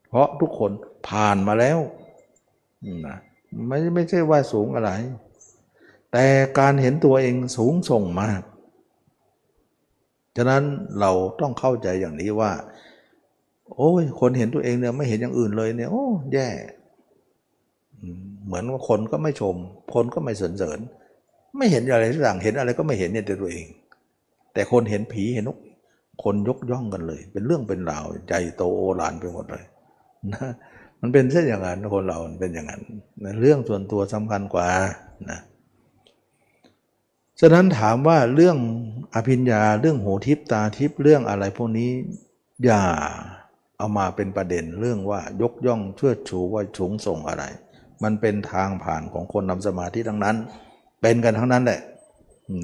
[0.08, 0.70] เพราะทุกคน
[1.08, 1.78] ผ่านมาแล้ว
[3.06, 3.16] นะ
[3.66, 4.90] ไม่ไม่ใช่ว่าสูงอะไร
[6.12, 6.26] แต่
[6.58, 8.40] การเห็นตัวเองสูงส่งมาก
[10.36, 10.62] ฉะนั้น
[11.00, 11.10] เรา
[11.40, 12.52] ต้องเข้าใจอย่างนี้ว่า
[13.76, 16.48] โอ้ยคนเห็นตัวเองเนี่ยไม่เห็นอย่างอื่นเลยเนี่ย โอ้แย่
[18.46, 19.56] เหมือนว่าคนก็ไม่ชม
[19.94, 20.78] คนก็ไม่สรรเสริญ
[21.56, 23.66] ไม่เห็นอะไรสักอย่างเห็นอะไรก็ไม่เห็นเนี่ยแต่ตัวเอง
[24.54, 25.58] แต่คนเห็นผีเห็นนก
[26.24, 29.64] คนยกย่องกันเลย เป็นเรื่องเป็นราวใจโตโอฬารไปหมดเลย
[30.32, 30.48] นะ
[31.00, 32.82] มันเป็นเช่นอย่างนั้นคนเราเป็นอย่างนั้น
[33.40, 34.68] เรื่องส่วนตัวสำคัญกว่า
[35.30, 35.38] นะ
[37.40, 38.56] ฉะนั้นถามว่าเรื่อง
[39.14, 41.90] อภิญญาเรื่องหูทิพตาทิพเรื่องอะไรพวกนี้
[42.64, 42.82] อย่า
[43.78, 47.44] เอามาเป็นประเด็นเรื่องว่ายกย่องเชื่อชูว่าสูงส่งอะไร
[48.02, 50.36] มันเป็นทางผ่านของคนนำสมาธิทั้งนั้น
[51.00, 51.80] เป็นกันทั้งนั้นแหละ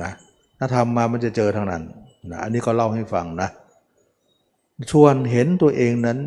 [0.02, 0.12] นะ
[0.58, 1.82] ถ้าทำมามันจะเจอทั้งนั้น
[2.30, 3.48] นะอันนี้ก็เล่าให้ฟังนะ
[4.90, 6.18] ชวนเห็นตัวเองนั้น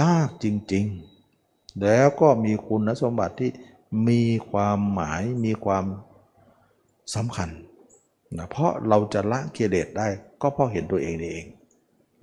[0.00, 0.84] ยากจริง
[1.32, 3.50] ๆ แล้วก็มีคุณสมบัติที่
[4.08, 5.84] มีความหมายมีความ
[7.14, 7.50] สำคัญ
[8.36, 10.08] นะเพราะเราจะละกิเลสได้
[10.42, 11.46] ก็เพราะเห็นตัวเองนี่เอง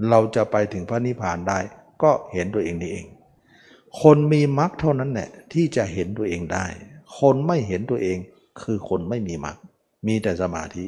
[0.09, 1.59] เราจะไปถึงพระนิพพานได้
[2.03, 3.05] ก็เห็นตัวเองนี่เอง
[4.01, 6.65] คนมีมรรคเท่านั้นแหละที่จะเห็นตัวเองได้
[7.19, 8.17] คนไม่เห็นตัวเอง
[8.61, 9.57] คือคนไม่มีมรรค
[10.07, 10.83] มีแต่สมาธิ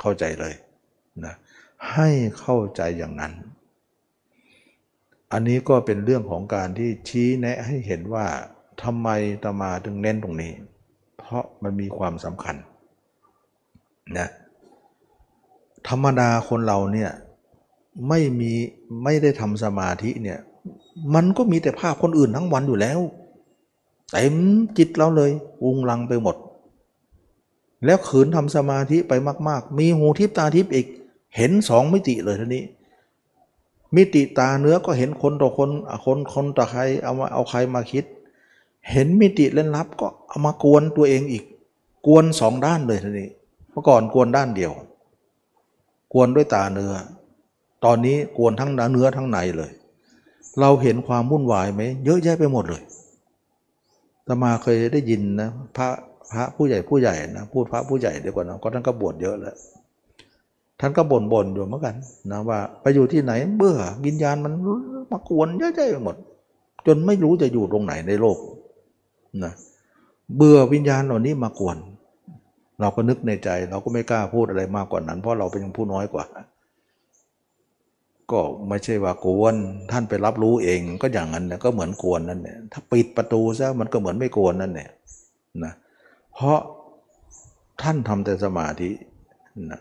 [0.00, 0.54] เข้าใจเลย
[1.24, 1.34] นะ
[1.92, 2.08] ให้
[2.40, 3.32] เข้าใจอย่างนั้น
[5.32, 8.26] อันนี้ก็เป็นเรื่องของการที่ชี้แนะให้เห็นว่า
[8.82, 9.08] ทำไม
[9.42, 10.52] ตมาถึงเน้นตรงนี้
[11.18, 12.56] เพราะมันมีความสำคัญ
[14.18, 14.28] นะ
[15.88, 17.10] ธรรมดาคนเราเนี่ย
[18.08, 18.52] ไม่มี
[19.04, 20.38] ไม่ได้ทำสมาธิเนี่ย
[21.14, 23.00] มันก็มีแต่ภาพคนอื่นทั้งวันอยู่แล้ว
[24.12, 24.36] เต็ม
[24.78, 25.30] จิตเราเลย
[25.64, 26.36] วุงลังไปหมด
[27.84, 29.12] แล้วขืนทำสมาธิไป
[29.48, 30.86] มาก ๆ มีหูทิพตาทิพอีก
[31.36, 32.64] เห็นสองมิติเลยทีนี้
[33.96, 35.70] มิติตาเนื้อก็เห็นคนต่อคน
[36.04, 38.04] คนคนต่อใครเอามาเอาใครมาคิด
[38.90, 41.44] เห็นมิติเล่นลับก็เอามากวนตัวเองอีก
[42.06, 43.28] กวนสองด้านเลยทีนี้
[43.70, 44.72] เมื่อก่อนกวนด้านเดียว
[46.12, 46.92] กวนด้วยตาเนื้อ
[47.84, 49.70] ตอนนี้กวนทั้งเนื้อทั้งในเลย
[50.60, 52.82] เราเห็นความวุ่นวายไหมเยอะแยะไปหมดเลย
[54.26, 55.88] ตมาเคยได้ยินนะพระ
[56.32, 59.56] พระผู้ใหญ่ผู้ใหญ่นะพูดพระผู้ใหญ่ดี๋ยวก่อนนะก็ท่านก็บวชเยอะแล้ว
[60.80, 61.94] ท่านก็บ่นบ่นอยู่เหมือนกัน
[62.32, 64.52] นะว่าไปอยู่ที่ไหนเบื่อวิญญาณมัน
[65.12, 66.16] มากวนเยอะแยะไปหมด
[66.86, 68.38] จนไม่รู้จะอยู่ตรงไหนในโลก
[69.44, 69.52] นะ
[70.36, 71.76] เบื่อวิญญาณเหล่านี้มากวน
[72.80, 76.24] เราก็นึกในใจเราก็ไม่กล้าพูดอะไรมากกว่านั้น เพราะเราเป็นผู้น้อยกว่า
[78.30, 79.54] ก็ไม่ใช่ว่ากวน
[79.90, 84.90] ท่านไปรับรู้เองก็อย่างนั้นนะก็เหมือนกวนนั่นเนี่ยถ้าปิดประตูซะมันก็เหมือนไม่กวนนั่นเนี่ย
[85.64, 85.72] นะ
[86.34, 86.58] เพราะ
[87.82, 88.90] ท่านทำแต่สมาธิ
[89.70, 89.80] นะ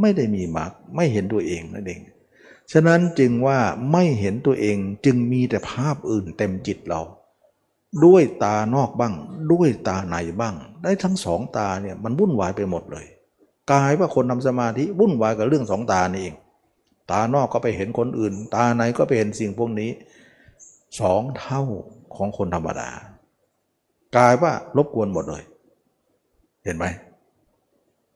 [0.00, 2.00] ไม่ได้มีมรรคไม่เห็นตัวเองนั่นเอง
[2.72, 3.58] ฉะนั้นจึงว่า
[3.92, 7.00] ไม่เห็นตัวเองจึงมีแต่ภาพอื่นเต็มจิตเรา
[8.04, 9.14] ด้วยตานอกบ้าง
[9.52, 13.06] ด้วยตาในบ้าง ได้ทั้งสองตาเนี่ยมันวุ่นวายไปหมดเลย
[13.72, 16.34] กายว่าคนทำสมาธิวุ่นวายกับเรื่องสองตานี่เอง
[17.10, 19.90] ตานอกก็ไปเห็นคนอื่น ตาในก็ไปเห็นสิ่งพวกนี้
[21.00, 21.62] สองเท่า
[22.16, 22.90] ของคนธรรมดา
[24.16, 25.42] กายว่ารบกวนหมดเลย
[26.64, 26.86] เห็นไหม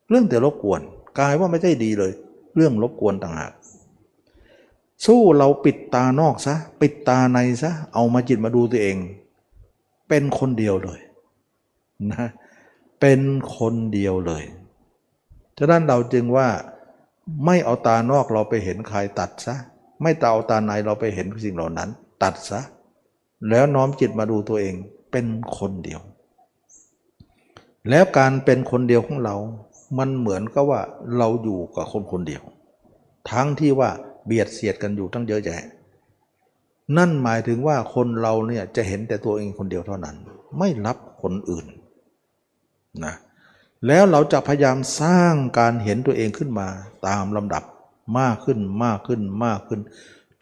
[0.09, 0.81] เรื่องแต่รบกวน
[1.21, 2.13] กายว่าไม่ใช่ดีเลย
[2.57, 3.53] เรื่องรบกวนต่างหาก
[5.07, 8.97] สู้เราปิดตานอกซะ ปิดตาในซะ เอามาจิตมาดูตัวเอง
[10.09, 11.01] เป็นคนเดียวเลย
[12.13, 12.27] นะ
[13.01, 13.21] เป็น
[13.57, 14.45] คนเดียวเลย
[15.59, 16.49] ฉะนั้นเราจึงว่า
[17.47, 19.55] ไม่เอาตานอกเราไปเห็นใครตัดซะ
[20.03, 21.89] ไม่ตาเอาตาในเราไปเห็นสิ่งเหล่านั้น
[22.23, 22.61] ตัดซะ
[23.51, 24.75] แล้วน้อมจิตมาดูตัวเอง
[25.13, 25.27] เป็น
[25.59, 26.01] คนเดียว
[27.91, 29.37] แล้วการเป็นคนเดียวของเรา
[29.99, 30.81] มันเหมือนกับว่า
[31.19, 32.43] เราอยู่กับคนคนเดียว
[33.31, 33.91] ทั้งที่ว่า
[34.27, 35.63] เบียดเสียดกันอยู่ทั้งเยอะแยะ
[36.97, 40.17] นั่นหมายถึงว่าคนเราเนี่ยจะเห็นแต่ตัวเองคนเดียวเท่านั้น
[40.59, 41.67] ไม่รับคนอื่น
[43.05, 43.15] นะ
[43.87, 46.69] แล้วเราจะพยายามสร้างการเห็นตัวเองขึ้นมา
[47.07, 47.65] ตามลำดับ
[48.19, 49.81] มากขึ้นมากขึ้นมากขึ้น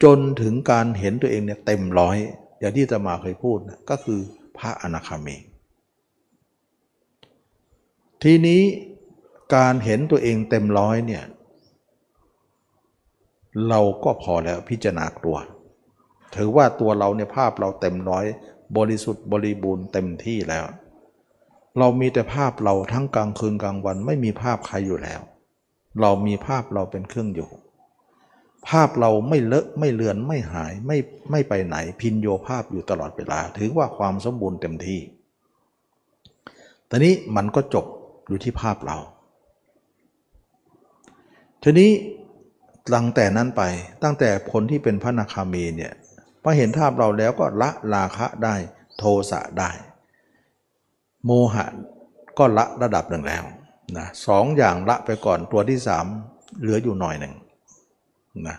[0.03, 2.17] จนถึงการเห็นตัวเองเนี่ยเต็มร้อย
[2.59, 4.19] อย่างที่จะมาเคยพูดนะก็คือ
[4.57, 5.37] พระอนาคามี
[8.23, 8.61] ทีนี้
[9.55, 11.23] การเห็นตัวเองเต็มร้อยเนี่ย
[13.69, 15.37] เราก็พอแล้วพิจารณาตัว
[16.35, 18.25] ถือว่าตัวเราเนี่ยภาพเราเต็มร้อย
[18.77, 20.65] บริสุทธิ์บริบูรณ์เต็มที่แล้ว
[21.79, 25.21] เรามีแต่ภาพเราทั้งกลางคืนกลางวันไม่มีภาพใครอยู่แล้ว
[26.01, 27.49] เรามีภาพเราเป็นเครื่องอยู่
[28.69, 30.97] ภาพเราไม่เลอะไม่เลือนไม่หายไม่
[31.31, 34.99] ไม่ไปไหนพินโยภาพอยู่ตลอดเวลา ถือว่าความสมบูรณ์เต็มที่
[36.89, 37.85] ตอนนี้มันก็จบ
[38.27, 38.97] อยู่ที่ภาพเรา
[41.63, 41.91] ทีนี้
[42.89, 43.61] หลังแต่นั้นไป
[44.03, 45.93] ตั้งแต่ผลที่เป็นพระนาคามีเนี่ย
[46.43, 48.55] พอเห็นภาพเราแล้วก็ละราคะได้
[48.97, 49.71] โทสะได้
[51.25, 51.65] โมหะ
[52.37, 53.43] ก็ละระดับหนึ่งแล้ว
[53.97, 56.05] นะสองอย่างละไปก่อนตัวที่สาม
[56.59, 57.33] เหลืออยู่หน่อยหนึ่ง
[58.47, 58.57] นะ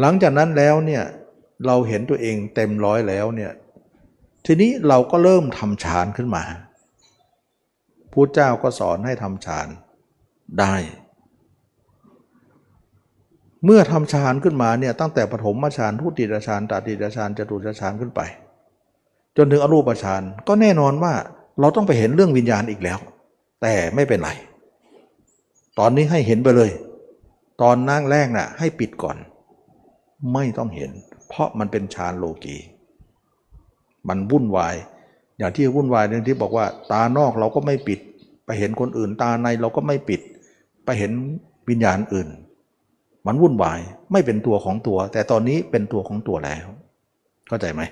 [0.00, 1.02] หลังจากนั้นแล้วเนี่ย
[1.66, 3.52] เราเห็นตัวเองเต็มร้อยแล้วเนี่ย
[4.46, 6.44] ทีนี้เราก็เริ่มทำฌานขึ้นมา
[8.12, 9.68] พุทธเจ้าก็สอนให้ทำฌาน
[10.60, 10.74] ได้
[13.64, 18.20] เมื่อทำฌานขึ้นมาเนี่ยตั้งแต่ปฐมฌานทุติยฌานตติยฌานจตุตฌานขึ้นไป
[19.36, 21.12] จนถึงอรูปฌานก็แน่นอนว่า
[21.60, 22.98] เราต้องไปเห็นเรื่องวิญญาณอีกแล้ว
[23.62, 24.30] แต่ไม่เป็นไร
[25.78, 26.70] ตอนนี้ให้เห็นไปเลย
[27.62, 29.16] ตอนนั่งแรกน่ะให้ปิดก่อน
[30.34, 30.90] ไม่ต้องเห็น
[31.28, 32.56] เพราะมันเป็นฌานโลกี
[34.08, 34.74] มันวุ่นวาย
[35.38, 38.00] อย่างที่วุ่นวายเรื่องที่บอกว่า ตานอกเราก็ไม่ปิด
[38.46, 40.20] ไปเห็นคนอื่น ตาในเราก็ไม่ปิด
[40.84, 41.12] ไปเห็น
[41.68, 42.28] วิญญาณอื่น
[43.26, 43.80] มันวุ่นวาย
[44.12, 46.66] ไม่เป็นตัวของตัว แต่ตอนนี้เป็นตัวของตัวแล้ว
[47.48, 47.82] เข้าใจไหม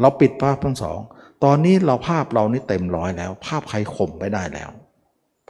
[0.00, 0.98] เราปิดภาพทั้งสอง
[1.44, 4.70] ตอนนี้เราภาพเรานี่เต็มร้อยแล้ว ภาพใครข่มไม่ได้แล้ว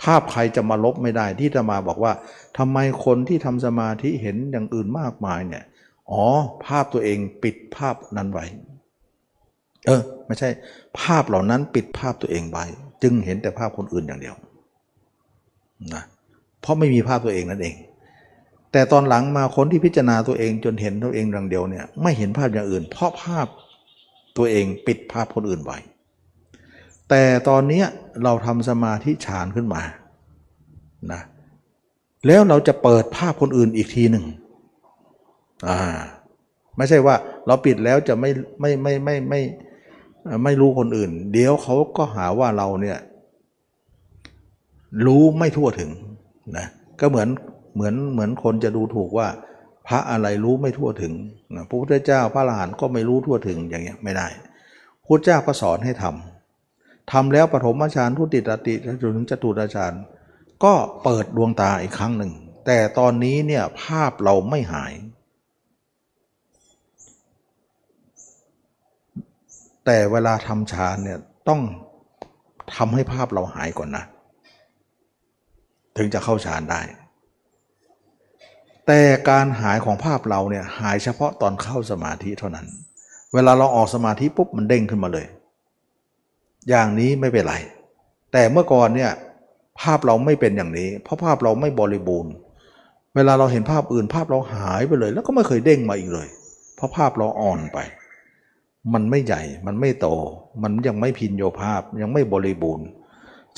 [0.03, 2.12] ภาพใครจะมาลบไม่ได้ที่จะมาบอกว่า
[2.59, 5.64] ทำไมคนที่ทำสมาธิเห็นอย่างอื่นมากมายเนี่ย
[6.11, 6.24] อ๋อ
[6.66, 8.45] ภาพตัวเองปิดภาพนั้นไว้
[9.86, 10.49] เออ ไม่ใช่
[11.01, 12.64] ภาพเหล่านั้นปิดภาพตัวเองไว้
[13.03, 14.36] จึงเห็นแต่ภาพคนอื่นอย่างเดียว
[15.95, 16.03] นะ
[16.61, 17.74] เพราะไม่มีภาพตัวเองนั่นเอง
[18.72, 23.46] แต่ตอนหลังมาคนที่พิจารณาตัวเองจนเห็นตัวเองอย่างเดียวเนี่ยไม่เห็นภาพอย่างอื่น เพราะภาพ
[24.36, 25.78] ตัวเองปิดภาพคนอื่นไว้
[27.08, 27.82] แต่ตอนนี้
[28.24, 29.82] เราทำสมาธิฌานขึ้นมา
[31.12, 31.20] นะ
[32.26, 34.24] แล้วเราจะเปิดภาพคนอื่นอีกทีหนึ่ง
[35.68, 35.78] อ่า
[36.76, 37.14] ไม่ใช่ว่า
[37.46, 39.40] เราปิดแล้วจะไม่ไม่ไม่ไม่ไม่
[40.24, 42.98] ไม่ไม่รู้คนอื่น เดี๋ยวเขาก็หาว่าเราเนี่ย
[45.06, 45.90] รู้ไม่ทั่วถึง
[46.56, 46.66] นะ
[47.00, 47.28] ก็เหมือน
[47.74, 49.28] เหมือนเหมือนคนจะดูถูกว่า
[49.86, 51.14] พระอะไรรู้ไม่ทั่วถึง
[51.54, 54.26] นะพระพุทธเจ้าพระอรหันต์ก็ไม่รู้ทั่วถึงอย่างเงี้ยไม่ได้
[55.06, 59.92] พุทธเจ้าก็สอนให้ทำทำแล้วปฐมฌานทุติตติจนถึงจตุตฌาน
[60.64, 62.32] ก็เปิดดวงตาอีกครั้งหนึ่ง
[62.66, 64.92] แต่ตอนนี้เนี่ยภาพเราไม่หาย
[69.84, 71.18] แต่เวลาทำฌานเนี่ย
[71.48, 71.60] ต้อง
[72.74, 74.04] ทำให้ภาพเราหายก่อนนะ
[75.96, 76.80] ถึงจะเข้าฌานได้
[78.93, 82.66] แต่การหายของภาพเราเนี่ยหายเฉพาะตอนเข้าสมาธิเท่านั้น
[83.34, 85.26] เวลาเราออกสมาธิปุ๊บมันเด้งขึ้นมาเลย
[86.68, 87.55] อย่างนี้ไม่เป็นไร
[88.32, 89.11] แต่เมื่อก่อนเนี่ย
[89.80, 92.32] ภาพเราไม่เป็นอย่างนี้ เพราะภาพเราไม่บริบูรณ์
[93.14, 96.28] เวลาเราเห็นภาพอื่นภาพเราหายไปเลย แล้วก็ไม่เคยเด้งมาอีกเลย
[96.76, 97.78] เพราะภาพเราอ่อนไป
[98.93, 100.07] มันไม่ใหญ่ มันไม่โต
[100.62, 102.86] มันยังไม่พินโยภาพ ยังไม่บริบูรณ์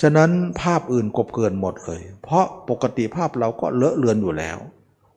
[0.00, 0.30] ฉะนั้น
[0.62, 4.58] ภาพอื่นกบเกินหมดเลย เพราะปกติภาพเราก็เลอะเลือนอยู่แล้ว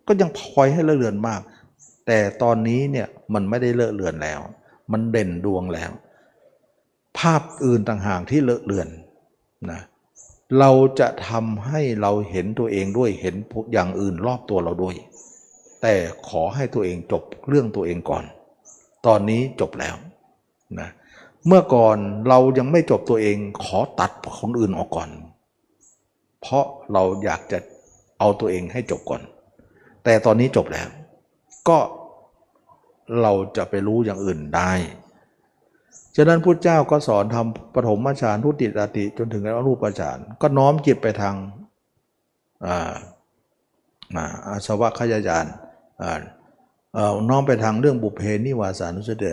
[0.08, 1.42] ก็ยังพลอยให้เลอะเลือนมาก
[2.08, 4.40] แต่ตอนนี้เนี่ยมันไม่ได้เลอะเลือนแล้ว
[4.92, 5.92] มันเด่นดวงแล้ว
[7.18, 8.88] ภาพอื่นต่างหากที่เลอะเลือน
[9.72, 13.36] นะเเราจะทำให้เราเห็นตัวเองด้วยเห็น
[13.74, 14.96] อย่างอื่นรอบตัวเราด้วย
[15.82, 15.96] แต่
[16.28, 18.24] ขอให้ตัวเองจบเรื่องตัวเองก่อน
[19.06, 19.96] ตอนนี้จบแล้ว
[20.80, 20.90] นะ
[21.48, 21.98] เมื่อก่อน
[22.30, 25.10] เรายังไม่จบตัวเองขอตัดคนอื่นออกก่อน
[26.42, 27.58] เพราะเราอยากจะ
[28.20, 29.22] เอาตัวเองให้จบก่อน
[30.06, 30.88] แต่ตอนนี้จบแล้ว
[31.70, 31.78] ก็
[33.22, 34.72] เราจะไปรู้อย่างอื่นได้
[36.16, 41.36] ฉะนั้นพุทธเจ้าก็สอนทำปฐมฌานทุติตติจนถึงอรูปฌานก็น้อมจิตไปทาง
[44.48, 45.46] อาสวะขยายาน
[47.30, 49.28] น้อมไปทางเรื่องบุพเพนิวาสานุสติ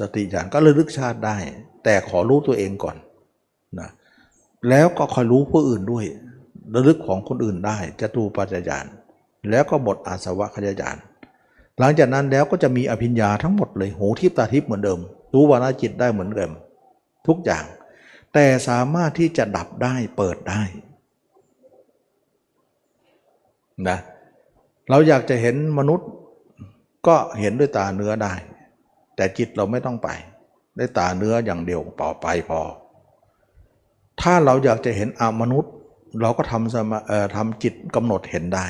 [0.00, 1.36] สติญาณก็ระลึกชาติได้
[1.84, 2.96] แต่ขอรู้ตัวเองก่อน
[3.78, 3.88] นะ
[4.68, 6.04] แล้วก็คอยรู้ผู้อื่นด้วย
[6.74, 8.86] ระลึกของคนอื่นได้จะตูปัจจยาน
[9.50, 10.96] แล้วก็หมดอาสวะขยายาน
[11.78, 15.00] หลังจากนั้นแล้วก็จะมีอภิญญาทั้งหมดเลยหูทิพตาทิพเหมือนเดิม
[15.32, 16.52] รู้วาระจิตได้เหมือนเดิม
[17.26, 17.64] ทุกอย่าง
[18.34, 20.62] แต่สามารถที่จะดับได้เปิดได้
[23.88, 23.98] นะ
[24.90, 26.08] เราอยากจะเห็นมนุษย์
[27.06, 28.34] ก็เห็นด้วยตาเนื้อได้
[29.16, 30.08] แต่จิตเราไม่ต้องไป
[30.76, 32.60] ได้ตาเนื้ออย่างเดียวเปล่าไปพอ
[34.20, 35.72] ถ้าเราอยากจะเห็นอมนุษย์
[36.20, 38.66] เราก็ทำสมาเอ่อทำจิตกำหนดเห็นได้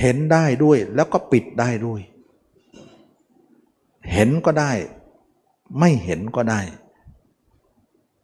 [0.00, 2.00] เห็นได้ด้วยแล้วก็ปิดได้ด้วย
[4.12, 4.72] เห็นก็ได้
[5.78, 6.60] ไม่เห็นก็ได้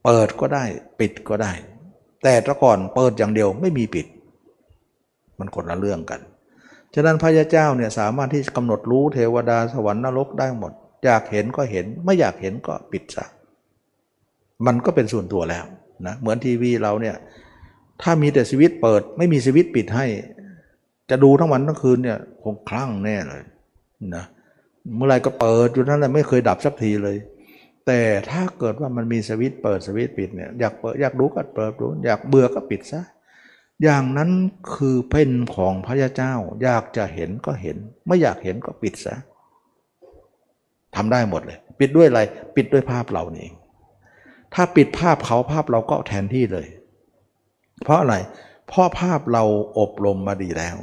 [0.05, 0.65] เปิดก็ได้
[1.01, 1.53] ปิดก็ได้
[2.23, 4.07] แต่ตะก่อนเปิดอย่างเดียวไม่มีปิด
[5.39, 6.21] มันคนละเรื่องกัน
[6.95, 10.73] ฉะนั้นพระยาเจ้าเนี่ยสามารถที่จะกำหนดรู้เทวดาสวรรค์นรกได้หมด
[11.05, 13.25] อยากเห็นก็เห็นไม่อยากเห็นก็ปิดซะ
[14.67, 15.65] มันก็เป็นส่วนตัวแล้ว
[16.07, 17.17] นะเหมือนทีวีเราเนี่ย
[18.03, 20.07] ถ้ามีแต่สวิตเปิด ไม่มีสวิตปิดให้
[21.11, 23.43] จะดูทั้งวันทั้งคืนเนี่ยคงคลั่งแน่เลย
[24.17, 24.25] นะ
[24.97, 27.17] เมื่อไรก็เปิดอยู่นั่นแหละไม่เคยดับสักทีเลย
[27.87, 33.03] แต่ถ้าเกิดว่ามันมีสวิตเปิดสวิตปิดเนี่ยอยากเปิดอยากดูก็เปิดดูอยากเบื่อก็ปิดซะ
[33.83, 34.31] อย่างนั้น
[34.75, 37.77] คือเป็นของพระยาเจ้า อยากจะเห็นก็เห็น
[38.07, 39.15] ไม่อยากเห็นก็ปิดซะ
[40.97, 42.21] ทำได้หมดเลย ปิดด้วยอะไร
[42.57, 43.55] ปิดด้วยภาพเรานี่เอง
[44.55, 46.67] ถ้าปิดภาพเขาภาพเราก็แทนที่เลย
[47.85, 48.17] เพราะอะไร
[48.69, 49.45] เพราะภาพเรา
[49.79, 50.77] อบรมมาดีแล้ว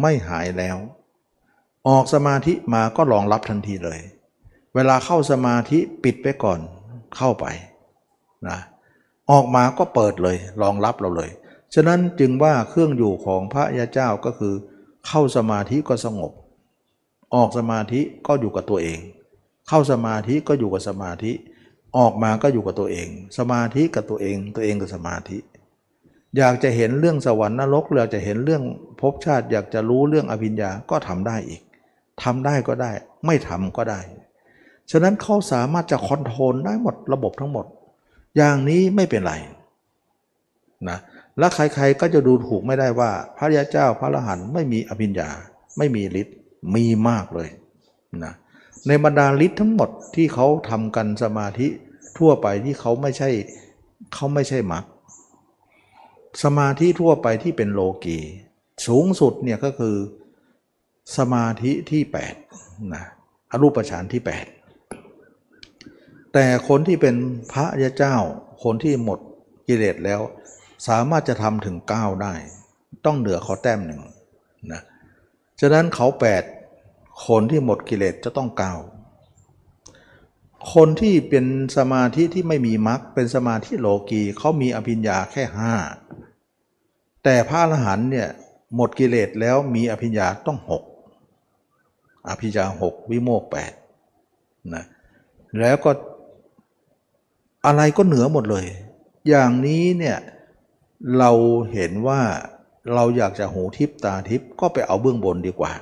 [0.00, 0.76] ไม่หายแล้ว
[1.88, 4.00] ออกสมาธิมาก็รองรับทันทีเลย
[4.74, 6.60] เวลาเข้าสมาธิปิดไปก่อน
[7.16, 7.46] เข้าไป
[8.48, 8.58] นะ
[9.30, 11.30] ออกมาก็เปิดเลยรองรับเราเลย
[11.74, 14.54] ฉะนั้นจึงว่าเครื่องอยู่ของพระยาเจ้าก็คือ
[15.06, 16.32] เข้าสมาธิก็สงบ
[17.34, 18.98] ออกสมาธิก็อยู่กับตัวเอง
[19.68, 21.32] เข้าสมาธิก็อยู่กับสมาธิ
[21.98, 23.08] ออกมาก็อยู่กับตัวเอง
[23.38, 25.36] สมาธิกับตัวเอง ตัวเองกับสมาธิ
[26.38, 28.62] อยากจะเห็นเรื่องสวรรค์นรกอยากจะเห็นเรื่อง
[29.00, 31.60] ภพชาติ อยากจะรู้เรื่องอภิญญาก็ทำได้อีก
[32.22, 32.90] ทำได้ก็ได้
[33.26, 34.00] ไม่ทำก็ได้
[34.90, 37.66] ฉะนั้นเขาสามารถจะคอนโทรลได้หมดระบบทั้งหมด
[38.36, 39.34] อย่างนี้ไม่เป็นไร
[40.88, 40.98] นะ
[41.38, 45.28] และใครๆก็จะดูถูกไม่ได้ว่า พระยาเจ้าพระอรหันต์ไม่มีอภิญญา
[45.78, 46.36] ไม่มีฤทธิ์
[46.74, 47.48] มีมากเลย
[48.24, 48.34] นะ
[48.86, 51.68] ในบรรดาฤทธิ์ทั้งหมดที่เขาทำกันสมาธิ
[52.18, 53.30] ทั่วไปที่เขาไม่ใช่
[54.14, 54.84] เขาไม่ใช่มรรค
[56.42, 58.18] สมาธิทั่วไปที่เป็นโลกี
[58.86, 59.96] สูงสุดเนี่ยก็คือ
[61.16, 62.02] สมาธิที่
[62.48, 63.04] 8นะ
[63.50, 64.22] อรูปฌานที่
[65.06, 67.16] 8 แต่คนที่เป็น
[67.52, 68.16] พระยาเจ้า
[68.62, 69.18] คนที่หมด
[69.68, 70.20] กิเลสแล้ว
[70.88, 72.34] สามารถจะทำถึง 9 ได้
[73.04, 74.02] ต้องเหนือเขาแต้มหนึ่ง
[74.72, 74.82] นะ
[75.60, 76.06] ฉะนั้นเขา
[76.66, 78.99] 8 คนที่หมดกิเลสจะต้อง 9
[80.74, 81.44] คนที่เป็น
[81.76, 85.44] สมาธิที่ไม่มีมรรคเป็นสมาธิโลกีเขามีอภิญญาแค่
[86.34, 88.28] 5แต่พระอรหันต์เนี่ย
[88.74, 90.58] หมดกิเลสแล้วมีอภิญญาต้อง
[91.44, 93.72] 6อภิญาหกวิโมกแปด
[94.74, 94.84] นะ
[95.60, 95.90] แล้วก็
[97.66, 98.66] อะไรก็เหนือหมดเลย
[99.28, 100.18] อย่างนี้เนี่ย
[101.18, 101.30] เรา
[101.72, 102.20] เห็นว่า
[102.94, 105.72] เราอยากจะหูทิพตาทิพก็ไปเอาเบื้องบนดีกว่า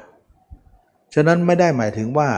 [1.14, 2.28] ฉะนั้นไม่ได้หมายถึงว่า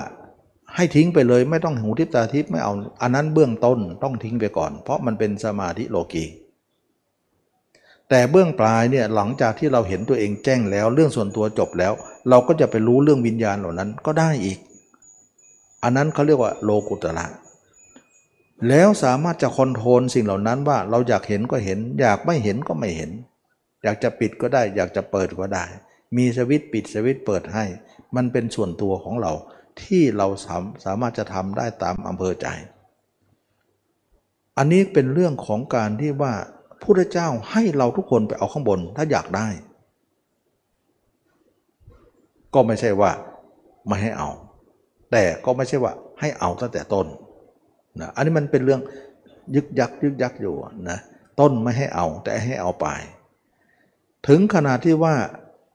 [0.74, 2.72] ให้ทิ้งไปเลยไม่ต้องหูทิพตาทิพไม่เอา
[3.02, 6.24] อันนั้นเบื้องต้นต้องทิ้งไปก่อน เพราะมันเป็นสมาธิโลกี
[8.08, 11.92] แต่เบื้องปลายเนี่ยหลังจากที่เราเห็นตัวเองแจ้งแล้ว เรื่องส่วนตัวจบแล้ว
[12.28, 14.58] เราก็จะไปรู้เรื่องวิญญาณเหล่านั้นก็ได้อีก
[15.82, 17.26] อันนั้นเขาเรียกว่าโลกุตระ
[18.68, 23.10] แล้วสามารถจะคอนโทรลสิ่งเหล่านั้นว่าเราอยากเห็นก็เห็น อยากไม่เห็นก็ไม่เห็น
[23.82, 25.64] อยากจะปิดก็ได้ อยากจะเปิดก็ได้
[26.16, 27.64] มีสวิตปิดสวิตเปิดให้
[28.16, 29.32] มันเป็นส่วนตัวของเรา
[29.84, 32.46] ที่เราสามสามารถจะทำได้ตามอำเภอใจ
[34.58, 36.32] อันนี้เป็นเรื่องของการที่ว่า
[36.82, 39.48] พุทธเจ้าให้เราทุกคนไปเอาข้างบนถ้าอยากได้
[42.54, 43.10] ก็ไม่ใช่ว่า
[43.86, 44.30] ไม่ให้เอา
[45.12, 47.06] แต่ก็ไม่ใช่ว่าให้เอาตั้งแต่ต้น
[48.00, 48.80] นะอันนี้มันเป็นเรื่อง
[49.54, 50.54] ยึกยักยึกยักอยู่
[50.90, 50.98] นะ
[51.40, 52.86] ต้นไม่ให้เอาแต่ให้เอาไป
[54.28, 55.14] ถึงขนาดที่ว่า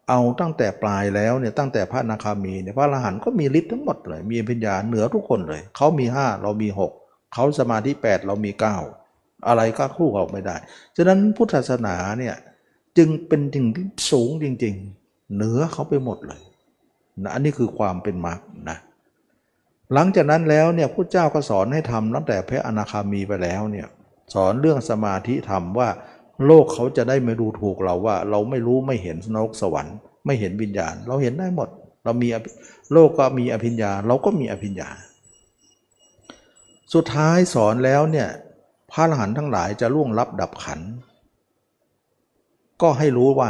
[0.09, 6.91] เอาตั้งแต่ปลายแล้วเนี่ยตั้งแต่พระนาคามีเนี่ยพระอรหันต์ก็มีฤทธิ์ทั้งหมดเลย มีปัญญาเหนือทุกคนเลย เขามีห้าเรามีหก
[7.33, 8.77] เขาสมาธิแปดเรามีเก้า
[9.47, 10.55] อะไรก็คู่เขาไม่ได้
[10.95, 12.35] ฉะนั้นพุทธศาสนาเนี่ย
[12.97, 16.41] จึงเป็นสิ่งที่สูงจริง ๆ เหนือเขาไปหมดเลย
[17.23, 18.77] นะอันนี้คือความเป็นมรรคนะ
[19.93, 23.87] หลังจากนั้นแล้วเนี่ยพระเจ้าก็สอนให้ทำตั้งแต่พระอนาคามีไปแล้วเนี่ย
[24.33, 25.89] สอนเรื่องสมาธิธรรมว่า
[26.47, 29.95] โลกเขาจะได้ไม่ดูถูกเราว่า เราไม่รู้ไม่เห็นนรกสวรรค์
[30.25, 31.69] ไม่เห็นวิญญาณ เราเห็นได้หมด
[32.03, 32.27] เรามี
[32.93, 34.89] โลกก็มีอภิญญา เราก็มีอภิญญา
[36.93, 38.29] สุดท้ายสอนแล้วเนี่ย
[38.91, 40.81] พระอรหันต์ทั้งหลายจะล่วงลับดับขัน
[42.81, 43.49] ก็ให้รู้ว่า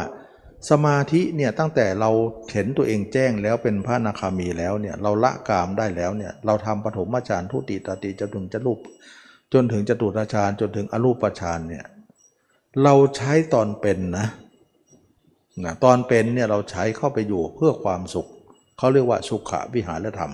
[0.69, 2.11] สมาธิเนี่ยตั้งแต่เรา
[2.51, 8.79] เห็นตัวเองแจ้งแล้วเป็นพระนาคามีแล้วเนี่ยเราละกามได้แล้วเนี่ยเราทำปฐมฌานทุติตติจนถึงจะรูป
[9.53, 11.85] จนถึงจตุตฌานจนถึงอรูปฌานเนี่ย
[12.83, 14.27] เราใช้ตอนเป็นนะ
[15.63, 18.27] นะตอนเป็นเนี่ยเราใช้เข้าไปอยู่เพื่อความสุข
[18.77, 20.33] เขาเรียกว่าสุขวิหารธรรม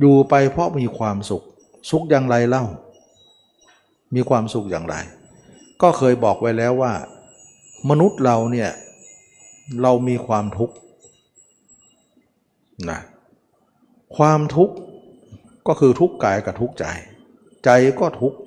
[0.00, 1.42] อยู่ไปเพราะมีความสุข
[1.90, 2.64] สุขอย่างไรเล่า
[4.14, 4.96] มีความสุขอย่างไร
[5.82, 6.92] ก็เคยบอกไว้แล้วว่า
[7.90, 8.70] มนุษย์เราเนี่ย
[9.82, 10.74] เรามีความทุกข์
[12.90, 13.00] นะ
[14.16, 14.74] ความทุกข์
[15.66, 16.84] ก็คือทุกข์กายกับทุกข์ใจ
[17.64, 17.70] ใจ
[18.00, 18.38] ก็ทุกข์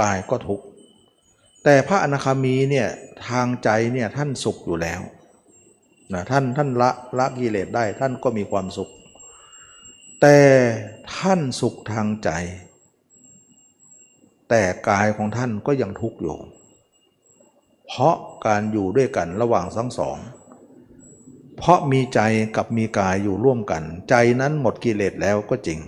[0.00, 0.64] กายก็ทุกข์
[1.64, 2.88] แต่พระอนาคามีเนี่ย
[3.28, 5.00] ทางใจเนี่ยท่านสุขอยู่แล้ว
[6.12, 8.90] นะท่านท่านละละกิเลสได้ท่านก็มีความสุข
[10.20, 10.38] แต่
[11.16, 12.30] ท่านสุขทางใจ
[14.48, 16.36] แต่กายของท่านก็ยังทุกข์อยู่
[17.86, 18.16] เพราะ
[18.46, 20.16] การอยู่ด้วยกันระหว่างทั้งสอง
[21.56, 22.20] เพราะมีใจ
[22.56, 25.78] กับมีกายอยู่ร่วมกัน ใจนั้นหมดกิเลสแล้วก็จริง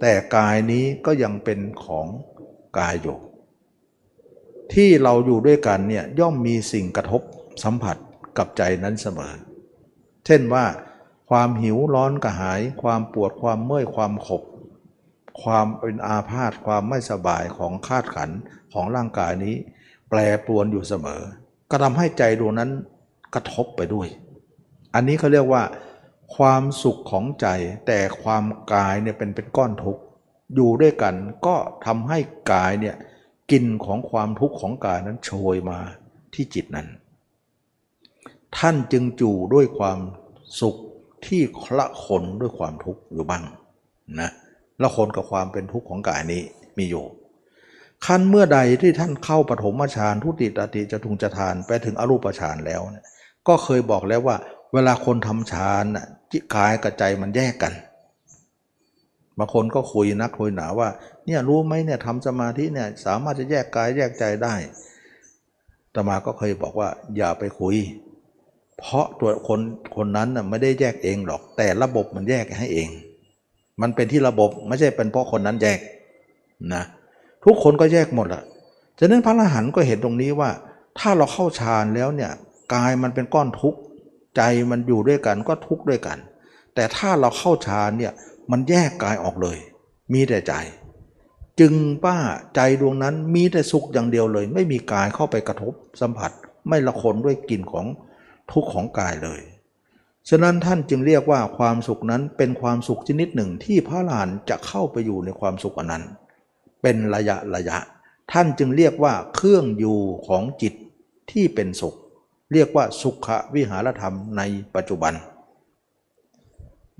[0.00, 2.06] แต่กายนี้ก็ยังเป็นของ
[2.78, 3.18] กายอยู่
[4.74, 7.22] ที่เราอยู่ด้วยกันเนี่ยย่อมมีสิ่งกระทบ
[7.62, 7.96] สัมผัส
[8.38, 9.34] กับใจนั้นเสมอ
[10.26, 10.64] เช่นว่า
[11.30, 14.42] ความหิวร้อนกระหาย ความปวดความเมื่อยความขบ
[15.42, 18.30] ความเป็นอาพาธความไม่สบายของคาดขัน
[18.72, 19.54] ของร่างกายนี้
[20.10, 21.20] แปรปรวนอยู่เสมอ
[21.70, 22.70] ก็ทำให้ใจดวงนั้น
[23.34, 24.08] กระทบไปด้วย
[24.94, 25.62] อันนี้เขาเรียกว่า
[26.36, 27.46] ความสุขของใจ
[27.86, 30.02] แต่ความกายเนี่ยเป็นเป็นก้อนทุกข์
[30.54, 31.14] อยู่ด้วยกัน
[31.46, 32.18] ก็ทำให้
[32.52, 32.96] กายเนี่ย
[33.50, 35.78] กลิ่นของความทุกข์ของกายนั้นโชยมา
[36.34, 36.88] ที่จิตนั้น
[38.58, 39.98] ท่านจึงจู่ด้วยความ
[40.60, 40.76] สุข
[41.26, 41.42] ที่
[41.78, 43.44] ละคนด้วยความทุกข์อยู่บ้าง
[44.20, 44.30] นะ
[44.82, 46.42] ละคนกับความเป็นทุกข์ของกายนี้
[46.78, 47.04] มีอยู่
[48.06, 53.04] ขั้นเมื่อใดที่ท่านเข้าปฐมฌานทุติตติจตุงจทานไปถึงอรูปฌานแล้วเนี่ย
[53.48, 54.36] ก็เคยบอกแล้วว่า
[54.72, 57.72] เวลาคนทำฌานน่ะจิตกายกับใจมันแยกกัน
[59.38, 60.88] บางคนก็คุยนักคุยหนาว่า
[61.28, 64.54] เนี่ยรู้ไหมเนี่ยทำสมาธิเนี่ยสามารถจะแยกกายแยกใจได้
[65.94, 67.76] ตมาก็เคยบอกว่าอย่าไปคุย
[68.78, 69.60] เพราะตัวคน
[69.96, 72.88] คนนั้นน่ะไม่ได้แยกเองหรอก แต่ระบบมันแยกให้เอง
[73.80, 75.78] มันเป็นที่ระบบไม่ใช่เป็นเพราะคนนั้นแยก
[76.74, 76.84] นะ
[77.44, 78.42] ทุกคนก็แยกหมดละ
[78.98, 80.50] ฉะนั้นพระอรหันต์ก็เห็นตรงนี้ว่า
[80.98, 82.32] ถ้าเราเข้าฌานแล้วเนี่ย
[82.74, 83.78] กายมันเป็นก้อนทุกข์
[84.36, 86.18] ใจมันอยู่ด้วยกันก็ทุกข์ด้วยกัน
[86.74, 88.12] แต่ถ้าเราเข้าฌานเนี่ย
[88.50, 89.58] มันแยกกายออกเลย
[90.12, 90.52] มีแต่ใจ
[91.60, 91.74] จึง
[92.04, 92.16] ป้า
[92.54, 96.30] ใจดวงนั้นมีแต่สุขอย่างเดียวเลย ไม่มีกายเข้าไปกระทบสัมผัส
[96.68, 97.86] ไม่ละคนด้วยกลิ่นของ
[98.52, 99.40] ทุกข์ของกายเลย
[100.28, 106.04] ฉะนั้นท่านจึงเรียกว่าความสุขนั้นเป็นความสุขชนิดหนึ่งที่พระหลานจะเข้าไปอยู่ในความสุขอันนั้น
[106.82, 107.78] เป็นระยะระยะ
[108.32, 110.74] ท่านจึงเรียกว่าเครื่องอยู่ของจิต
[111.30, 111.94] ที่เป็นสุข
[112.52, 114.42] เรียกว่าสุขวิหารธรรมใน
[114.74, 115.12] ปัจจุบัน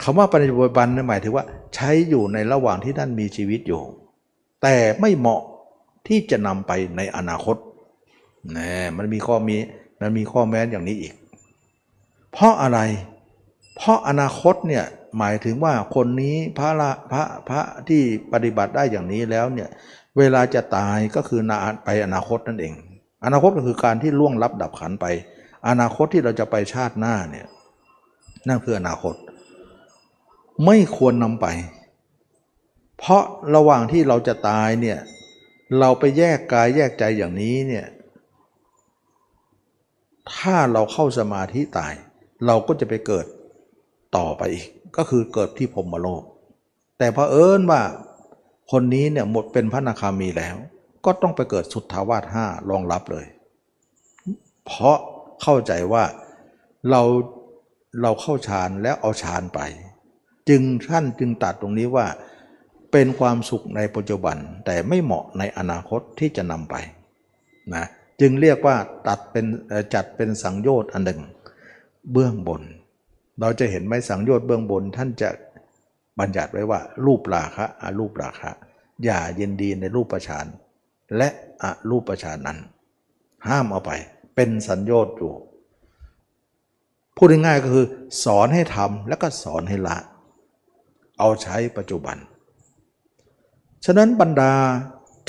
[0.03, 1.45] คำว่าปัจจุบันนั้นหมายถึงว่า
[1.75, 3.83] ใช้อยู่ในระหว่างที่ท่านมีชีวิตอยู่
[4.63, 5.43] แต่ไม่เหมาะ
[6.07, 7.57] ที่จะนำไปในอนาคต
[8.57, 9.57] นะมันมีข้อมี
[10.01, 11.15] มันมีข้อแม้อย่างนี้อีก
[12.33, 12.79] เพราะอะไร
[13.77, 14.85] เพราะอนาคตเนี่ย
[15.19, 18.03] หมายถึงว่าคนนี้พระละพระพระที่
[18.33, 19.69] ปฏิบัติได้อย่างนี้แล้วเนี่ย
[20.19, 22.75] เวลาจะตายก็คือนาไปอนาคตนั่นเอง
[23.25, 25.07] อนาคตก็คือการที่ล่วงลับดับขันไป
[25.69, 27.47] อนาคตที่เราจะไปชาติหน้าเนี่ย
[28.49, 29.15] นั่นคืออนาคต
[30.65, 31.47] ไม่ควรนำไป
[32.99, 33.23] เพราะ
[33.55, 34.99] ระหว่างที่เราจะตายเนี่ย
[35.79, 37.87] เราไปแยกกายแยกใจอย่างนี้เนี่ย
[40.35, 41.95] ถ้าเราเข้าสมาธิตาย
[42.47, 43.27] เราก็จะไปเกิด
[44.17, 44.67] ต่อไปอีก
[44.97, 46.23] ก็คือเกิดที่พรมโลก
[46.99, 47.83] แต่พอเอิญว่า
[48.73, 50.57] คนนี้เนี่ยหมดเป็นพระนาคามีแล้ว
[51.05, 53.27] ก็ต้องไปเกิดสุทธาวาสห้ารองรับเลย
[54.67, 54.99] เพราะ
[55.43, 56.05] เข้าใจว่า
[56.91, 57.03] เรา
[58.03, 59.61] เราเข้าฌานแล้วเอาฌานไป
[60.49, 62.07] จึงท่านจึงตัดตรงนี้ว่า
[62.93, 64.37] เป็นความสุขในปัจจุบัน
[64.67, 66.77] แต่ไม่เหมาะในอนาคตที่จะนำไป
[67.75, 67.85] นะ
[68.21, 68.77] จึงเรียกว่า
[69.09, 69.47] ตัดเป็น
[69.95, 71.21] จัดเป็นสังโยชน์อันหนึ่ง
[72.13, 72.63] เบื้องบน
[73.41, 75.31] เราจะเห็นไหมสังโยชน์เบื้องบน ท่านจะ
[76.19, 78.51] บัญญัติไว้ว่า รูปราคะอารูปราคะ
[79.05, 80.47] อย่ายินดีในรูปประชาน
[81.17, 81.29] และ
[81.63, 82.59] อรูปประชานนั้น
[83.49, 83.91] ห้ามเอาไป
[84.35, 85.33] เป็นสัญโยชน์อยู่
[87.17, 87.87] พูดง่ายๆก็คือ
[88.25, 89.97] สอนให้ทำแล้วก็สอนให้ละ
[91.19, 92.17] เอาใช้ปัจจุบัน
[93.85, 94.53] ฉะนั้นบรรดา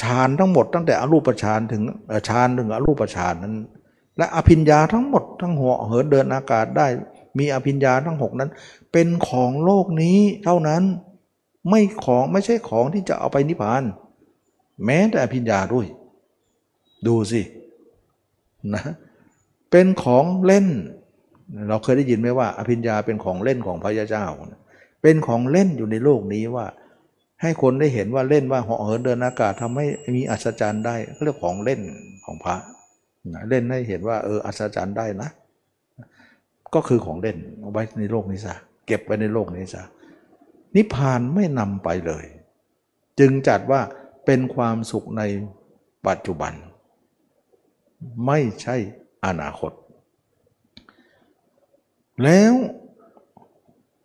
[0.01, 1.83] ฌานทั้งหมดตั้งแต่อรูปฌานถึง
[2.29, 3.55] ฌานถึงอรูปฌานนั้น
[4.17, 6.87] และอภิญญาทั้งหมดทั้งหัวเหินเดินอากาศได้
[7.39, 8.49] มีอภิญญาทั้งหกนั้น
[8.91, 10.83] เป็นของโลกนี้เท่านั้น
[11.69, 13.83] ไม่ของไม่ใช่ของที่จะเอาไปนิพพาน
[14.85, 15.85] แม้แต่อภิญญาด้วย
[17.07, 17.41] ดูสิ
[18.73, 18.83] นะ
[19.71, 20.67] เป็นของเล่น
[21.69, 24.25] เราเคยได้ยินไหมว่า อภิญญาเป็นของเล่นของพระยาเจ้า
[25.01, 26.65] เป็นของเล่นอยู่ในโลกนี้ว่า
[27.41, 29.85] ให้คนได้เห็นว่าเล่นว่าเหาะเหินเดินอากาศทำให้
[30.15, 31.81] มีอัศจรรย์ได้เรียกของเล่น
[32.25, 32.55] ของพระ
[33.49, 35.29] เล่นให้เห็นว่าเอออัศจรรย์ได้นะ
[36.73, 38.55] ก็คือของเล่นเอาไว้ในโลกนี้ซะ
[38.87, 39.83] เก็บไว้ในโลกนี้ซะ
[40.75, 42.25] นิพพานไม่นำไปเลย
[43.19, 43.81] จึงจัดว่า
[44.25, 45.23] เป็นความสุขใน
[46.07, 46.53] ปัจจุบัน
[48.25, 48.75] ไม่ใช่
[49.25, 49.71] อนาคต
[52.23, 52.53] แล้ว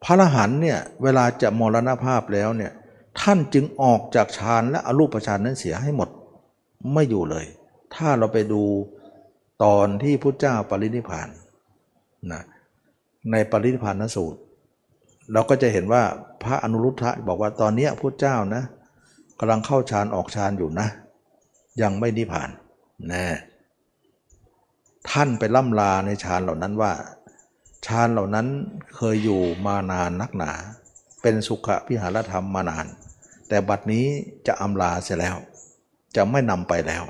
[0.04, 2.72] พระอรหันต์เนี่ยเวลาจะมรณภาพแล้วเนี่ย
[3.20, 6.08] ท่านจึงออกจากฌานและอรูปฌานนั้นเสียให้หมด
[6.92, 7.46] ไม่อยู่เลย
[7.94, 8.62] ถ้าเราไปดู
[9.64, 11.28] ตอนที่พุทธเจ้าปรินิพาน
[12.32, 12.42] นะ
[13.30, 14.38] ในปรินิพานนสูตร
[15.32, 16.02] เราก็จะเห็นว่า
[16.42, 18.62] พระอนุรุทธะบอกว่าตอนนี้พุทธเจ้านะ
[19.38, 20.88] กำลังเข้าฌานออกฌานอยู่นะ
[21.82, 22.48] ยังไม่นิพพาน
[23.12, 23.24] นะ
[25.10, 26.92] ท่านไปล่ำลาในฌานเหล่านั้นว่า
[27.86, 28.46] ฌานเหล่านั้น
[28.96, 30.52] เคยอยู่มานานนักหนา
[31.22, 32.86] เป็นสุขพิหารธรรมมานาน
[33.48, 34.06] แต่บัดนี้
[34.46, 35.36] จะอำลาเสียแล้ว
[36.16, 37.04] จะไม่นำไปแล้ว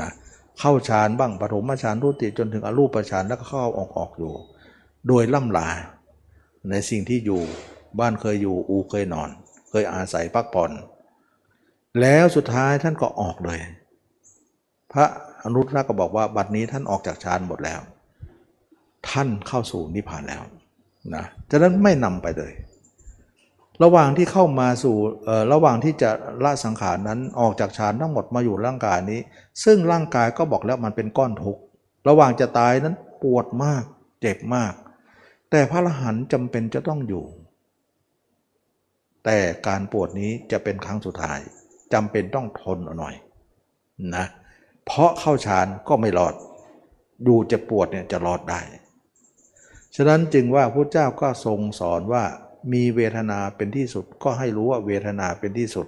[0.00, 0.10] นะ
[0.58, 4.32] เข้าฌานบ้างปฐมฌานทุติจนถึงอรูปฌานแล้วก็เข้าออกออกอยู่
[5.08, 5.68] โดยล่ำลา
[6.70, 7.40] ในสิ่งที่อยู่
[8.00, 9.28] บ้านเคยอยู่อูเคยนอน
[9.70, 10.70] เคยอาศัยพักผ่อน
[12.00, 13.58] แล้วสุดท้ายท่านก็ออกเลย
[14.92, 15.06] พระ
[15.44, 17.80] อนุตตรก็บอกว่าบัดนี้ท่านออกจากฌานหมดแล้ว
[19.08, 20.42] ท่านเข้าสู่นิพพานแล้ว
[21.14, 22.52] นะฉะนั้นไม่นำไปเลย
[23.82, 24.96] ระหว่างที่เข้ามาสู่
[25.52, 26.10] ระหว่างที่จะ
[26.44, 29.20] ละสังขารนั้นออกจากฌานทั้งหมดมาอยู่ร่างกายนี้
[29.64, 31.60] ซึ่งร่างกายก็บอกแล้วมันเป็นก้อนทุกข์
[32.08, 33.84] ระหว่างจะตายนั้นปวดมาก
[34.20, 34.72] เจ็บมาก
[35.50, 37.24] แต่พระอรหันต์จำเป็นจะต้องอยู่
[39.24, 41.38] แต่การปวดนี้จะเป็นครั้งสุดท้าย
[41.92, 43.14] จำเป็นต้องทนหน่อย
[44.16, 44.26] นะ
[44.86, 46.34] เพราะเข้าฌานก็ไม่รอด
[47.24, 48.60] อยู่เจ็บปวดเนี่ยจะรอดได้
[49.96, 52.24] ฉะนั้นจึงว่าพระเจ้าก็ทรงสอนว่า
[52.72, 55.86] มีเวทนาเป็นที่สุด ก็ให้รู้ว่าเวทนาเป็นที่สุด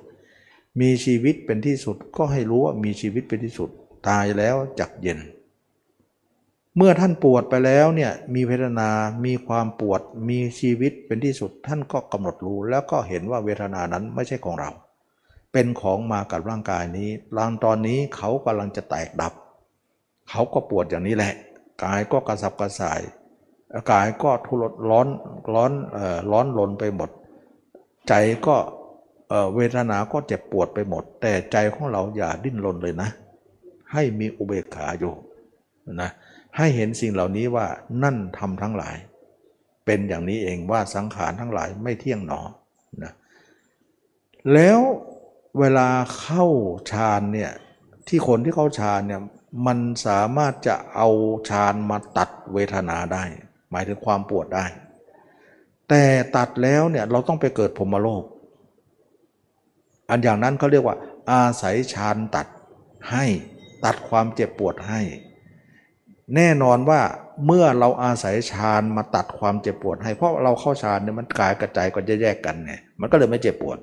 [0.81, 3.71] มีชีวิตเป็นที่สุด ก็ให้รู้ว่ามีชีวิตเป็นที่สุด
[4.09, 5.19] ตายแล้วจักเย็น
[6.77, 8.91] เมื่อท่านปวดไปแล้วเนี่ยมีเวทนา
[9.25, 14.71] มีความปวด มีชีวิตเป็นที่สุด ท่านก็กำหนดรู้แล้วก็เห็นว่าเวทนานั้นไม่ใช่ของเรา
[15.53, 19.33] เป็นของมากับร่างกายนี้ร่างตอนนี้เขากำลังจะแตกดับ
[20.31, 21.35] เขาก็ปวดอย่างนี้แหละ
[21.85, 23.01] กายก็กระสับกระส่าย
[23.91, 25.09] กายก็ทุรนร้อน
[25.55, 25.73] ร้อน
[26.31, 27.11] ร้อนรนไปหมด
[28.09, 28.15] ใจ
[28.47, 28.57] ก็
[29.29, 33.09] เอ่อเวทนาก็เจ็บปวดไปหมด แต่ใจของเราอย่าดิ้นรนเลยนะ
[33.93, 35.15] ให้มีอุเบกขาอยู่
[36.03, 36.11] นะ
[36.57, 37.67] ให้เห็นสิ่งเหล่านี้ว่า
[38.03, 38.97] นั่นทำทั้งหลาย
[39.85, 42.41] เป็นอย่างนี้เองว่าสังขารทั้งหลายไม่เที่ยงหนอ
[43.03, 43.13] นะ
[44.53, 44.81] แล้ว
[45.59, 45.89] เวลา
[46.21, 46.45] เข้า
[46.91, 47.51] ฌานเนี่ย
[48.09, 49.23] ที่คนที่เข้าฌานเนี่ย
[49.67, 51.09] มันสามารถจะเอา
[51.51, 53.25] ฌานมาตัดเวทนาได้
[53.71, 54.67] หมายถึงความปวดได้
[55.89, 56.05] แต่
[56.37, 58.25] ตัดแล้วเนี่ยเราต้องไปเกิดพรมโลก
[60.11, 60.97] อันอย่างนั้นเขาเรียกว่า
[61.31, 62.47] อาศัยฌานตัด
[63.11, 63.25] ให้
[63.85, 65.01] ตัดความเจ็บปวดให้
[66.37, 67.01] แน่นอนว่า
[67.47, 73.79] เมื่อเราอาศัยฌานมาตัดความเจ็บปวดให้ เพราะเราเข้าฌานเนี่ยมันกายกระจายก็จะแยกกันไงมันก็เลยไม่เจ็บปวด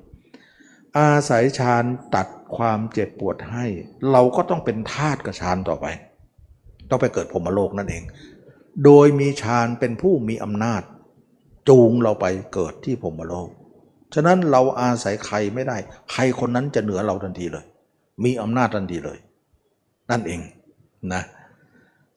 [0.98, 1.84] อาศัยฌาน
[2.16, 3.66] ตัดความเจ็บปวดให้
[4.12, 5.86] เราก็ต้องเป็นทาสกับฌานต่อไป
[6.90, 8.04] ต้องไปเกิดพรมโลกนั่นเอง
[8.84, 10.82] โดยมีฌานเป็นผู้มีอำนาจ
[11.70, 13.50] จูงเราไปเกิดที่พรมโลก
[14.14, 15.78] ฉะนั้นเราอาศัยใครไม่ได้
[16.12, 17.66] ใครคนนั้นจะเหนือเราทันทีเลย
[18.24, 19.18] มีอำนาจทันทีเลย
[20.12, 20.42] นั่นเอง
[21.14, 21.24] นะ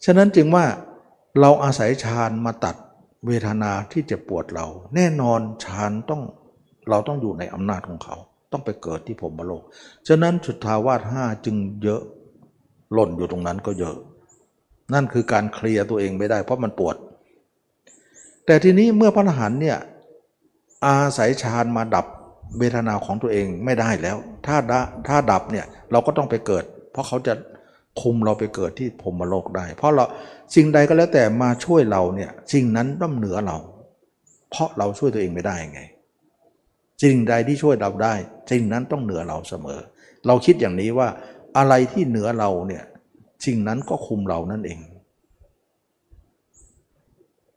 [0.05, 0.65] ฉะนั้นจึงว่า
[1.41, 2.77] เราอาศัยฌานมาตัด
[3.27, 6.23] เวทนาที่เจ็บปวดเรา แน่นอนฌานต้อง
[6.91, 8.17] เราต้องอยู่ในอำนาจของเขา
[8.53, 9.63] ต้องไปเกิดที่พรมโลก
[10.09, 12.03] ฉะนั้นสุทธาวาสห้าจึงเยอะ
[12.93, 13.97] หล่นอยู่ตรงนั้นก็เยอะ
[14.94, 16.97] นั่นคือการเคลียร์ตัวเองไม่ได้ เพราะมันปวด
[18.47, 19.78] แต่ทีนี้เมื่อพระอรหันต์เนี่ย
[20.86, 22.06] อาศัยฌานมาดับ
[22.59, 24.16] เวทนาของตัวเองไม่ได้แล้ว
[24.47, 24.73] ถ้าด
[25.09, 27.35] ถ้าดับเนี่ยเราก็ต้องไปเกิด เพราะเขาจะ
[28.01, 30.05] คุมเราไปเกิดที่พรมโลกได้ เพราะเรา
[30.55, 33.56] สิ่งใดก็แล้วแต่มาช่วยเราเนี่ยสิ่งนั้นต้องเหนือเรา
[34.51, 35.81] เพราะเราช่วยตัวเองไม่ได้ไง
[37.02, 38.15] สิ่งใดที่ช่วยเราได้
[38.51, 39.81] สิ่งนั้นต้องเหนือเราเสมอ
[40.27, 41.09] เราคิดอย่างนี้ว่า
[41.59, 42.85] อะไรที่เหนือเราเนี่ย
[43.47, 44.81] สิ่งนั้นก็คุมเรานั่นเอง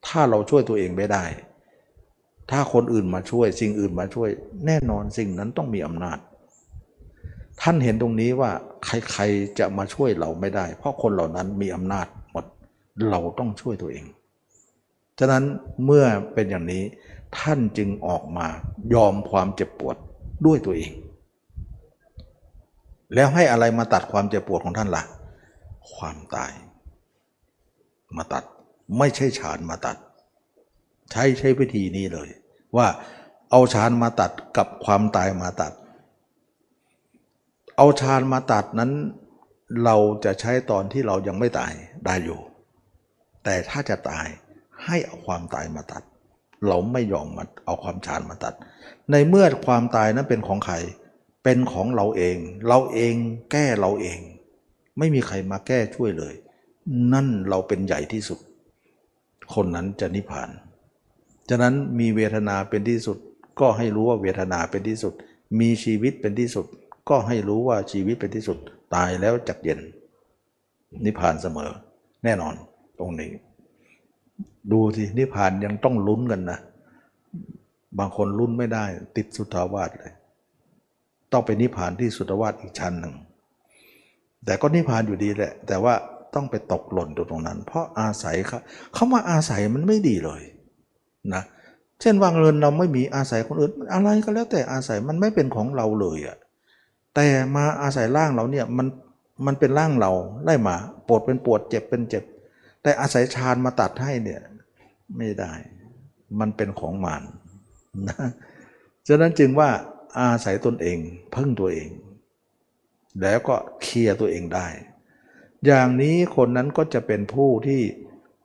[0.08, 1.24] ถ้าเราช่วยตัวเองไม่ได้
[2.52, 4.30] ถ้าคนอื่นมาช่วย สิ่งอื่นมาช่วย
[4.66, 6.18] แน่นอนสิ่งนั้นต้องมีอำนาจ
[7.62, 8.52] ท่านเห็นตรงนี้ว่า
[8.86, 12.46] ใครๆจะมาช่วยเราไม่ได้ เพราะคนเหล่านั้นมีอำนาจหมด
[13.10, 14.06] เราต้องช่วยตัวเอง
[15.20, 15.44] ฉะนั้น
[15.86, 16.84] เมื่อเป็นอย่างนี้
[17.40, 18.48] ท่านจึงออกมา
[18.94, 19.96] ยอมความเจ็บปวด
[20.46, 20.92] ด้วยตัวเอง
[23.16, 25.04] แล้วให้อะไรมาตัดความเจ็บปวดของท่านละ่ะ
[25.94, 26.52] ความตาย
[28.18, 28.44] มาตัด
[28.98, 29.98] ไม่ใช่ฌานมาตัด
[31.12, 32.30] ใช้ใช้วิธีนี้เลย
[32.78, 32.88] ว่า
[33.52, 35.74] เอาฌานมาตัดกับความตายมาตัด
[37.78, 38.92] เอาฌานมาตัดนั้น
[39.84, 39.96] เรา
[40.26, 41.74] จะใช้ตอนที่เรายังไม่ตาย
[42.06, 42.40] ได้อยู่
[43.44, 44.28] แต่ถ้าจะตาย
[44.86, 46.04] ให้เอาความตายมาตัด
[46.68, 48.54] เราไม่ยอมมาเอาความฌานมาตัด
[49.12, 50.76] ในเมื่อความตายนั้นเป็นของใคร
[51.44, 52.38] เป็นของเราเอง
[52.68, 53.14] เราเอง
[53.52, 54.20] แก้เราเอง
[55.02, 56.34] ไม่มีใครมาแก้ช่วยเลย
[57.14, 58.40] นั่นเราเป็นใหญ่ที่สุด
[59.54, 60.50] คนนั้นจะนิพพาน
[61.50, 63.18] ฉะนั้นมีเวทนาเป็นที่สุด
[63.60, 65.14] ก็ให้รู้ว่าเวทนาเป็นที่สุด
[65.60, 66.66] มีชีวิตเป็นที่สุด
[67.10, 68.58] ก็ให้รู้ว่าชีวิตเป็นที่สุด
[68.96, 69.80] ตายแล้วจักเย็น
[71.06, 71.72] นิพพานเสมอ
[72.24, 72.54] แน่นอน
[73.00, 73.30] ตรงนี้
[74.72, 76.60] ดูสินิพพานยังต้องลุ้นกันนะ
[78.00, 78.86] บางคนลุ้นไม่ได้
[79.18, 80.14] ติดสุทธาวาสเลย
[81.32, 83.16] ต้องไปนิพพานที่สุทธาวาสอีกชั้นหนึ่ง
[84.46, 85.94] แต่ก็นิพพานอยู่ดีแหละ แต่ว่า
[86.36, 88.60] ต้องไปตกหล่นตรงนั้น เพราะอาศัยเขา
[88.94, 90.42] เขามาอาศัยมันไม่ดีเลย
[91.34, 91.44] นะ
[92.02, 96.38] เช่นว่าเงินเราไม่มีอาศัยคนอื่นอะไรก็แล้วแต่อาศัยมันไม่เป็นของเราเลยอะ
[97.16, 98.88] แต่มาอาศัยร่างเราเนี่ยมัน
[99.46, 100.12] มันเป็นร่างเรา
[100.48, 100.76] ได้มา
[101.08, 102.24] ปวดเป็นปวดเจ็บเป็นเจ็บ
[102.84, 104.42] แต่อาศัยฌานมาตัดให้เนี่ย
[105.18, 105.54] ไม่ได้
[106.40, 107.24] มันเป็นของมาร
[108.08, 108.28] นะ
[109.08, 109.70] ฉะนั้นจึงว่า
[110.20, 110.98] อาศัยตนเอง
[111.36, 111.90] พึ่งตัวเอง
[113.22, 113.56] แล้วก็
[113.94, 114.68] ลียร์ตัวเองได้
[115.66, 117.82] อย่างนี้คนนั้นก็จะเป็นผู้ที่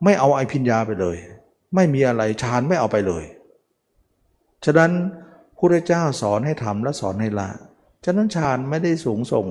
[0.03, 1.17] ไม่เอาไอพิญญาไปเลย
[1.75, 3.23] ไม่มีอะไรฌานไม่เอาไปเลย
[4.65, 4.91] ฉะนั้น
[5.57, 7.49] พระเจ้าสอนให้ทำและสอนให้ละ
[8.05, 9.47] ฉะนั้นฌานไม่ได้สูงส่ง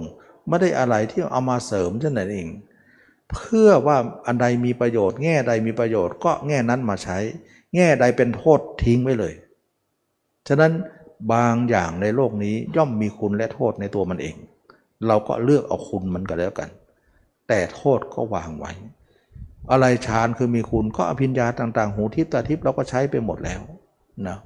[0.48, 2.48] ไม่ได้อะไรที่เอามาเสริมเท่านั้นเอง
[3.32, 3.96] เพื่อว่า
[4.26, 7.18] อันใดมีประโยชน์ แง่ใดมีประโยชน์ก็แง่นั้นมาใช้
[7.74, 9.34] แง่ใดเป็นโทษทิ้งไว้เลย
[10.48, 10.72] ฉะนั้น
[11.32, 14.36] บางอย่างในโลกนี้ย่อมมีคุณและโทษในตัวมันเอง
[15.06, 16.68] เราก็เลือกเอาคุณมันก็แล้วกัน
[17.48, 18.72] แต่โทษก็วางไว้
[19.70, 23.60] อะไรฌานคือมีคุณก็อภิญญาต่าง ๆ หูทิพตาทิพเราก็ใช้ไปหมดแล้ว
[24.28, 24.38] นะ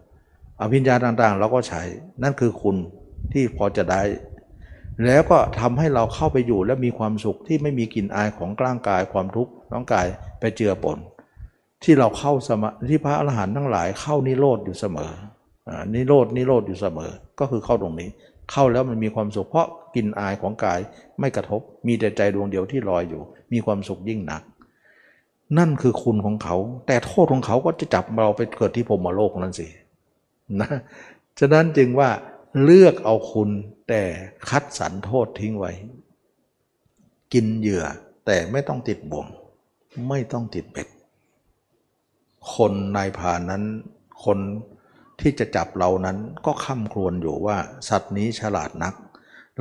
[0.60, 1.82] อภิญญาต่างๆ เราก็ใช้
[2.22, 2.76] นั่นคือคุณ
[3.32, 4.02] ที่พอจะได้
[5.06, 10.06] แล้วก็ทำให้เราเข้าไปอยู่และมีความสุขที่ไม่มีกลิ่นอายของร่างกายความทุกข์ร่างกาย
[10.40, 10.98] ไปเจือปน
[11.82, 15.10] ที่เราเข้าสมาที่พระอรหันต์ทั้งหลายเข้านิโรธอยู่เสมอ
[15.94, 17.10] นิโรดนิโรธอยู่เสมอ
[17.40, 18.08] ก็คือเข้าตรงนี้
[18.50, 20.80] เข้าแล้วมันมีความสุขเพราะกลิ่นอายของกาย
[21.20, 23.22] ไม่กระทบ มีแต่ใจดวงเดียวที่ลอยอยู่
[23.52, 24.42] มีความสุขยิ่งหนัก
[25.58, 26.56] นั่นคือคุณของเขา
[26.86, 29.68] แต่โทษของเขาก็จะจับเราไปเกิดที่พรมโลกนั่นสิ
[30.60, 30.70] นะ
[31.38, 32.10] ฉะนั้นจึงว่า
[32.62, 33.50] เลือกเอาคุณ
[33.88, 34.02] แต่
[34.48, 35.72] คัดสรรโทษทิ้งไว้
[37.32, 37.84] กินเหยื่อ
[38.26, 39.26] แต่ไม่ต้องติดบ่วง
[40.08, 40.88] ไม่ต้องติดเบ็ด
[42.54, 43.62] คนนายพานนั้น
[44.24, 44.38] คน
[45.20, 47.56] ที่จะจับเรานั้นก็ค้ำครวญอยู่ว่า
[47.88, 48.94] สัตว์นี้ฉลาดนัก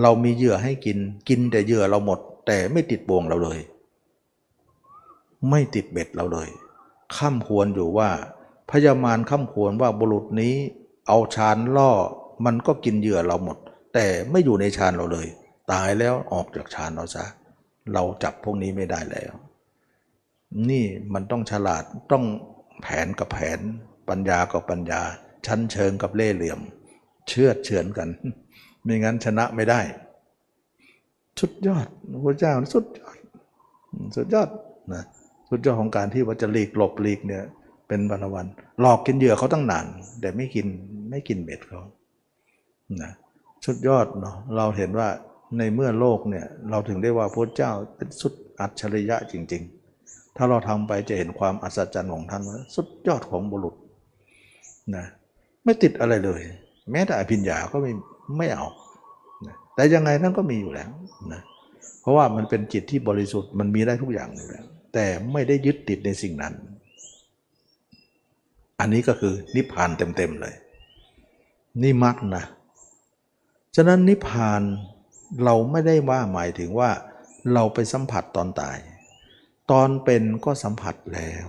[0.02, 0.98] เรามีเหยื่อให้กิน
[1.30, 3.60] กินแต่เหยื่อเราหมด แต่ไม่ติดบ่วงเราเลย
[5.50, 6.50] ไม่ติดเบ็ดเราเลย
[7.18, 8.10] ค้ำควรอยู่ว่า
[8.70, 10.56] พญามารค้ำควรว่าบุรุษนี้
[11.08, 11.92] เอาชานล่อ
[12.46, 13.58] มันก็กินเหยื่อเราหมด
[13.94, 15.28] แต่ไม่อยู่ในชานเราเลย
[15.72, 17.26] ตายแล้วออกจากชานเราซะ
[17.94, 19.34] เราจับพวกนี้ไม่ได้แล้ว
[20.70, 22.26] นี่มันต้องฉลาดต้อง
[22.82, 23.60] แผนกับแผน
[24.10, 25.02] ปัญญากับปัญญา
[25.48, 26.60] ชั้นเชิงกับเล่เหลี่ยม
[27.30, 28.10] เชื่อเฉือนกัน
[28.84, 29.82] ไม่งั้นชนะไม่ได้
[31.40, 31.88] สุดยอด
[32.26, 33.18] พระเจ้าสุดยอด
[34.16, 34.50] สุดยอด
[34.94, 35.04] นะ
[35.50, 37.44] สุดยอดของการที่ว่าจะหลีกหลบหลีกเนี่ย
[37.88, 38.48] เป็นวันวัน
[38.82, 39.86] หลอกกินเหยื่อเขาตั้งนาน
[40.22, 40.68] แต่ไม่กิน
[41.10, 41.82] ไม่กินเบ็ดเขา
[43.02, 43.12] นะ
[43.66, 45.08] สุดยอดเนาะเราเห็นว่า
[45.58, 49.64] ในเมื่อโลกเนี่ยเราถึงได้ว่าพระเจ้าเป็นสุดอัจฉริยะจริง
[50.00, 53.76] ๆ ถ้าเราทำไปจะเห็นความอัศจรรย์ของท่านว่าสุดยอดของบุรุษ
[54.96, 55.06] นะ
[55.64, 56.42] ไม่ติดอะไรเลย
[56.92, 57.92] แม้แต่อภิญญาก็ไม่
[58.38, 58.66] ไม่เอา
[59.76, 60.90] แต่ยังไงนั่นก็มีอยู่แล้ว
[61.34, 61.42] นะ
[62.02, 66.54] เพราะว่ามันเป็นจิตที่บริสุทธิ์มันมีได้ทุกอย่างอยู่แล้ว แต่ไม่ได้ยึดติดในสิ่งนั้น
[68.80, 70.56] อันนี้ก็คือนิพพานเต็มๆเลย
[71.82, 72.46] นี่มักนะ
[73.76, 74.62] ฉะนั้นนิพพาน
[75.44, 76.90] เราไม่ได้ว่าหมายถึงว่า
[77.54, 78.78] เราไปสัมผัสตอนตาย
[79.72, 81.48] ตอนเป็นก็สัมผัสแล้ว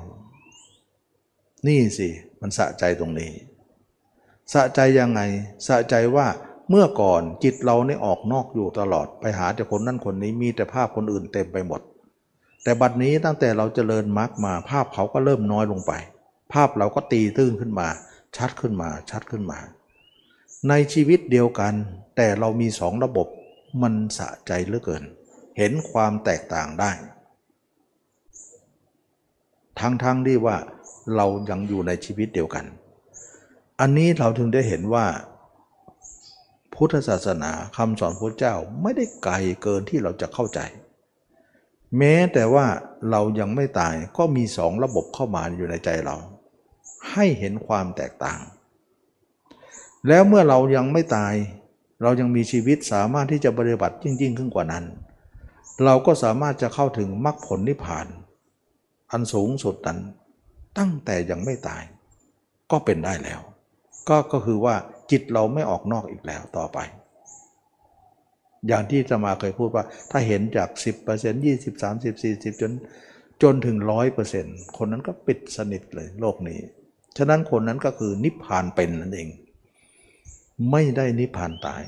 [1.66, 2.09] นี่สิ
[2.41, 3.31] มันสะใจตรงนี้
[4.53, 5.21] สะใจยังไง
[5.67, 6.27] สะใจว่า
[6.71, 11.81] เมื่อก่อนจิตเราเนี่ออกนอกอยู่ตลอดไปหาแต่คนนั้นคนนี้มีแต่ภาพคนอื่นเต็มไปหมด
[12.63, 15.93] แต่บัดนี้ตั้งแต่เราจเจริญมรรคมาภาพเขาก็เริ่มน้อยลงไป
[16.53, 17.89] ภาพเราก็ตีตื้นขึ้นมา
[18.37, 19.59] ชัดขึ้นมาชัดขึ้นมา
[20.69, 21.75] ในชีวิตเดียวกัน
[22.17, 23.27] แต่เรามีสองระบบ
[23.83, 25.05] มันสะใจเหลือเกิน
[25.59, 26.91] เห็นความแตกต่างได้
[29.79, 30.57] ทั้งๆทที่ว่า
[31.17, 32.65] เรายังอยู่ในชีวิตเดียวกัน
[33.81, 35.07] อันนี้เราถึงได้เห็นว่า
[36.74, 40.61] พุทธศาสนาคำสอนพระเจ้าไม่ได้ไกลเกินที่เราจะเข้าใจ
[41.98, 42.66] แม้แต่ว่า
[43.11, 46.16] เรายังไม่ตายก็มีสองระบบเข้ามาอยู่ในใจเรา
[47.12, 48.40] ให้เห็นความแตกต่าง
[50.09, 51.35] แล้วเมื่อเรายังไม่ตาย
[52.02, 54.85] เรายังมีชีวิตสามารถที่จะปฏิบัติยิ่งขึ้นกว่านั้น
[55.85, 58.07] เราก็สามารถจะเข้าถึงมรรคผลนิพพาน
[59.11, 59.98] อันสูงสุดนั้น
[60.78, 61.82] ตั้งแต่ยังไม่ตาย
[62.70, 63.40] ก็เป็นได้แล้ว
[64.11, 64.74] ก็ก็คือว่า
[65.11, 66.78] จิตเราไม่ออกนอกอีกแล้วต่อไป
[68.66, 70.69] อย่างที่จะมาเคยพูดว่า ถ้าเห็นจาก
[71.09, 72.73] 10% 20 30 40 จน
[73.43, 73.77] จนถึง
[74.27, 76.59] 100%คนนั้นก็ปิดสนิทเลยโลกนี้
[77.19, 79.28] ฉะนั้นคนนั้นก็คือนิพพานเป็นนั่นเอง
[80.70, 81.82] ไม่ได้นิพพานตาย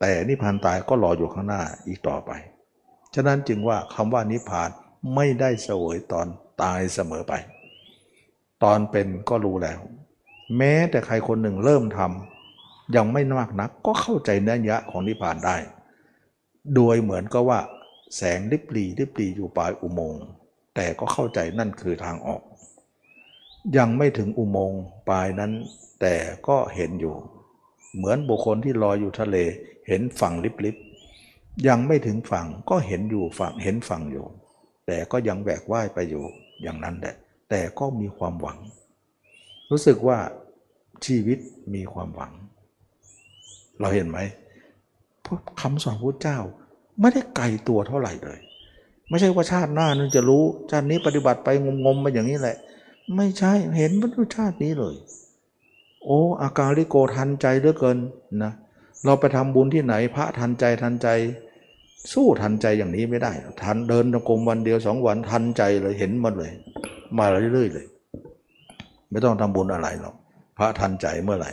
[0.00, 2.30] แต่นิพพานตายก็รออยู่ข้างหน้าอีกต่อไป
[3.14, 4.70] ฉะนั้นจึงว่าคำว่านิพพาน
[5.14, 6.26] ไม่ได้เสวยตอน
[6.62, 7.32] ตายเสมอไป
[8.62, 9.78] ตอนเป็นก็รู้แล้ว
[10.56, 15.56] แม้แต่ใครคนหนึ่งเริ่มทำยังไม่มากนัก ก็เข้าใจเนื้อยะของนิพพานได้
[16.74, 17.60] โดยเหมือนก็ว่า
[18.16, 20.24] แสงริบหลีริบหลีอยู่ปลายอุโมงค์
[20.74, 22.42] แต่ก็เข้าใจนั่นคือทางออก
[23.76, 25.52] ยังไม่ถึงอุโมงค์ปลายนั้น
[26.00, 26.16] แต่
[26.48, 27.14] ก็เห็นอยู่
[27.96, 29.36] เหมือนบุคคลที่ลอยอยู่ทะเล
[29.88, 30.76] เห็นฝั่งลิบลิบ
[31.68, 34.26] ยังไม่ถึงฝั่งก็เห็นอยู่ฝั่งเห็นฝั่งอยู่
[34.86, 36.24] แต่ก็ยังแบกว่ายไปอยู่
[36.62, 37.14] อย่างนั้นแหละ
[37.50, 38.58] แต่ก็มีความหวัง
[39.70, 40.18] รู้สึกว่า
[41.06, 41.38] ชีวิต
[41.74, 42.32] มีความหวัง
[43.80, 44.18] เราเห็นไหม
[45.24, 46.38] พราะคำสอนพระเจ้า
[47.00, 48.40] ไม่ได้ไกลตัวเท่าไหร่เลย
[49.08, 51.48] ไม่ใช่ว่าชาติหน้านึงจะรู้ชาตินี้ปฏิบัติไป
[51.84, 52.56] งมๆมาอย่างนี้แหละ
[53.16, 54.94] ไม่ใช่เห็นมันชาตินี้เลย
[56.04, 57.98] โอ้อาการลิโกทันใจเหลือเกิน
[58.42, 58.52] นะ
[59.04, 61.08] เราไปทำบุญที่ไหนพระทันใจทันใจ
[62.12, 63.32] สู้ทันใจอย่างนี้ไม่ได้
[63.62, 66.52] ทันเดินจงกรมวันเดียวสองวันทันใจเลยเห็นหมดเลย
[67.18, 67.86] มาเรื่อยๆเลย
[69.14, 70.14] ไม่ต้องทำบุญอะไรหรอก
[70.58, 71.52] พระทันใจเมื่อไหร่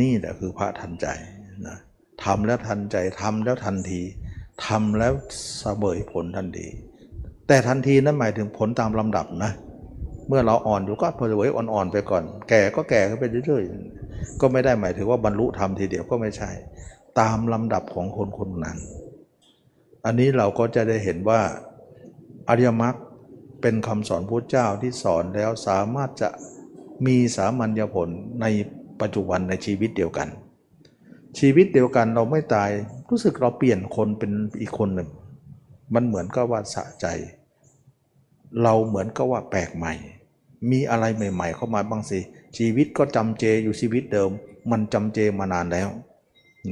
[0.00, 1.06] นี่แหละคือพระทันใจ
[1.66, 1.76] นะ
[2.24, 4.00] ทำแล้วทันใจทำแล้วทันที
[4.66, 5.12] ทำแล้ว
[5.60, 6.66] เสมอผลทันที
[7.48, 9.52] แต่ทันทีนั้นหมายถึงผลตามลำดับนะ
[10.28, 16.50] เมื่อเราอ่อนอยู่ก็เผยอ่อนๆไปก่อน แก่ก็แก่ขึ้นไปเรื่อยๆ ก็ไม่ได้หมายถึงว่าบรรลุธรรมทีเดียวก็ไม่ใช่
[17.20, 18.76] ตามลำดับของคนคนนั้น
[20.04, 21.40] อันนี้เราก็จะได้เห็นว่า
[22.48, 22.94] อริยมรรค
[23.62, 26.28] เป็นคำสอนพระเจ้าที่สอนแล้วสามารถจะ
[27.06, 28.08] มีสามัญญผล
[28.40, 28.46] ใน
[29.00, 30.28] ปัจจุบันในชีวิตเดียวกัน
[31.38, 32.70] ชีวิตเดียวกันเราไม่ตาย
[33.08, 35.10] รู้สึกเราเปลี่ยนคนเป็นอีกคนหนึ่ง
[35.94, 37.06] มันเหมือนกับว่าสะใจ
[38.62, 39.94] เราเหมือนกับว่าแปลกใหม่
[40.70, 42.20] มีอะไรใหม่ ๆ เข้ามาบ้างสิ
[42.58, 44.30] ชีวิตก็จำเจอยู่ชีวิตเดิม
[44.70, 45.88] มันจำเจมานานแล้ว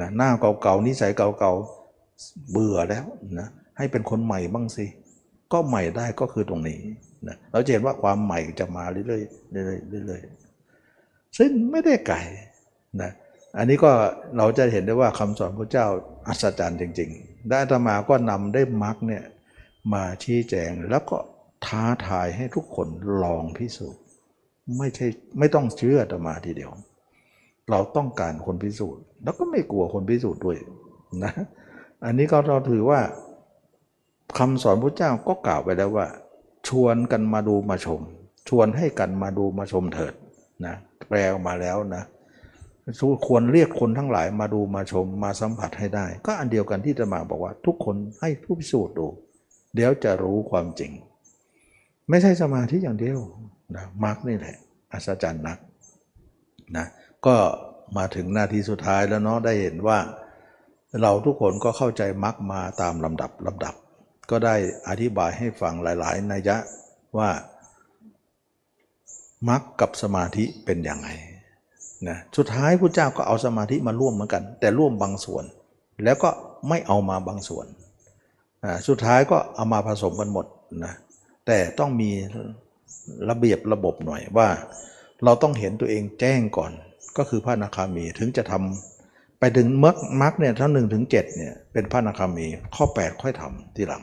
[0.00, 3.04] นะหน้าเก่าๆนิสัยเก่าๆเบื่อแล้ว
[3.38, 4.86] นะให้เป็นคนใหม่บ้างสิ
[5.52, 6.78] ก็ใหม่ได้ก็คือตรงนี้
[7.28, 12.18] นะเราจะเห็นว่าความใหม่จะมาเรื่อยๆเรื่อยๆเรื่อยๆซึ่งไม่ได้ไกล
[13.02, 13.12] นะ
[13.58, 13.90] อันนี้ก็
[14.38, 15.86] เราจะเห็นได้ว่าคำสอนพระเจ้า
[16.28, 19.24] อัศจรรย์จริง ๆ ได้อาตมาก็นำได้มรรคเนี่ย
[19.92, 21.16] มาชี้แจงแล้วก็
[21.66, 22.88] ท้าทายให้ทุกคน
[23.22, 24.02] ลองพิสูจน์
[24.78, 25.06] ไม่ใช่
[25.38, 26.72] ไม่ต้องเชื่ออาตมาทีเดียว
[27.70, 30.58] เราต้องการคนพิสูจน์ แล้วก็ไม่กลัวคนพิสูจน์ด้วย
[31.24, 31.32] นะ
[32.04, 33.00] อันนี้ก็เราถือว่า
[34.38, 36.06] คำสอนพระเจ้าก็กล่าวไปแล้วว่า
[36.68, 38.00] ชวนกันมาดูมาชม
[38.48, 40.14] ชวนให้กันมาดูมาชมเถิด
[40.66, 40.74] นะ
[41.08, 42.04] แปลออกมาแล้วนะ
[43.26, 49.06] ควรเรียกคนทั้งหลายมาดูมาชมมาสัมผัสให้ได้ ก็อันเดียวกันที่จะมาบอกว่า ทุกคนให้ผู้พิสูจน์ดู
[49.74, 50.92] เดี๋ยวจะรู้ความจริง
[52.08, 53.18] ไม่ใช่สมาธิอย่างเดียว
[53.76, 54.56] นะมรรคนี่แหละ
[54.92, 55.58] อัศจรรย์นัก
[56.76, 56.86] นะ
[57.26, 57.36] ก็
[57.96, 59.98] มาถึงนาทีสุดท้ายแล้วเนาะได้เห็นว่า
[61.02, 63.74] เราทุกคนก็เข้าใจมรรคมาตามลำดับลำดับ
[64.30, 64.54] ก็ได้
[64.88, 66.56] อธิบายให้ฟังหลายๆ นัยยะ
[67.18, 67.30] ว่า
[69.48, 71.10] มรรคกับสมาธิเป็นอย่างไร
[72.08, 75.44] นะสุดท้ายพระเจ้าก็เอาสมาธิมาร่วมเหมือนกัน แต่ร่วมบางส่วน
[76.04, 76.30] แล้วก็
[76.68, 77.66] ไม่เอามาบางส่วน
[78.88, 80.46] สุดท้ายก็เอามาผสมกันหมด
[80.84, 80.92] นะ
[81.46, 82.10] แต่ต้องมี
[83.30, 84.48] ระเบียบระบบหน่อยว่า
[85.24, 86.72] เราต้องเห็นตัวเองแจ้งก่อน
[87.16, 88.93] ก็คือพระนาคามีถึงจะทำ
[89.38, 94.02] ไปถึงมรรคมรรคเนี่ยทั้งหนึ่งถึงเจ็ดเนี่ยเป็นพระนาคามี ข้อ 8 ค่อยทำทีหลัง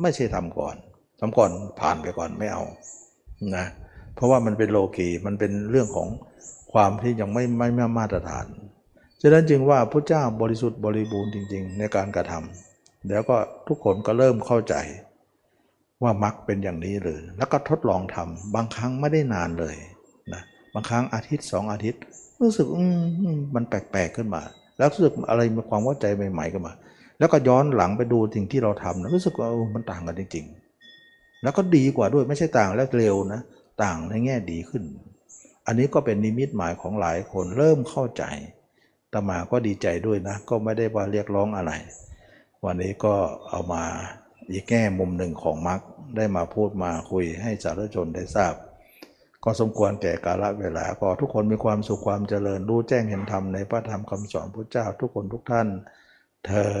[0.00, 0.76] ไม่ใช่ทำก่อน
[1.20, 1.50] ทำก่อน
[1.80, 2.62] ผ่านไปก่อนไม่เอา
[3.56, 3.66] นะ
[4.14, 6.08] เพราะว่ามันเป็นโลกีมันเป็นเรื่องของ
[6.72, 8.46] ความที่ยังไม่ไม่ไม่มาตรฐาน
[9.22, 13.36] ฉะนั้นจึงว่าพระเจ้าบริสุทธิ์บริบูรณ์จริง ๆ ในการกระทำแล้วก็
[13.68, 14.74] ทุกคนก็เริ่มเข้าใจ
[16.02, 19.76] ว่ามักเป็นอย่างนี้เลยแล้วก็ทดลองทำบางครั้งไม่ได้นานเลย
[20.32, 20.42] นะ
[20.74, 22.02] บางครั้งอาทิตย์สองอาทิตย์
[22.42, 22.66] รู้สึก
[23.54, 24.42] มันแปลกๆขึ้นมา
[24.78, 26.72] แล้วรู้สึกอะไรมีความเข้าใจใหม่ๆขึ้นมา
[27.18, 30.46] แล้วก็ย้อนหลังไปดูสิ่งที่เราทำนะรู้สึกว่ามันต่างกันจริง
[30.94, 33.40] ๆ แล้วก็ดีกว่าด้วยไม่ใช่ต่างแล้วเร็วนะ
[33.82, 34.82] ต่างในแง่ดีขึ้น
[35.66, 38.24] อันนี้ก็เป็นนิมิตหมายของหลายคนเริ่มเข้าใจ
[39.12, 41.72] ตมาก็ดีใจด้วยนะ ก็ไม่ได้ว่าเรียกร้องอะไร
[42.64, 43.14] วันนี้ก็
[43.48, 43.84] เอามา
[44.52, 45.80] อีกแง่มุมหนึ่งของมรรค
[46.16, 48.54] ได้มาพูดมาคุยให้สาธุชนได้ทราบ
[49.44, 55.68] ก็สมควรแก่กาลเวลาก็ทุกคนมีความสุขความเจริญรู้แจ้งเห็นธรรมในพระธรรมคำสอนพระเจ้าทุกคนทุกท่าน
[56.46, 56.72] เธอ